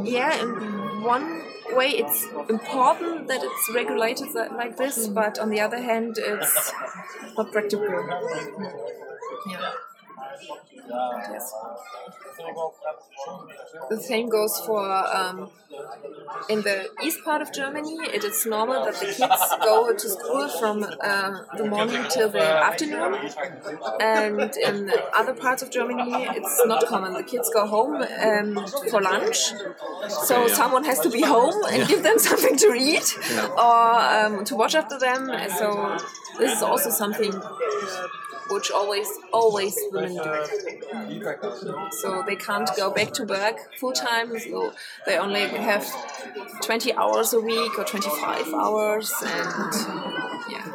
yeah, 0.05 0.41
in 0.43 1.03
one 1.03 1.43
way, 1.73 1.89
it's 1.89 2.27
important 2.49 3.29
that 3.29 3.41
it's 3.43 3.71
regulated 3.75 4.35
like 4.35 4.77
this, 4.77 5.09
but 5.09 5.39
on 5.39 5.51
the 5.51 5.61
other 5.61 5.81
hand, 5.81 6.19
it's 6.19 6.73
not 7.37 7.53
practical. 7.53 7.87
Yeah. 9.49 9.73
Yes. 11.33 11.55
The 13.91 14.01
same 14.01 14.29
goes 14.29 14.59
for 14.67 14.81
um, 14.81 15.51
in 16.49 16.63
the 16.63 16.89
east 17.03 17.25
part 17.25 17.43
of 17.43 17.53
Germany. 17.53 17.97
It 18.13 18.25
is 18.25 18.47
normal 18.47 18.85
that 18.85 18.95
the 18.95 19.07
kids 19.07 19.55
go 19.65 19.93
to 19.93 20.09
school 20.09 20.49
from 20.49 20.83
uh, 20.83 21.39
the 21.57 21.65
morning 21.65 22.05
till 22.11 22.31
the 22.31 22.43
afternoon, 22.43 23.31
and 24.01 24.57
in 24.57 24.91
other 25.15 25.35
parts 25.35 25.63
of 25.63 25.71
Germany, 25.71 26.27
it's 26.37 26.63
not 26.67 26.87
common. 26.87 27.13
The 27.15 27.23
kids 27.23 27.51
go 27.53 27.67
home 27.67 28.03
um, 28.03 28.67
for 28.91 29.01
lunch, 29.03 29.53
so 30.09 30.49
someone 30.49 30.85
has 30.85 31.01
to 31.01 31.11
be 31.11 31.23
home 31.23 31.63
and 31.71 31.89
give 31.89 32.03
them 32.03 32.19
something 32.31 32.57
to 32.57 32.75
eat 32.75 33.17
or 33.57 34.01
um, 34.19 34.45
to 34.45 34.57
watch 34.57 34.75
after 34.75 34.99
them. 34.99 35.31
So 35.59 35.99
this 36.39 36.57
is 36.57 36.63
also 36.63 36.91
something 36.91 37.33
which 38.53 38.71
always 38.71 39.09
always 39.33 39.77
women 39.91 40.15
do. 40.15 40.45
So 42.03 42.23
they 42.27 42.37
can't 42.37 42.71
go 42.77 42.91
back 42.91 43.13
to 43.15 43.25
work 43.25 43.57
full 43.79 43.93
time. 43.93 44.39
So 44.39 44.73
they 45.07 45.19
only 45.19 45.41
have 45.49 45.87
twenty 46.63 46.93
hours 46.95 47.33
a 47.33 47.41
week 47.41 47.79
or 47.79 47.85
twenty 47.85 48.11
five 48.11 48.47
hours, 48.55 49.13
and 49.25 49.75
yeah. 50.51 50.67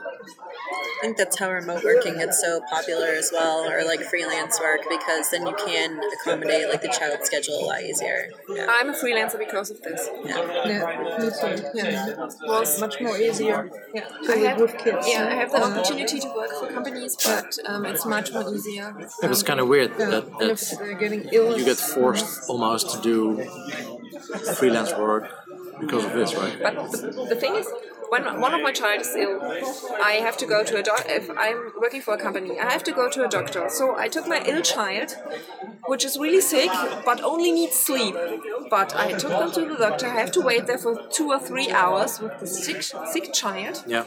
I 0.00 1.02
think 1.02 1.16
that's 1.16 1.38
how 1.38 1.50
remote 1.50 1.82
working 1.82 2.18
gets 2.18 2.40
so 2.40 2.60
popular 2.70 3.08
as 3.08 3.30
well, 3.32 3.66
or 3.70 3.84
like 3.84 4.00
freelance 4.00 4.60
work, 4.60 4.80
because 4.88 5.30
then 5.30 5.46
you 5.46 5.54
can 5.54 5.98
accommodate 6.20 6.68
like 6.68 6.82
the 6.82 6.88
child 6.88 7.18
schedule 7.24 7.58
a 7.58 7.64
lot 7.64 7.82
easier. 7.82 8.30
Yeah. 8.48 8.66
I'm 8.68 8.90
a 8.90 8.92
freelancer 8.92 9.38
because 9.38 9.70
of 9.70 9.80
this. 9.80 10.08
yeah, 10.24 11.16
me 11.18 11.30
too. 11.56 11.64
Yeah. 11.74 12.14
Was 12.42 12.80
Much 12.80 13.00
more 13.00 13.16
easier. 13.16 13.70
yeah. 13.94 14.04
to 14.04 14.32
I 14.32 14.34
live 14.34 14.44
have 14.44 14.60
with 14.60 14.78
kids. 14.78 15.06
yeah 15.08 15.26
I 15.28 15.34
have 15.34 15.50
the 15.52 15.62
opportunity 15.64 16.20
to 16.20 16.28
work 16.36 16.50
for 16.50 16.66
companies, 16.66 17.16
but 17.24 17.58
um, 17.66 17.86
it's 17.86 18.04
much 18.04 18.32
more 18.32 18.52
easier. 18.54 18.94
It 19.22 19.28
was 19.28 19.42
kind 19.42 19.60
of 19.60 19.68
weird 19.68 19.96
that, 19.98 20.26
that 20.38 20.96
getting 21.00 21.28
ill, 21.32 21.58
you 21.58 21.64
get 21.64 21.78
forced 21.78 22.48
almost 22.50 22.90
to 22.94 23.00
do 23.00 23.42
freelance 24.56 24.92
work 24.94 25.30
because 25.80 26.04
of 26.04 26.12
this, 26.12 26.34
right? 26.34 26.58
But 26.62 26.74
the, 26.92 27.26
the 27.30 27.36
thing 27.36 27.54
is, 27.56 27.66
when 28.10 28.40
one 28.40 28.52
of 28.54 28.62
my 28.62 28.72
child 28.72 29.00
is 29.00 29.14
ill, 29.16 29.40
I 30.02 30.12
have 30.26 30.36
to 30.38 30.46
go 30.46 30.62
to 30.64 30.76
a 30.76 30.82
doctor. 30.82 31.10
If 31.10 31.30
I'm 31.30 31.72
working 31.80 32.02
for 32.02 32.14
a 32.14 32.18
company, 32.18 32.58
I 32.58 32.70
have 32.72 32.82
to 32.84 32.92
go 32.92 33.08
to 33.10 33.24
a 33.24 33.28
doctor. 33.28 33.68
So 33.68 33.96
I 33.96 34.08
took 34.08 34.26
my 34.28 34.42
ill 34.46 34.62
child, 34.62 35.16
which 35.86 36.04
is 36.04 36.18
really 36.18 36.40
sick, 36.40 36.70
but 37.04 37.22
only 37.22 37.52
needs 37.52 37.76
sleep. 37.76 38.14
But 38.68 38.94
I 38.96 39.12
took 39.12 39.30
them 39.30 39.52
to 39.52 39.60
the 39.72 39.76
doctor. 39.76 40.06
I 40.06 40.20
have 40.20 40.32
to 40.32 40.40
wait 40.40 40.66
there 40.66 40.78
for 40.78 40.94
two 41.10 41.28
or 41.30 41.38
three 41.38 41.70
hours 41.70 42.20
with 42.20 42.38
the 42.40 42.46
sick, 42.46 42.82
sick 42.82 43.32
child 43.32 43.84
Yeah. 43.86 44.04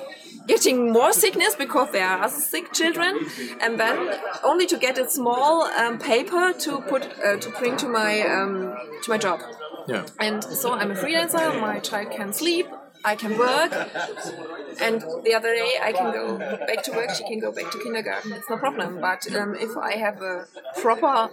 getting 0.48 0.92
more 0.92 1.14
sickness 1.14 1.56
because 1.56 1.92
there 1.92 2.06
are 2.08 2.24
other 2.24 2.34
sick 2.52 2.74
children, 2.74 3.14
and 3.62 3.80
then 3.80 3.98
only 4.44 4.66
to 4.68 4.78
get 4.78 4.98
a 4.98 5.10
small 5.10 5.64
um, 5.64 5.98
paper 6.00 6.54
to 6.66 6.82
put 6.82 7.04
uh, 7.26 7.38
to 7.38 7.50
bring 7.60 7.78
to 7.78 7.88
my 7.88 8.22
um, 8.22 8.76
to 9.04 9.10
my 9.10 9.18
job. 9.18 9.40
Yeah. 9.88 10.06
And 10.20 10.44
so 10.44 10.74
I'm 10.74 10.92
a 10.92 10.96
freelancer. 10.96 11.60
My 11.60 11.80
child 11.80 12.12
can 12.12 12.32
sleep. 12.34 12.68
I 13.06 13.16
can 13.16 13.38
work. 13.38 13.72
And 14.82 15.02
the 15.24 15.34
other 15.36 15.54
day 15.54 15.74
I 15.82 15.92
can 15.92 16.12
go 16.14 16.38
back 16.38 16.84
to 16.84 16.92
work. 16.92 17.12
She 17.16 17.24
can 17.24 17.40
go 17.40 17.52
back 17.52 17.72
to 17.72 17.80
kindergarten. 17.80 18.34
It's 18.34 18.50
no 18.50 18.58
problem. 18.58 19.00
But 19.02 19.34
um, 19.36 19.56
if 19.56 19.76
I 19.78 19.94
have 19.98 20.22
a 20.22 20.48
proper 20.82 21.32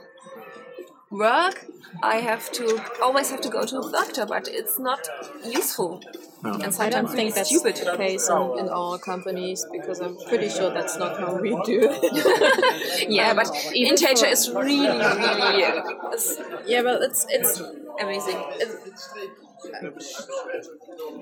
work, 1.11 1.67
I 2.03 2.17
have 2.17 2.51
to 2.53 2.81
always 3.03 3.31
have 3.31 3.41
to 3.43 3.49
go 3.49 3.65
to 3.65 3.81
the 3.81 3.91
doctor. 3.91 4.27
But 4.27 4.49
it's 4.49 4.79
not 4.79 5.01
useful. 5.45 6.01
And 6.43 6.55
I 6.55 6.59
don't 6.59 6.73
sometimes 6.73 7.13
think 7.13 7.29
it's 7.29 7.37
that's 7.37 7.49
stupid. 7.51 7.77
the 7.77 7.97
case 7.99 8.29
in, 8.31 8.59
in 8.61 8.69
all 8.71 8.97
companies 8.99 9.67
because 9.71 10.01
I'm 10.01 10.17
pretty 10.29 10.49
sure 10.49 10.71
that's 10.73 10.97
not 10.97 11.19
how 11.21 11.35
we 11.37 11.51
do 11.65 11.81
it. 11.93 13.11
Yeah, 13.11 13.35
but 13.35 13.49
even 13.75 13.93
Integer 13.93 14.25
for- 14.25 14.33
is 14.33 14.51
really, 14.51 14.89
really 14.89 15.65
uh, 15.65 15.83
yeah, 16.67 16.83
but 16.83 17.03
it's 17.03 17.27
it's 17.29 17.61
amazing. 18.01 18.39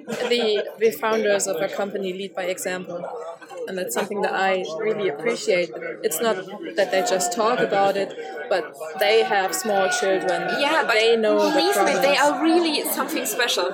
The 0.06 0.64
the 0.78 0.90
founders 0.92 1.46
of 1.46 1.56
a 1.60 1.68
company 1.68 2.12
lead 2.12 2.34
by 2.34 2.44
example 2.44 3.00
and 3.66 3.76
that's 3.76 3.94
something 3.94 4.20
that 4.22 4.34
i 4.34 4.64
really 4.78 5.08
appreciate. 5.08 5.70
It's 6.02 6.20
not 6.20 6.36
that 6.76 6.90
they 6.90 7.02
just 7.02 7.32
talk 7.32 7.58
about 7.60 7.96
it 7.96 8.10
but 8.48 8.74
they 8.98 9.22
have 9.24 9.54
small 9.54 9.90
children. 9.90 10.40
Yeah, 10.58 10.84
but 10.86 10.94
they 10.94 11.16
know 11.16 11.36
the 11.44 11.50
believe 11.50 11.76
me, 11.84 11.92
they 12.00 12.16
are 12.16 12.42
really 12.42 12.82
something 12.88 13.26
special. 13.26 13.66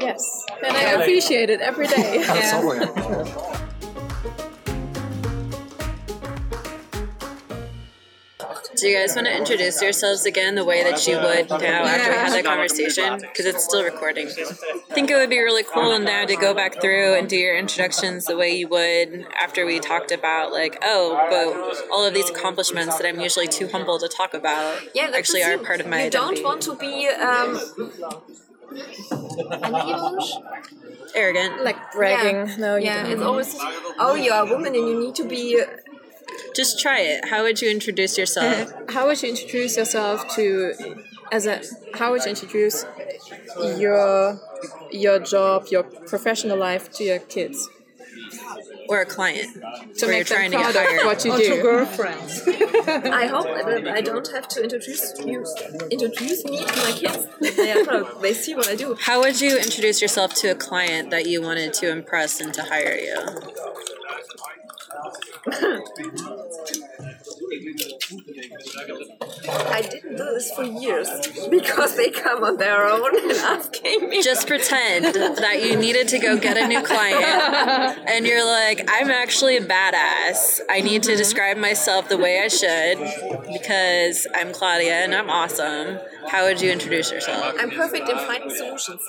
yes 0.00 0.44
and 0.64 0.76
i 0.76 0.82
appreciate 1.00 1.50
it 1.50 1.60
every 1.60 1.86
day 1.86 2.24
Do 8.80 8.88
you 8.88 8.98
guys 8.98 9.14
want 9.14 9.26
to 9.26 9.36
introduce 9.36 9.82
yourselves 9.82 10.24
again 10.24 10.54
the 10.54 10.64
way 10.64 10.82
that 10.82 11.06
you 11.06 11.16
would 11.16 11.50
now 11.50 11.84
after 11.84 12.10
we 12.10 12.16
had 12.16 12.32
that 12.32 12.44
conversation? 12.44 13.18
Because 13.20 13.44
it's 13.46 13.64
still 13.64 13.84
recording. 13.84 14.26
I 14.28 14.94
think 14.94 15.10
it 15.10 15.16
would 15.16 15.28
be 15.30 15.38
really 15.38 15.64
cool 15.64 15.98
now 15.98 16.24
to 16.24 16.36
go 16.36 16.54
back 16.54 16.80
through 16.80 17.14
and 17.14 17.28
do 17.28 17.36
your 17.36 17.56
introductions 17.58 18.24
the 18.24 18.36
way 18.36 18.56
you 18.56 18.68
would 18.68 19.26
after 19.40 19.66
we 19.66 19.80
talked 19.80 20.12
about, 20.12 20.52
like, 20.52 20.78
oh, 20.82 21.16
but 21.30 21.90
all 21.92 22.04
of 22.06 22.14
these 22.14 22.30
accomplishments 22.30 22.96
that 22.98 23.06
I'm 23.06 23.20
usually 23.20 23.48
too 23.48 23.68
humble 23.68 23.98
to 23.98 24.08
talk 24.08 24.32
about 24.34 24.80
Yeah, 24.94 25.10
actually 25.14 25.42
are 25.42 25.58
part 25.58 25.80
of 25.80 25.86
my 25.86 26.00
You 26.00 26.06
identity. 26.06 26.36
don't 26.36 26.44
want 26.44 26.62
to 26.62 26.76
be 26.76 27.08
um, 27.08 27.60
angeberisch? 29.62 30.30
Arrogant. 31.14 31.64
like 31.64 31.92
bragging 31.92 32.36
Yeah. 32.48 32.56
no 32.58 32.76
you 32.76 32.84
yeah, 32.84 33.02
don't. 33.02 33.12
it's 33.12 33.22
always 33.22 33.56
oh 33.98 34.14
you're 34.14 34.36
a 34.36 34.46
woman 34.46 34.74
and 34.76 34.88
you 34.88 35.00
need 35.00 35.14
to 35.16 35.24
be 35.24 35.60
Just 36.60 36.78
try 36.78 37.00
it. 37.00 37.24
How 37.24 37.42
would 37.42 37.62
you 37.62 37.70
introduce 37.70 38.18
yourself? 38.18 38.70
how 38.90 39.06
would 39.06 39.22
you 39.22 39.30
introduce 39.30 39.78
yourself 39.78 40.28
to 40.36 40.74
as 41.32 41.46
a 41.46 41.62
how 41.94 42.10
would 42.10 42.22
you 42.24 42.32
introduce 42.32 42.84
your 43.78 44.38
your 44.92 45.18
job 45.20 45.68
your 45.70 45.84
professional 45.84 46.58
life 46.58 46.92
to 46.96 47.02
your 47.02 47.18
kids 47.18 47.70
or 48.90 49.00
a 49.00 49.06
client 49.06 49.54
to 49.54 50.04
where 50.04 50.16
you're 50.16 50.18
make 50.18 50.26
them 50.26 50.36
trying 50.36 50.50
to 50.50 50.58
get 50.58 50.72
proud 50.74 50.76
of 50.76 50.90
hired? 50.90 51.06
what 51.06 51.24
you 51.24 51.32
Or 51.32 51.38
to 51.38 51.62
girlfriends. 51.62 52.42
I 53.22 53.26
hope 53.26 53.46
that 53.46 53.88
I 53.88 54.02
don't 54.02 54.28
have 54.28 54.46
to 54.48 54.62
introduce 54.62 55.14
you, 55.24 55.46
introduce 55.90 56.44
me 56.44 56.58
to 56.58 56.76
my 56.76 56.92
kids. 56.92 57.56
They 57.56 57.72
are 57.72 57.84
proud. 57.86 58.20
They 58.20 58.34
see 58.34 58.54
what 58.54 58.68
I 58.68 58.76
do. 58.76 58.98
How 59.00 59.20
would 59.20 59.40
you 59.40 59.56
introduce 59.56 60.02
yourself 60.02 60.34
to 60.42 60.48
a 60.48 60.54
client 60.54 61.08
that 61.08 61.24
you 61.24 61.40
wanted 61.40 61.72
to 61.80 61.90
impress 61.90 62.38
and 62.38 62.52
to 62.52 62.64
hire 62.64 62.98
you? 62.98 63.16
I 69.72 69.82
didn't 69.82 70.16
do 70.16 70.24
this 70.24 70.50
for 70.52 70.64
years 70.64 71.08
because 71.50 71.96
they 71.96 72.10
come 72.10 72.42
on 72.42 72.56
their 72.56 72.86
own 72.88 73.16
and 73.16 73.32
asking 73.32 74.08
me. 74.08 74.22
Just 74.22 74.46
pretend 74.48 75.14
that 75.14 75.62
you 75.62 75.76
needed 75.76 76.08
to 76.08 76.18
go 76.18 76.36
get 76.38 76.56
a 76.56 76.66
new 76.66 76.82
client 76.82 77.24
and 78.08 78.26
you're 78.26 78.44
like, 78.44 78.88
I'm 78.90 79.10
actually 79.10 79.56
a 79.58 79.64
badass. 79.64 80.60
I 80.68 80.80
need 80.80 81.04
to 81.04 81.14
describe 81.16 81.56
myself 81.56 82.08
the 82.08 82.18
way 82.18 82.40
I 82.40 82.48
should 82.48 82.98
because 83.52 84.26
I'm 84.34 84.52
Claudia 84.52 85.04
and 85.04 85.14
I'm 85.14 85.30
awesome. 85.30 85.98
How 86.30 86.44
would 86.46 86.60
you 86.60 86.70
introduce 86.70 87.10
yourself? 87.10 87.54
I'm 87.58 87.70
perfect 87.70 88.08
in 88.08 88.16
finding 88.16 88.50
solutions 88.50 89.02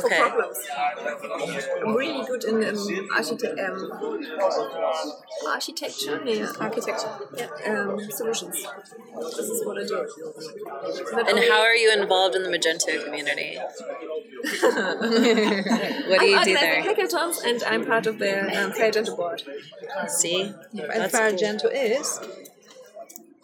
for 0.00 0.06
Okay. 0.06 0.20
problems. 0.20 0.56
I'm 1.84 1.94
really 1.94 2.24
good 2.26 2.44
in 2.44 2.62
um, 2.64 3.08
architect, 3.14 3.58
um, 3.58 3.90
architecture, 5.46 6.22
yeah, 6.24 6.52
architecture, 6.60 7.10
yeah, 7.36 7.48
um, 7.66 7.98
solutions. 8.10 8.54
This 9.36 9.48
is 9.54 9.66
what 9.66 9.78
I 9.78 9.84
do. 9.86 10.06
Not 11.12 11.28
And 11.30 11.38
how 11.50 11.60
are 11.62 11.74
you 11.74 11.90
involved 12.00 12.36
in 12.36 12.42
the 12.44 12.50
Magento 12.56 13.04
community? 13.04 13.58
what 16.08 16.20
do 16.20 16.26
you 16.26 16.36
I'm 16.38 16.44
do 16.44 16.52
organizing 16.52 16.54
there? 16.54 16.82
hackathons 16.94 17.36
and 17.44 17.62
I'm 17.64 17.84
part 17.84 18.06
of 18.06 18.18
the 18.20 18.32
um, 18.64 18.72
Agenda 18.80 19.12
board. 19.16 19.42
See? 20.06 20.42
And 20.42 20.54
That's 20.88 21.12
cool. 21.12 21.20
FireGento 21.20 21.64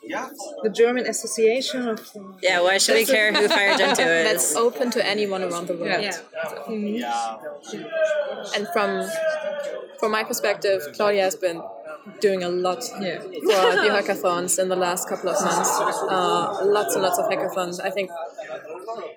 is 0.06 0.38
the 0.62 0.70
German 0.70 1.06
Association 1.06 1.88
of. 1.88 2.00
Yeah, 2.42 2.60
why 2.60 2.78
should 2.78 2.94
we 2.96 3.04
care 3.06 3.32
who 3.32 3.46
Firegento 3.48 3.96
That's 4.28 4.50
is? 4.50 4.56
open 4.56 4.90
to 4.92 5.06
anyone 5.06 5.42
around 5.42 5.66
the 5.68 5.76
world. 5.76 6.02
Yeah. 6.02 7.38
And 8.56 8.68
from 8.72 9.06
from 9.98 10.12
my 10.12 10.24
perspective, 10.24 10.80
Claudia 10.94 11.22
has 11.22 11.36
been 11.36 11.62
doing 12.20 12.42
a 12.42 12.48
lot 12.48 12.82
Yeah. 13.00 13.20
for 13.20 13.30
the 13.82 13.90
hackathons 13.96 14.58
in 14.58 14.68
the 14.68 14.76
last 14.76 15.08
couple 15.08 15.30
of 15.30 15.42
months. 15.42 15.70
Uh, 16.10 16.60
lots 16.64 16.94
and 16.94 17.02
lots 17.02 17.18
of 17.18 17.26
hackathons. 17.26 17.80
I 17.80 17.90
think 17.90 18.10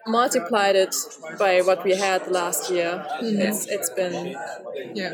multiplied 0.07 0.75
it 0.75 0.95
by 1.39 1.61
what 1.61 1.83
we 1.83 1.95
had 1.95 2.27
last 2.31 2.71
year. 2.71 3.05
Mm-hmm. 3.21 3.41
It's 3.41 3.65
it's 3.67 3.89
been 3.91 4.35
Yeah. 4.93 5.13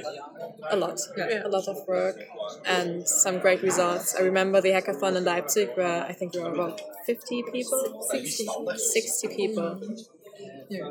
a 0.70 0.78
lot, 0.78 0.98
a 1.18 1.50
lot 1.50 1.68
of 1.68 1.78
work, 1.88 2.18
and 2.66 3.08
some 3.08 3.40
great 3.40 3.62
results. 3.62 4.16
I 4.16 4.22
remember 4.22 4.62
the 4.62 4.70
hackathon 4.70 5.16
in 5.16 5.24
Leipzig 5.26 5.70
where 5.76 6.04
I 6.06 6.14
think 6.14 6.34
we 6.34 6.42
were 6.42 6.54
about 6.54 6.80
50 7.06 7.44
people, 7.52 8.04
60, 8.10 8.48
60 8.78 9.28
people, 9.28 9.64
mm-hmm. 9.64 10.13
Yeah. 10.70 10.90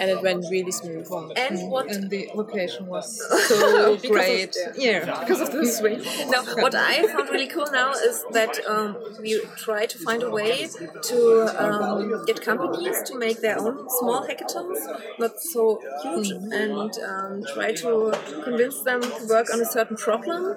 and 0.00 0.10
it 0.10 0.22
went 0.22 0.44
really 0.50 0.72
smooth. 0.72 1.06
And 1.36 1.70
what 1.70 1.90
And 1.90 2.10
the 2.10 2.30
location 2.34 2.86
was 2.86 3.06
so 3.48 3.96
great. 3.98 4.56
Yeah. 4.76 5.20
because 5.20 5.40
of 5.40 5.52
the 5.52 5.66
swing. 5.66 6.02
No, 6.30 6.42
what 6.62 6.74
I 6.74 7.06
found 7.06 7.28
really 7.30 7.48
cool 7.48 7.68
now 7.70 7.92
is 7.92 8.24
that 8.32 8.58
um, 8.66 8.96
we 9.20 9.40
try 9.56 9.86
to 9.86 9.98
find 9.98 10.22
a 10.22 10.30
way 10.30 10.68
to 11.02 11.18
um, 11.64 12.24
get 12.26 12.40
companies 12.42 13.02
to 13.08 13.18
make 13.18 13.40
their 13.40 13.58
own 13.58 13.88
small 13.98 14.26
hackathons, 14.26 14.78
not 15.18 15.40
so 15.40 15.80
huge, 16.02 16.30
and 16.30 16.92
um, 17.10 17.44
try 17.52 17.72
to 17.72 18.12
convince 18.44 18.82
them 18.82 19.00
to 19.02 19.26
work 19.28 19.52
on 19.52 19.60
a 19.60 19.64
certain 19.64 19.96
problem, 19.96 20.56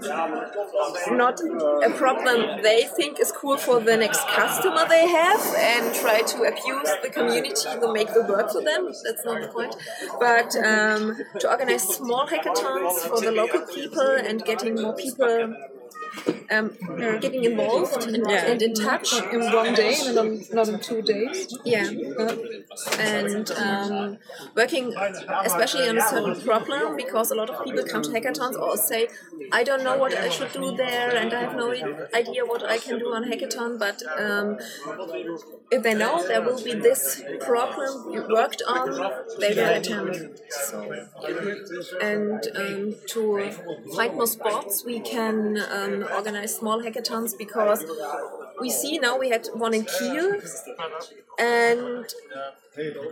not 1.11 1.39
a 1.83 1.89
problem 1.91 2.61
they 2.61 2.83
think 2.97 3.19
is 3.19 3.31
cool 3.31 3.57
for 3.57 3.79
the 3.79 3.97
next 3.97 4.21
customer 4.27 4.85
they 4.87 5.07
have, 5.07 5.41
and 5.57 5.95
try 5.95 6.21
to 6.21 6.37
abuse 6.43 6.91
the 7.03 7.09
community 7.09 7.53
to 7.81 7.93
make 7.93 8.13
the 8.13 8.23
work 8.23 8.46
for 8.51 8.61
them. 8.61 8.91
That's 9.03 9.25
not 9.25 9.41
the 9.41 9.47
point. 9.47 9.75
But 10.19 10.55
um, 10.57 11.17
to 11.39 11.49
organize 11.49 11.83
small 11.83 12.27
hackathons 12.27 12.99
for 13.09 13.21
the 13.21 13.31
local 13.31 13.61
people 13.61 14.01
and 14.01 14.43
getting 14.43 14.75
more 14.81 14.95
people 14.95 15.55
um, 16.49 16.71
getting 17.19 17.43
involved 17.43 18.03
and, 18.07 18.25
Yeah. 18.29 18.51
and 18.51 18.61
in 18.61 18.73
touch. 18.73 19.13
In 19.31 19.51
one 19.51 19.73
day, 19.73 19.95
and 20.05 20.15
not, 20.15 20.53
not 20.53 20.67
in 20.69 20.79
two 20.79 21.01
days. 21.01 21.57
Yeah. 21.65 21.89
And 22.99 23.51
um, 23.51 24.17
working 24.55 24.93
especially 25.43 25.89
on 25.89 25.97
a 25.97 26.01
certain 26.01 26.39
problem 26.41 26.95
because 26.95 27.31
a 27.31 27.35
lot 27.35 27.49
of 27.49 27.63
people 27.63 27.83
come 27.83 28.01
to 28.01 28.09
hackathons 28.09 28.55
or 28.59 28.77
say, 28.77 29.07
I 29.51 29.63
don't 29.63 29.83
know 29.83 29.97
what 29.97 30.13
I 30.15 30.29
should 30.29 30.51
do 30.53 30.75
there 30.75 31.15
and 31.15 31.33
I 31.33 31.41
have 31.41 31.55
no 31.55 31.71
idea 31.71 32.45
what 32.45 32.63
I 32.63 32.77
can 32.77 32.99
do 32.99 33.13
on 33.13 33.23
hackathon, 33.25 33.79
but 33.79 34.01
um, 34.17 34.57
if 35.71 35.83
they 35.83 35.93
know 35.93 36.25
there 36.27 36.41
will 36.41 36.61
be 36.63 36.73
this 36.73 37.21
problem 37.41 38.13
you 38.13 38.25
worked 38.29 38.61
on, 38.67 38.91
they 39.39 39.53
will 39.53 39.73
attend. 39.75 40.39
So, 40.49 41.07
and 42.01 42.47
um, 42.55 42.95
to 43.07 43.51
find 43.95 44.13
more 44.15 44.27
spots, 44.27 44.83
we 44.85 44.99
can 44.99 45.57
um, 45.71 46.06
organize 46.13 46.55
small 46.55 46.81
hackathons 46.81 47.37
because 47.37 47.83
we 48.59 48.69
see 48.69 48.97
now 48.99 49.17
we 49.17 49.29
had 49.29 49.47
one 49.53 49.73
in 49.73 49.85
Kiel, 49.85 50.39
and 51.37 52.05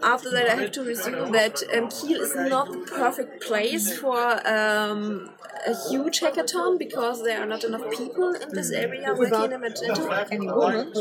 after 0.03 0.29
that, 0.31 0.47
I 0.49 0.55
have 0.61 0.71
to 0.73 0.83
resume 0.83 1.31
that 1.31 1.61
um, 1.75 1.89
Kiel 1.89 2.21
is 2.21 2.35
not 2.35 2.71
the 2.71 2.77
perfect 2.79 3.43
place 3.43 3.97
for 3.97 4.19
um, 4.47 5.31
a 5.65 5.73
huge 5.89 6.19
hackathon 6.19 6.77
because 6.77 7.23
there 7.23 7.41
are 7.41 7.45
not 7.47 7.63
enough 7.63 7.89
people 7.91 8.33
in 8.35 8.49
this 8.53 8.71
area 8.71 9.13
working 9.15 9.51
in 9.51 9.61
Magento. 9.61 10.27
Any 10.31 10.47
woman? 10.47 10.91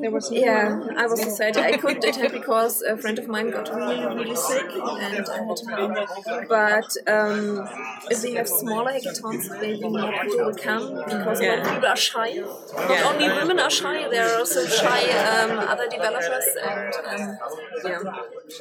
There 0.00 0.10
was 0.10 0.30
no 0.30 0.40
Yeah, 0.40 0.76
woman. 0.76 0.96
I 0.98 1.06
was 1.06 1.20
decided 1.20 1.62
I 1.62 1.76
couldn't 1.76 2.04
attend 2.04 2.32
because 2.32 2.82
a 2.82 2.96
friend 2.96 3.18
of 3.18 3.28
mine 3.28 3.50
got 3.50 3.72
really, 3.72 4.04
really 4.16 4.34
sick 4.36 4.68
and 4.72 5.26
I 5.28 5.38
had 5.46 5.56
to. 5.56 6.46
But 6.48 6.90
um, 7.06 7.68
if 8.10 8.22
we 8.24 8.34
have 8.34 8.48
smaller 8.48 8.90
hackathons, 8.92 9.44
maybe 9.60 9.88
more 9.88 10.12
people 10.22 10.46
will 10.46 10.54
come 10.54 10.94
because 11.04 11.40
a 11.40 11.48
lot 11.48 11.58
of 11.60 11.72
people 11.72 11.88
are 11.88 11.96
shy. 11.96 12.30
Not 12.34 13.14
only 13.14 13.28
women 13.28 13.60
are 13.60 13.70
shy, 13.70 14.08
there 14.08 14.26
are 14.28 14.38
also 14.38 14.66
shy 14.66 15.02
um, 15.10 15.58
other 15.60 15.88
developers 15.88 16.43
and 16.62 16.94
um, 17.12 17.38
yeah, 17.84 18.02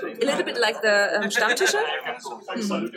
a 0.02 0.26
little 0.26 0.44
bit 0.44 0.60
like 0.60 0.82
the 0.82 1.18
um, 1.18 1.30
Stammtische. 1.30 1.82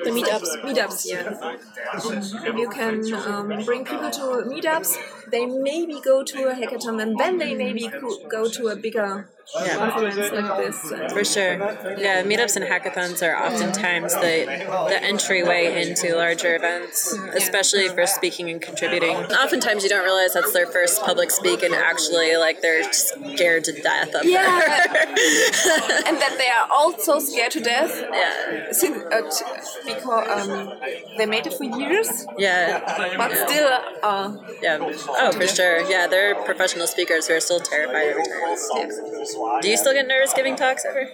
The 0.04 0.10
meetups. 0.10 0.50
Meetups, 0.64 1.06
yeah. 1.06 2.56
You 2.56 2.68
can 2.68 3.12
um, 3.14 3.64
bring 3.64 3.84
people 3.84 4.10
to 4.10 4.26
meetups. 4.52 4.96
They 5.30 5.46
maybe 5.46 6.00
go 6.00 6.22
to 6.22 6.48
a 6.48 6.54
hackathon, 6.54 7.02
and 7.02 7.18
then 7.18 7.38
they 7.38 7.54
maybe 7.54 7.90
go 8.28 8.48
to 8.48 8.68
a 8.68 8.76
bigger 8.76 9.28
conference 9.54 10.16
like 10.16 10.56
this. 10.66 11.12
For 11.12 11.24
sure. 11.24 11.54
Yeah, 11.98 12.22
meetups 12.24 12.56
and 12.56 12.64
hackathons 12.64 13.22
are 13.26 13.36
oftentimes 13.36 14.12
the 14.14 14.46
the 14.88 15.02
entryway 15.02 15.82
into 15.88 16.16
larger 16.16 16.56
events, 16.56 17.12
especially 17.34 17.88
for 17.88 18.06
speaking 18.06 18.50
and 18.50 18.60
contributing. 18.60 19.16
Oftentimes 19.16 19.82
you 19.82 19.88
don't 19.88 20.04
realize 20.04 20.34
that's 20.34 20.52
their 20.52 20.66
first 20.66 21.00
public 21.02 21.30
speak 21.30 21.62
and 21.62 21.74
actually 21.74 22.36
like 22.36 22.60
they're 22.60 22.92
scared 22.92 23.64
to 23.64 23.72
death 23.72 24.14
of 24.14 24.24
Yeah. 24.24 24.60
it. 24.64 25.08
and 26.06 26.16
that 26.18 26.34
they 26.38 26.48
are 26.48 26.68
also 26.70 27.18
scared 27.18 27.52
to 27.52 27.60
death 27.60 27.92
yeah. 28.12 28.72
since, 28.72 28.96
uh, 28.96 29.22
t- 29.22 29.94
because 29.94 30.48
um, 30.48 30.72
they 31.18 31.26
made 31.26 31.46
it 31.46 31.54
for 31.54 31.64
years, 31.64 32.26
Yeah. 32.38 33.16
but 33.16 33.32
still 33.48 33.70
uh, 34.02 34.36
Yeah. 34.62 34.78
Oh, 34.80 35.32
for 35.32 35.46
sure. 35.46 35.80
Yeah, 35.88 36.06
they're 36.06 36.34
professional 36.44 36.86
speakers 36.86 37.26
who 37.28 37.34
are 37.34 37.40
still 37.40 37.60
terrified 37.60 38.08
every 38.08 38.24
time. 38.24 39.35
Do 39.62 39.68
you 39.68 39.76
still 39.76 39.92
get 39.92 40.06
nervous 40.06 40.32
giving 40.32 40.56
talks 40.56 40.84
ever? 40.84 41.04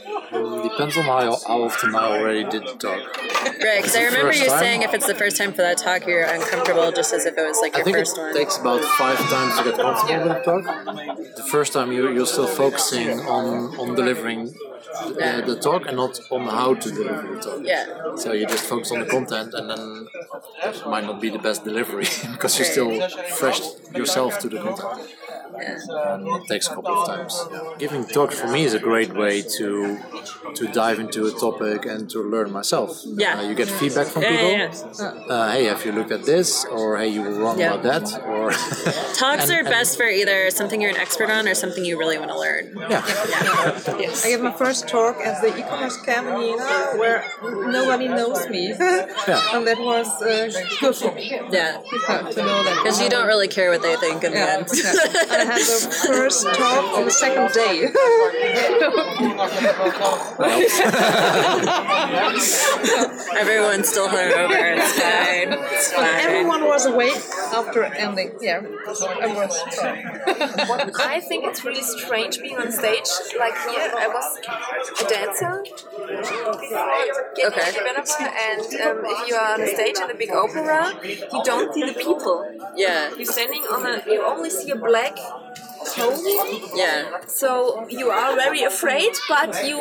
Depends 0.68 0.97
on 0.97 1.05
how, 1.05 1.37
how 1.47 1.62
often 1.64 1.95
I 1.95 2.18
already 2.18 2.45
did 2.45 2.62
the 2.66 2.75
talk. 2.75 3.01
Right, 3.62 3.79
because 3.83 3.97
I 3.97 4.05
remember 4.05 4.33
you 4.33 4.47
time? 4.47 4.59
saying 4.59 4.83
if 4.83 4.95
it's 4.95 5.07
the 5.07 5.14
first 5.14 5.37
time 5.37 5.53
for 5.53 5.62
that 5.62 5.79
talk, 5.79 6.07
you're 6.07 6.25
uncomfortable 6.25 6.91
just 6.93 7.12
as 7.12 7.27
if 7.27 7.37
it 7.37 7.43
was 7.43 7.59
like 7.61 7.75
I 7.75 7.79
your 7.79 7.85
think 7.85 7.97
it 7.97 8.01
first 8.01 8.18
one. 8.18 8.35
takes 8.35 8.59
about 8.59 8.85
five 8.97 9.18
times 9.18 9.59
to 9.59 9.64
get 9.64 9.77
comfortable 9.77 10.29
with 10.29 10.45
the 10.45 10.51
talk. 10.53 11.37
The 11.37 11.43
first 11.51 11.73
time 11.73 11.93
you, 11.93 12.12
you're 12.12 12.27
still 12.27 12.47
focusing 12.47 13.20
on, 13.20 13.79
on 13.79 13.95
delivering 13.95 14.55
uh, 14.95 15.41
the, 15.41 15.55
the 15.55 15.61
talk 15.61 15.87
and 15.87 15.97
not 15.97 16.18
on 16.31 16.43
how 16.47 16.75
to 16.75 16.91
deliver 16.91 17.35
the 17.35 17.41
talk. 17.41 17.61
Yeah. 17.64 18.16
So 18.16 18.33
you 18.33 18.47
just 18.47 18.64
focus 18.64 18.93
on 18.93 19.01
the 19.01 19.07
content 19.07 19.55
and 19.55 19.70
then 19.70 20.07
it 20.64 20.87
might 20.87 21.05
not 21.05 21.20
be 21.20 21.31
the 21.31 21.39
best 21.39 21.64
delivery 21.64 22.05
because 22.33 22.59
you're 22.59 22.66
still 22.66 23.09
fresh 23.39 23.61
yourself 23.95 24.39
to 24.41 24.49
the 24.49 24.59
content. 24.59 25.09
And 25.55 26.26
it 26.28 26.46
takes 26.48 26.66
a 26.68 26.74
couple 26.74 26.94
of 26.94 27.07
times. 27.07 27.34
Giving 27.78 28.05
talks 28.07 28.38
for 28.40 28.48
me 28.48 28.64
is 28.64 28.74
a 28.74 28.78
great 28.78 29.12
way 29.14 29.42
to 29.59 29.98
to 30.55 30.66
dive 30.68 30.98
into 30.98 31.26
a 31.26 31.30
topic 31.32 31.86
and 31.86 32.09
to 32.11 32.22
learn 32.22 32.50
myself. 32.53 33.00
Yeah. 33.05 33.38
Uh, 33.38 33.42
you 33.48 33.55
get 33.55 33.68
feedback 33.68 34.07
from 34.07 34.22
Yeah, 34.22 34.30
people. 34.30 34.50
yeah, 34.50 35.14
yeah. 35.28 35.34
Uh, 35.34 35.50
hey, 35.53 35.64
have 35.64 35.84
you 35.86 35.92
looked 35.92 36.11
at 36.12 36.24
this? 36.24 36.64
Or 36.66 36.98
hey, 36.98 37.09
you 37.09 37.22
were 37.22 37.32
wrong 37.42 37.59
Yeah. 37.59 37.74
about 37.74 37.82
that? 37.90 38.22
Or 38.26 38.50
Talks 39.24 39.48
And- 39.48 39.53
are 39.53 39.64
best 39.64 39.96
for 39.96 40.07
either 40.07 40.50
something 40.50 40.80
you're 40.80 40.90
an 40.90 40.96
expert 41.07 41.30
on 41.30 41.48
or 41.48 41.55
something 41.55 41.84
you 41.84 41.98
really 41.98 42.18
want 42.18 42.30
to 42.30 42.38
learn. 42.38 42.64
yeah. 42.90 43.03
I 44.24 44.26
gave 44.30 44.40
my 44.42 44.53
first 44.53 44.88
talk 44.88 45.16
at 45.24 45.40
the 45.42 45.57
e-commerce 45.59 45.96
camp 46.03 46.26
in 46.28 46.40
Jena, 46.40 46.98
where 47.00 47.24
nobody 47.78 48.09
knows 48.09 48.48
me, 48.48 48.68
Yeah. 49.28 49.55
and 49.57 49.66
that 49.66 49.78
was 49.78 50.09
uh, 50.22 50.50
good 50.80 50.96
for 50.96 51.12
me 51.14 51.26
Yeah. 51.50 51.80
uh, 52.09 52.30
to 52.30 52.40
know 52.42 52.62
that. 52.64 52.80
Because 52.82 53.00
you 53.03 53.09
don't 53.09 53.26
really 53.26 53.48
care 53.48 53.70
what 53.70 53.82
they 53.82 53.96
think 53.96 54.22
in 54.24 54.32
the 54.32 54.38
end. 54.57 54.68
I 55.43 55.45
had 55.45 55.61
the 55.61 56.05
first 56.07 56.47
talk 56.55 56.99
on 56.99 57.05
the 57.05 57.11
second 57.11 57.53
day. 57.53 57.82
Everyone's 63.38 63.88
still 63.88 64.09
hungover. 64.09 64.76
It's 64.78 64.93
fine. 65.01 65.53
It's 65.74 65.93
fine. 65.93 66.20
Everyone 66.20 66.64
was 66.66 66.86
awake 66.86 67.16
after 67.53 67.84
ending. 67.84 68.32
Yeah, 68.40 68.62
I. 68.86 69.49
I 71.16 71.20
think 71.20 71.45
it's 71.45 71.64
really 71.64 71.82
strange 71.82 72.40
being 72.40 72.57
on 72.59 72.70
stage. 72.70 73.09
Like 73.38 73.55
here, 73.68 73.90
I 73.97 74.09
was 74.09 74.38
a 75.01 75.05
dancer, 75.09 75.64
Okay. 77.47 77.72
and 78.49 78.61
um, 78.61 79.05
if 79.05 79.28
you 79.28 79.34
are 79.34 79.55
on 79.55 79.61
a 79.61 79.66
stage 79.66 79.97
in 79.99 80.11
a 80.11 80.14
big 80.14 80.30
opera, 80.30 80.93
you 81.05 81.43
don't 81.45 81.72
see 81.74 81.84
the 81.86 81.95
people. 81.95 82.45
Yeah. 82.76 83.11
You're 83.16 83.24
standing 83.26 83.62
on 83.62 83.86
a, 83.86 84.03
you 84.07 84.22
only 84.24 84.51
see 84.51 84.70
a 84.70 84.76
black 84.76 85.16
podium. 85.95 86.70
Yeah. 86.74 87.20
So 87.26 87.87
you 87.89 88.11
are 88.11 88.35
very 88.37 88.62
afraid, 88.62 89.12
but 89.28 89.66
you 89.66 89.78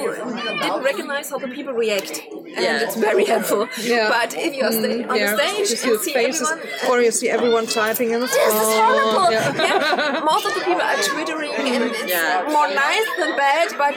didn't 0.61 0.83
recognize 0.83 1.29
how 1.29 1.37
the 1.37 1.47
people 1.47 1.73
react, 1.73 2.21
and 2.31 2.63
Yeah. 2.65 2.79
it's 2.83 2.95
very 2.95 3.25
helpful. 3.25 3.67
Yeah. 3.81 4.09
But 4.09 4.33
if 4.37 4.51
you 4.57 4.63
are 4.63 4.71
sta- 4.71 4.87
mm, 4.87 5.09
on 5.09 5.15
yeah, 5.17 5.35
the 5.35 5.37
stage 5.37 5.69
you 5.71 5.75
see 5.77 5.91
and 5.91 5.99
see 6.01 6.13
faces, 6.13 6.49
everyone, 6.51 6.89
or 6.89 7.01
you 7.05 7.11
see 7.11 7.29
everyone 7.29 7.65
typing 7.67 8.09
in 8.11 8.19
the 8.19 8.27
This 8.27 8.35
is 8.35 8.69
horrible. 8.79 9.31
Yeah. 9.31 9.53
Yeah. 9.55 10.21
Most 10.31 10.45
of 10.47 10.53
the 10.55 10.61
people 10.61 10.81
are 10.81 11.01
twittering, 11.11 11.51
and 11.51 11.83
it's 11.91 12.03
Yeah. 12.11 12.47
more 12.57 12.67
nice 12.67 13.07
than 13.19 13.31
bad. 13.37 13.67
But 13.77 13.95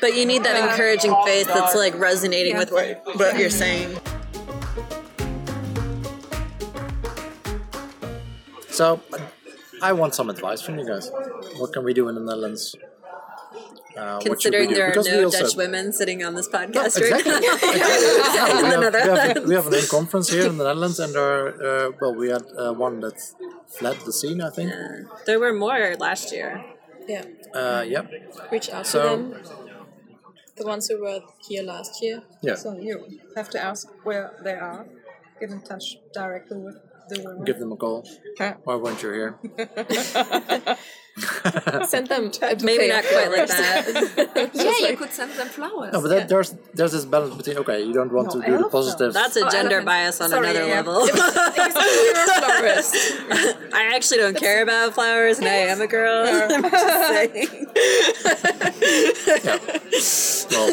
But 0.00 0.14
you 0.16 0.24
need 0.26 0.42
that 0.44 0.56
encouraging 0.56 1.14
face 1.24 1.46
that's 1.46 1.74
like 1.74 1.94
resonating 1.98 2.56
with 2.58 2.70
what, 2.70 2.86
what 3.20 3.38
you're 3.38 3.50
saying. 3.64 3.98
So, 8.70 9.00
I 9.82 9.92
want 9.92 10.14
some 10.14 10.30
advice 10.30 10.60
from 10.62 10.78
you 10.78 10.86
guys. 10.86 11.10
What 11.58 11.72
can 11.72 11.84
we 11.84 11.92
do 11.94 12.08
in 12.08 12.14
the 12.14 12.20
Netherlands? 12.20 12.74
Uh, 13.96 14.20
what 14.26 14.42
should 14.42 14.52
we 14.52 14.58
Considering 14.60 14.70
there 14.74 14.86
are 14.86 14.90
Because 14.90 15.08
no 15.08 15.24
also- 15.24 15.40
Dutch 15.44 15.56
women 15.56 15.92
sitting 15.92 16.22
on 16.24 16.34
this 16.34 16.48
No, 16.52 16.58
podcast 16.58 16.98
exactly. 16.98 17.32
right 17.32 17.42
now. 17.42 17.52
exactly. 17.52 18.62
No, 18.62 18.78
we, 18.78 18.84
have, 18.84 18.92
we, 18.92 19.08
have, 19.08 19.48
we 19.48 19.54
have 19.54 19.66
an 19.68 19.74
in 19.74 19.86
conference 19.86 20.28
here 20.28 20.46
in 20.46 20.58
the 20.58 20.64
Netherlands, 20.64 20.98
and 21.00 21.14
there 21.14 21.22
are, 21.22 21.86
uh, 21.88 21.90
well, 22.00 22.14
we 22.14 22.28
had 22.28 22.42
uh, 22.58 22.72
one 22.74 23.00
that 23.00 23.18
fled 23.66 23.96
the 24.04 24.12
scene, 24.12 24.40
I 24.42 24.50
think. 24.50 24.70
There 25.24 25.40
were 25.40 25.54
more 25.54 25.96
last 25.98 26.30
year. 26.32 26.62
Yeah. 27.08 27.24
Uh, 27.54 27.84
yep. 27.88 28.10
Reach 28.52 28.68
out 28.70 28.86
So- 28.86 29.02
to 29.02 29.08
them. 29.08 29.42
The 30.56 30.66
ones 30.66 30.88
who 30.88 31.02
were 31.02 31.20
here 31.46 31.62
last 31.62 32.02
year. 32.02 32.22
Yeah. 32.42 32.54
So 32.54 32.78
you 32.78 33.20
have 33.36 33.50
to 33.50 33.62
ask 33.62 33.88
where 34.04 34.32
they 34.42 34.54
are. 34.54 34.86
Get 35.38 35.50
in 35.50 35.60
touch 35.60 35.98
directly 36.14 36.56
with 36.56 36.76
the 36.76 36.80
women. 36.80 36.85
Give 37.44 37.58
them 37.58 37.72
a 37.72 37.76
goal. 37.76 38.04
Yeah. 38.40 38.54
Why 38.64 38.76
weren't 38.76 39.02
you 39.02 39.10
here? 39.12 39.38
Send 41.86 42.08
them 42.08 42.30
Maybe 42.62 42.88
not 42.88 43.02
quite 43.04 43.30
like 43.30 43.48
flowers. 43.48 43.48
that. 43.48 44.50
yeah, 44.54 44.78
you 44.90 44.96
could 44.98 45.10
send 45.12 45.32
them 45.32 45.48
flowers. 45.48 45.92
No, 45.94 46.02
but 46.02 46.08
that, 46.08 46.28
there's 46.28 46.54
there's 46.74 46.92
this 46.92 47.06
balance 47.06 47.34
between 47.34 47.56
okay, 47.58 47.80
you 47.82 47.94
don't 47.94 48.12
want 48.12 48.30
to 48.32 48.36
do 48.38 48.42
the 48.42 48.48
elephant. 48.48 48.72
positive. 48.72 49.12
That's 49.14 49.34
a 49.36 49.46
Oh, 49.46 49.48
gender 49.48 49.80
bias 49.80 50.20
on 50.20 50.28
Sorry, 50.28 50.50
another 50.50 50.66
yeah. 50.68 50.82
level. 50.82 51.08
I 53.72 53.92
actually 53.94 54.18
don't 54.18 54.36
care 54.36 54.62
about 54.62 54.92
flowers, 54.92 55.38
and 55.38 55.48
I 55.48 55.54
am 55.72 55.80
a 55.80 55.86
girl. 55.86 56.26
I'm 56.50 56.62
just 56.70 56.86
saying. 60.50 60.50
well, 60.50 60.68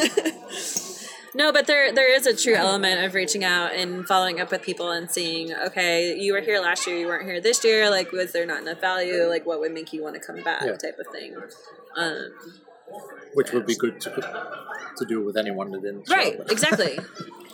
No, 1.35 1.51
but 1.51 1.65
there 1.65 1.91
there 1.91 2.13
is 2.13 2.27
a 2.27 2.35
true 2.35 2.53
element 2.53 3.03
of 3.03 3.13
reaching 3.13 3.43
out 3.43 3.73
and 3.73 4.05
following 4.07 4.39
up 4.39 4.51
with 4.51 4.61
people 4.61 4.91
and 4.91 5.09
seeing, 5.09 5.53
okay, 5.53 6.15
you 6.17 6.33
were 6.33 6.41
here 6.41 6.59
last 6.59 6.85
year, 6.85 6.97
you 6.97 7.07
weren't 7.07 7.25
here 7.25 7.41
this 7.41 7.63
year. 7.63 7.89
Like, 7.89 8.11
was 8.11 8.31
there 8.31 8.45
not 8.45 8.61
enough 8.61 8.81
value? 8.81 9.23
Like, 9.23 9.45
what 9.45 9.59
would 9.59 9.71
make 9.71 9.93
you 9.93 10.03
want 10.03 10.15
to 10.15 10.21
come 10.21 10.43
back? 10.43 10.63
Yeah. 10.63 10.75
Type 10.75 10.99
of 10.99 11.07
thing. 11.11 11.35
Um, 11.95 12.33
which 13.33 13.51
would 13.51 13.65
be 13.65 13.75
good 13.75 13.99
to 14.01 14.09
to 14.97 15.05
do 15.05 15.23
with 15.23 15.37
anyone 15.37 15.71
that 15.71 15.81
didn't. 15.81 16.09
right. 16.09 16.39
up. 16.39 16.51
Exactly. 16.51 16.99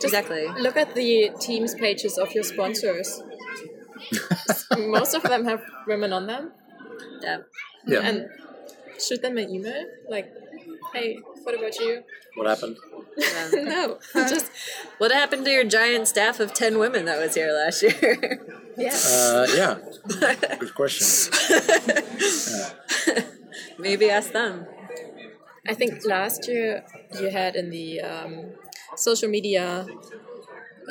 exactly. 0.03 0.47
Look 0.59 0.75
at 0.75 0.93
the 0.95 1.32
Teams 1.39 1.73
pages 1.75 2.17
of 2.17 2.34
your 2.34 2.43
sponsors. 2.43 3.21
Most 4.77 5.13
of 5.13 5.23
them 5.23 5.45
have 5.45 5.61
women 5.88 6.11
on 6.11 6.27
them. 6.27 6.51
Yeah. 7.21 7.38
Yeah. 7.88 7.99
And 8.01 8.27
shoot 8.99 9.21
them 9.21 9.38
an 9.38 9.49
email 9.49 9.86
like, 10.09 10.34
hey, 10.94 11.18
what 11.44 11.58
about 11.58 11.78
you? 11.80 12.04
what 12.36 12.48
happened? 12.48 12.78
no, 13.54 14.00
just 14.14 14.50
What 14.98 15.12
happened 15.12 15.46
to 15.46 15.52
your 15.52 15.64
giant 15.66 16.08
staff 16.08 16.40
of 16.40 16.54
ten 16.54 16.78
women 16.80 17.06
that 17.06 17.20
was 17.20 17.36
here 17.36 17.52
last 17.52 17.84
year? 17.84 18.18
yeah. 18.78 18.98
Uh, 19.06 19.48
yeah. 19.56 19.78
Good 20.60 20.74
question. 20.76 21.34
Maybe 23.78 24.10
ask 24.10 24.32
them. 24.32 24.66
I 25.68 25.74
think 25.74 26.06
last 26.06 26.48
year 26.48 26.84
you 27.20 27.30
had 27.30 27.56
in 27.56 27.70
the 27.70 28.02
um, 28.02 28.46
social 28.96 29.30
media 29.30 29.86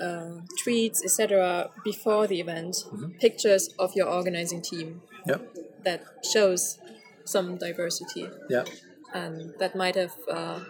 uh, 0.00 0.40
tweets, 0.62 1.02
etc., 1.04 1.70
before 1.84 2.26
the 2.26 2.40
event, 2.40 2.84
pictures 3.20 3.70
of 3.78 3.94
your 3.94 4.08
organizing 4.08 4.62
team 4.62 5.02
Yep. 5.26 5.56
that 5.84 6.04
shows 6.32 6.78
some 7.24 7.56
diversity, 7.58 8.28
Yeah. 8.48 8.64
And 9.14 9.54
that 9.58 9.74
might 9.76 9.94
have 9.94 10.14
uh, 10.30 10.60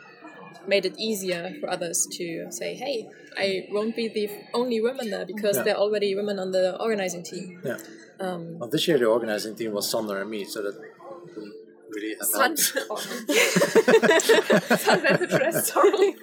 made 0.67 0.85
it 0.87 0.95
easier 0.99 1.55
for 1.61 1.69
others 1.71 2.07
to 2.13 2.47
say, 2.51 2.75
"Hey, 2.75 3.09
I 3.37 3.67
won't 3.71 3.95
be 3.97 4.09
the 4.09 4.29
only 4.55 4.81
woman 4.81 5.11
there 5.11 5.25
because 5.27 5.57
Yeah. 5.57 5.63
there 5.65 5.75
are 5.77 5.81
already 5.81 6.15
women 6.15 6.39
on 6.39 6.51
the 6.53 6.79
organizing 6.81 7.23
team." 7.23 7.61
Yeah. 7.65 7.79
Um, 8.21 8.59
Well, 8.59 8.69
this 8.69 8.87
year 8.89 8.99
the 8.99 9.07
organizing 9.07 9.55
team 9.55 9.73
was 9.73 9.89
Sander 9.91 10.21
and 10.21 10.31
me, 10.31 10.45
so 10.45 10.63
that 10.63 10.75
didn't 11.35 11.55
really 11.91 12.15
have 12.21 12.31
helped. 12.33 12.75
That's 14.09 15.23
a 15.23 15.27
dress, 15.27 15.73
sorry. 15.73 16.15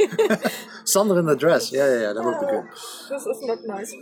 Sander 0.83 1.19
in 1.19 1.25
the 1.25 1.35
dress. 1.35 1.71
Yeah, 1.71 1.87
yeah, 1.93 1.99
yeah. 2.01 2.13
That 2.13 2.23
would 2.23 2.39
be 2.39 2.47
good. 2.53 2.65
this 3.09 3.25
is 3.25 3.41
not 3.43 3.59
nice. 3.65 3.93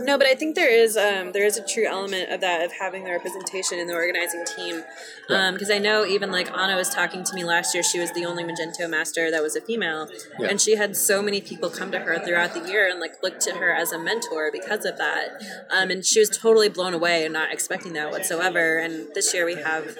No, 0.00 0.16
but 0.18 0.26
I 0.26 0.34
think 0.34 0.54
there 0.54 0.70
is 0.70 0.96
um, 0.96 1.32
there 1.32 1.44
is 1.44 1.56
a 1.56 1.66
true 1.66 1.86
element 1.86 2.30
of 2.30 2.40
that 2.40 2.64
of 2.64 2.72
having 2.72 3.04
the 3.04 3.10
representation 3.10 3.78
in 3.78 3.86
the 3.86 3.94
organizing 3.94 4.44
team. 4.44 4.82
Because 5.28 5.70
I 5.70 5.78
know 5.78 6.04
even 6.04 6.30
like 6.30 6.50
Anna 6.56 6.76
was 6.76 6.88
talking 6.90 7.24
to 7.24 7.34
me 7.34 7.44
last 7.44 7.74
year. 7.74 7.82
She 7.82 7.98
was 7.98 8.10
the 8.12 8.24
only 8.26 8.44
Magento 8.44 8.88
master 8.88 9.30
that 9.30 9.42
was 9.42 9.56
a 9.56 9.60
female, 9.60 10.08
Yeah. 10.38 10.48
and 10.48 10.60
she 10.60 10.76
had 10.76 10.96
so 10.96 11.22
many 11.22 11.40
people 11.40 11.70
come 11.70 11.90
to 11.92 11.98
her 12.00 12.18
throughout 12.18 12.54
the 12.54 12.68
year 12.68 12.88
and 12.88 13.00
like 13.00 13.22
look 13.22 13.38
to 13.40 13.52
her 13.54 13.72
as 13.72 13.92
a 13.92 13.98
mentor 13.98 14.50
because 14.52 14.84
of 14.84 14.98
that. 14.98 15.40
Um, 15.70 15.90
and 15.90 16.04
she 16.04 16.20
was 16.20 16.28
totally 16.30 16.68
blown 16.68 16.94
away 16.94 17.24
and 17.24 17.32
not 17.32 17.52
expecting 17.52 17.92
that 17.94 18.10
whatsoever. 18.10 18.78
And 18.78 19.08
this 19.14 19.32
year 19.32 19.44
we 19.46 19.54
have. 19.56 19.96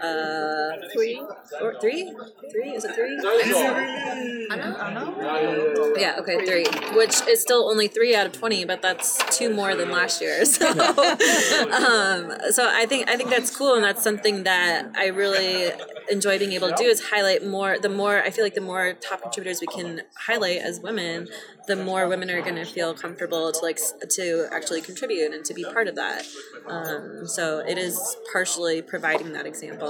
Uh, 0.00 0.72
three 0.92 1.20
or 1.60 1.80
three? 1.80 2.12
Three? 2.52 2.70
Is 2.70 2.84
it 2.84 2.94
three? 2.94 3.16
Yeah, 5.98 6.16
okay, 6.18 6.44
three. 6.44 6.66
Which 6.94 7.26
is 7.28 7.40
still 7.40 7.68
only 7.68 7.88
three 7.88 8.14
out 8.14 8.26
of 8.26 8.32
twenty, 8.32 8.64
but 8.64 8.82
that's 8.82 9.18
two 9.36 9.52
more 9.52 9.74
than 9.74 9.90
last 9.90 10.20
year. 10.20 10.44
So, 10.56 10.68
um, 10.70 12.32
so 12.50 12.68
I 12.72 12.86
think 12.88 13.10
I 13.10 13.16
think 13.16 13.30
that's 13.30 13.54
cool, 13.54 13.74
and 13.74 13.84
that's 13.84 14.02
something 14.02 14.44
that 14.44 14.92
I 14.96 15.08
really 15.08 15.70
enjoy 16.10 16.38
being 16.38 16.52
able 16.52 16.68
to 16.68 16.74
do 16.76 16.84
is 16.84 17.10
highlight 17.10 17.44
more. 17.44 17.78
The 17.78 17.88
more 17.88 18.22
I 18.22 18.30
feel 18.30 18.44
like 18.44 18.54
the 18.54 18.60
more 18.60 18.94
top 18.94 19.22
contributors 19.22 19.60
we 19.60 19.66
can 19.66 20.02
highlight 20.16 20.58
as 20.58 20.80
women, 20.80 21.28
the 21.66 21.76
more 21.76 22.08
women 22.08 22.30
are 22.30 22.40
going 22.40 22.54
to 22.56 22.64
feel 22.64 22.94
comfortable 22.94 23.52
to 23.52 23.60
like 23.60 23.78
to 24.10 24.48
actually 24.52 24.80
contribute 24.80 25.32
and 25.32 25.44
to 25.44 25.54
be 25.54 25.64
part 25.64 25.88
of 25.88 25.96
that. 25.96 26.24
Um, 26.68 27.26
so 27.26 27.58
it 27.58 27.78
is 27.78 28.16
partially 28.32 28.82
providing 28.82 29.32
that 29.32 29.46
example. 29.46 29.85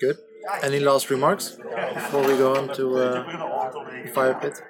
Good. 0.00 0.18
Any 0.62 0.80
last 0.80 1.10
remarks 1.10 1.56
before 1.94 2.26
we 2.26 2.36
go 2.36 2.56
on 2.56 2.74
to 2.74 2.96
uh, 2.96 3.02
the 4.04 4.10
fire 4.12 4.34
pit? 4.34 4.62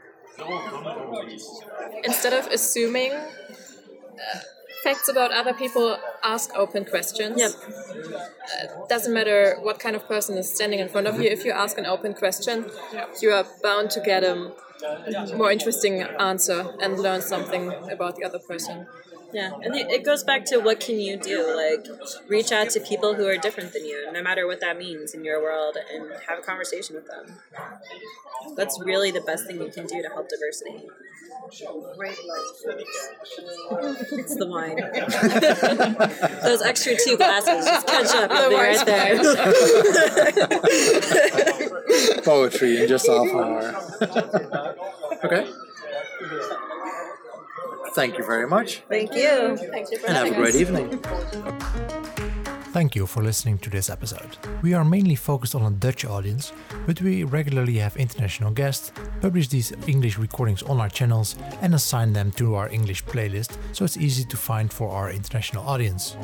instead 2.04 2.32
of 2.32 2.46
assuming 2.52 3.12
uh, 3.12 4.38
facts 4.82 5.08
about 5.08 5.30
other 5.32 5.54
people, 5.54 5.96
ask 6.22 6.50
open 6.54 6.84
questions. 6.84 7.38
Yep. 7.38 7.52
Uh, 7.54 8.86
doesn't 8.88 9.12
matter 9.12 9.56
what 9.60 9.78
kind 9.78 9.94
of 9.94 10.06
person 10.08 10.36
is 10.36 10.52
standing 10.52 10.80
in 10.80 10.88
front 10.88 11.06
of 11.06 11.20
you. 11.20 11.28
If 11.28 11.44
you 11.44 11.52
ask 11.52 11.78
an 11.78 11.86
open 11.86 12.14
question, 12.14 12.66
you 13.20 13.30
are 13.32 13.46
bound 13.62 13.90
to 13.92 14.00
get 14.00 14.24
a 14.24 14.52
more 15.36 15.52
interesting 15.52 16.02
answer 16.02 16.74
and 16.80 16.98
learn 16.98 17.22
something 17.22 17.72
about 17.90 18.16
the 18.16 18.24
other 18.24 18.40
person. 18.40 18.86
Yeah, 19.32 19.52
and 19.62 19.74
it 19.74 19.90
it 19.90 20.04
goes 20.04 20.22
back 20.24 20.44
to 20.46 20.58
what 20.58 20.80
can 20.80 21.00
you 21.00 21.16
do? 21.16 21.54
Like, 21.56 21.86
reach 22.28 22.52
out 22.52 22.70
to 22.70 22.80
people 22.80 23.14
who 23.14 23.26
are 23.26 23.36
different 23.36 23.72
than 23.72 23.84
you, 23.86 24.10
no 24.12 24.22
matter 24.22 24.46
what 24.46 24.60
that 24.60 24.76
means 24.78 25.14
in 25.14 25.24
your 25.24 25.40
world, 25.40 25.76
and 25.92 26.10
have 26.28 26.38
a 26.38 26.42
conversation 26.42 26.94
with 26.96 27.06
them. 27.06 27.38
That's 28.56 28.78
really 28.80 29.10
the 29.10 29.20
best 29.22 29.46
thing 29.46 29.60
you 29.60 29.70
can 29.70 29.86
do 29.86 30.02
to 30.02 30.08
help 30.08 30.28
diversity. 30.28 30.88
It's 34.12 34.36
the 34.36 34.46
wine. 34.46 34.76
Those 36.42 36.62
extra 36.62 36.94
two 37.04 37.16
glasses, 37.16 37.64
just 37.64 37.86
catch 37.86 38.14
up. 38.14 38.30
They'll 38.30 38.50
be 38.50 38.56
right 38.56 38.86
there. 38.86 39.18
Poetry 42.22 42.82
in 42.82 42.88
just 42.88 43.06
half 43.06 43.26
an 43.28 43.36
hour. 43.36 43.74
okay. 45.24 45.46
Thank 47.94 48.18
you 48.18 48.24
very 48.24 48.46
much, 48.46 48.82
Thank 48.88 49.14
you. 49.14 49.56
Thank 49.56 49.90
you 49.90 49.98
and 50.06 50.16
have 50.16 50.28
a 50.28 50.34
great 50.34 50.54
us. 50.54 50.60
evening. 50.60 51.04
Thank 52.72 52.96
you 52.96 53.06
for 53.06 53.22
listening 53.22 53.58
to 53.58 53.68
this 53.68 53.90
episode. 53.90 54.38
We 54.62 54.72
are 54.72 54.82
mainly 54.82 55.14
focused 55.14 55.54
on 55.54 55.70
a 55.70 55.76
Dutch 55.76 56.06
audience, 56.06 56.54
but 56.86 57.02
we 57.02 57.22
regularly 57.22 57.76
have 57.76 57.98
international 57.98 58.50
guests, 58.50 58.92
publish 59.20 59.48
these 59.48 59.74
English 59.86 60.16
recordings 60.16 60.62
on 60.62 60.80
our 60.80 60.88
channels, 60.88 61.36
and 61.60 61.74
assign 61.74 62.14
them 62.14 62.32
to 62.32 62.54
our 62.54 62.70
English 62.70 63.04
playlist 63.04 63.58
so 63.72 63.84
it's 63.84 63.98
easy 63.98 64.24
to 64.24 64.38
find 64.38 64.72
for 64.72 64.88
our 64.88 65.10
international 65.10 65.68
audience. 65.68 66.16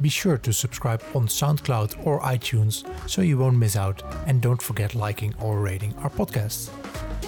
Be 0.00 0.08
sure 0.08 0.38
to 0.38 0.52
subscribe 0.52 1.02
on 1.16 1.26
SoundCloud 1.26 2.06
or 2.06 2.20
iTunes 2.20 2.86
so 3.10 3.20
you 3.20 3.36
won't 3.36 3.58
miss 3.58 3.74
out, 3.74 4.00
and 4.28 4.40
don't 4.40 4.62
forget 4.62 4.94
liking 4.94 5.34
or 5.40 5.58
rating 5.58 5.96
our 5.96 6.10
podcast. 6.10 6.70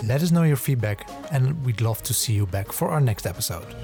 Let 0.06 0.22
us 0.22 0.30
know 0.30 0.44
your 0.44 0.54
feedback, 0.54 1.10
and 1.32 1.64
we'd 1.64 1.80
love 1.80 2.04
to 2.04 2.14
see 2.14 2.34
you 2.34 2.46
back 2.46 2.70
for 2.70 2.90
our 2.90 3.00
next 3.00 3.26
episode. 3.26 3.74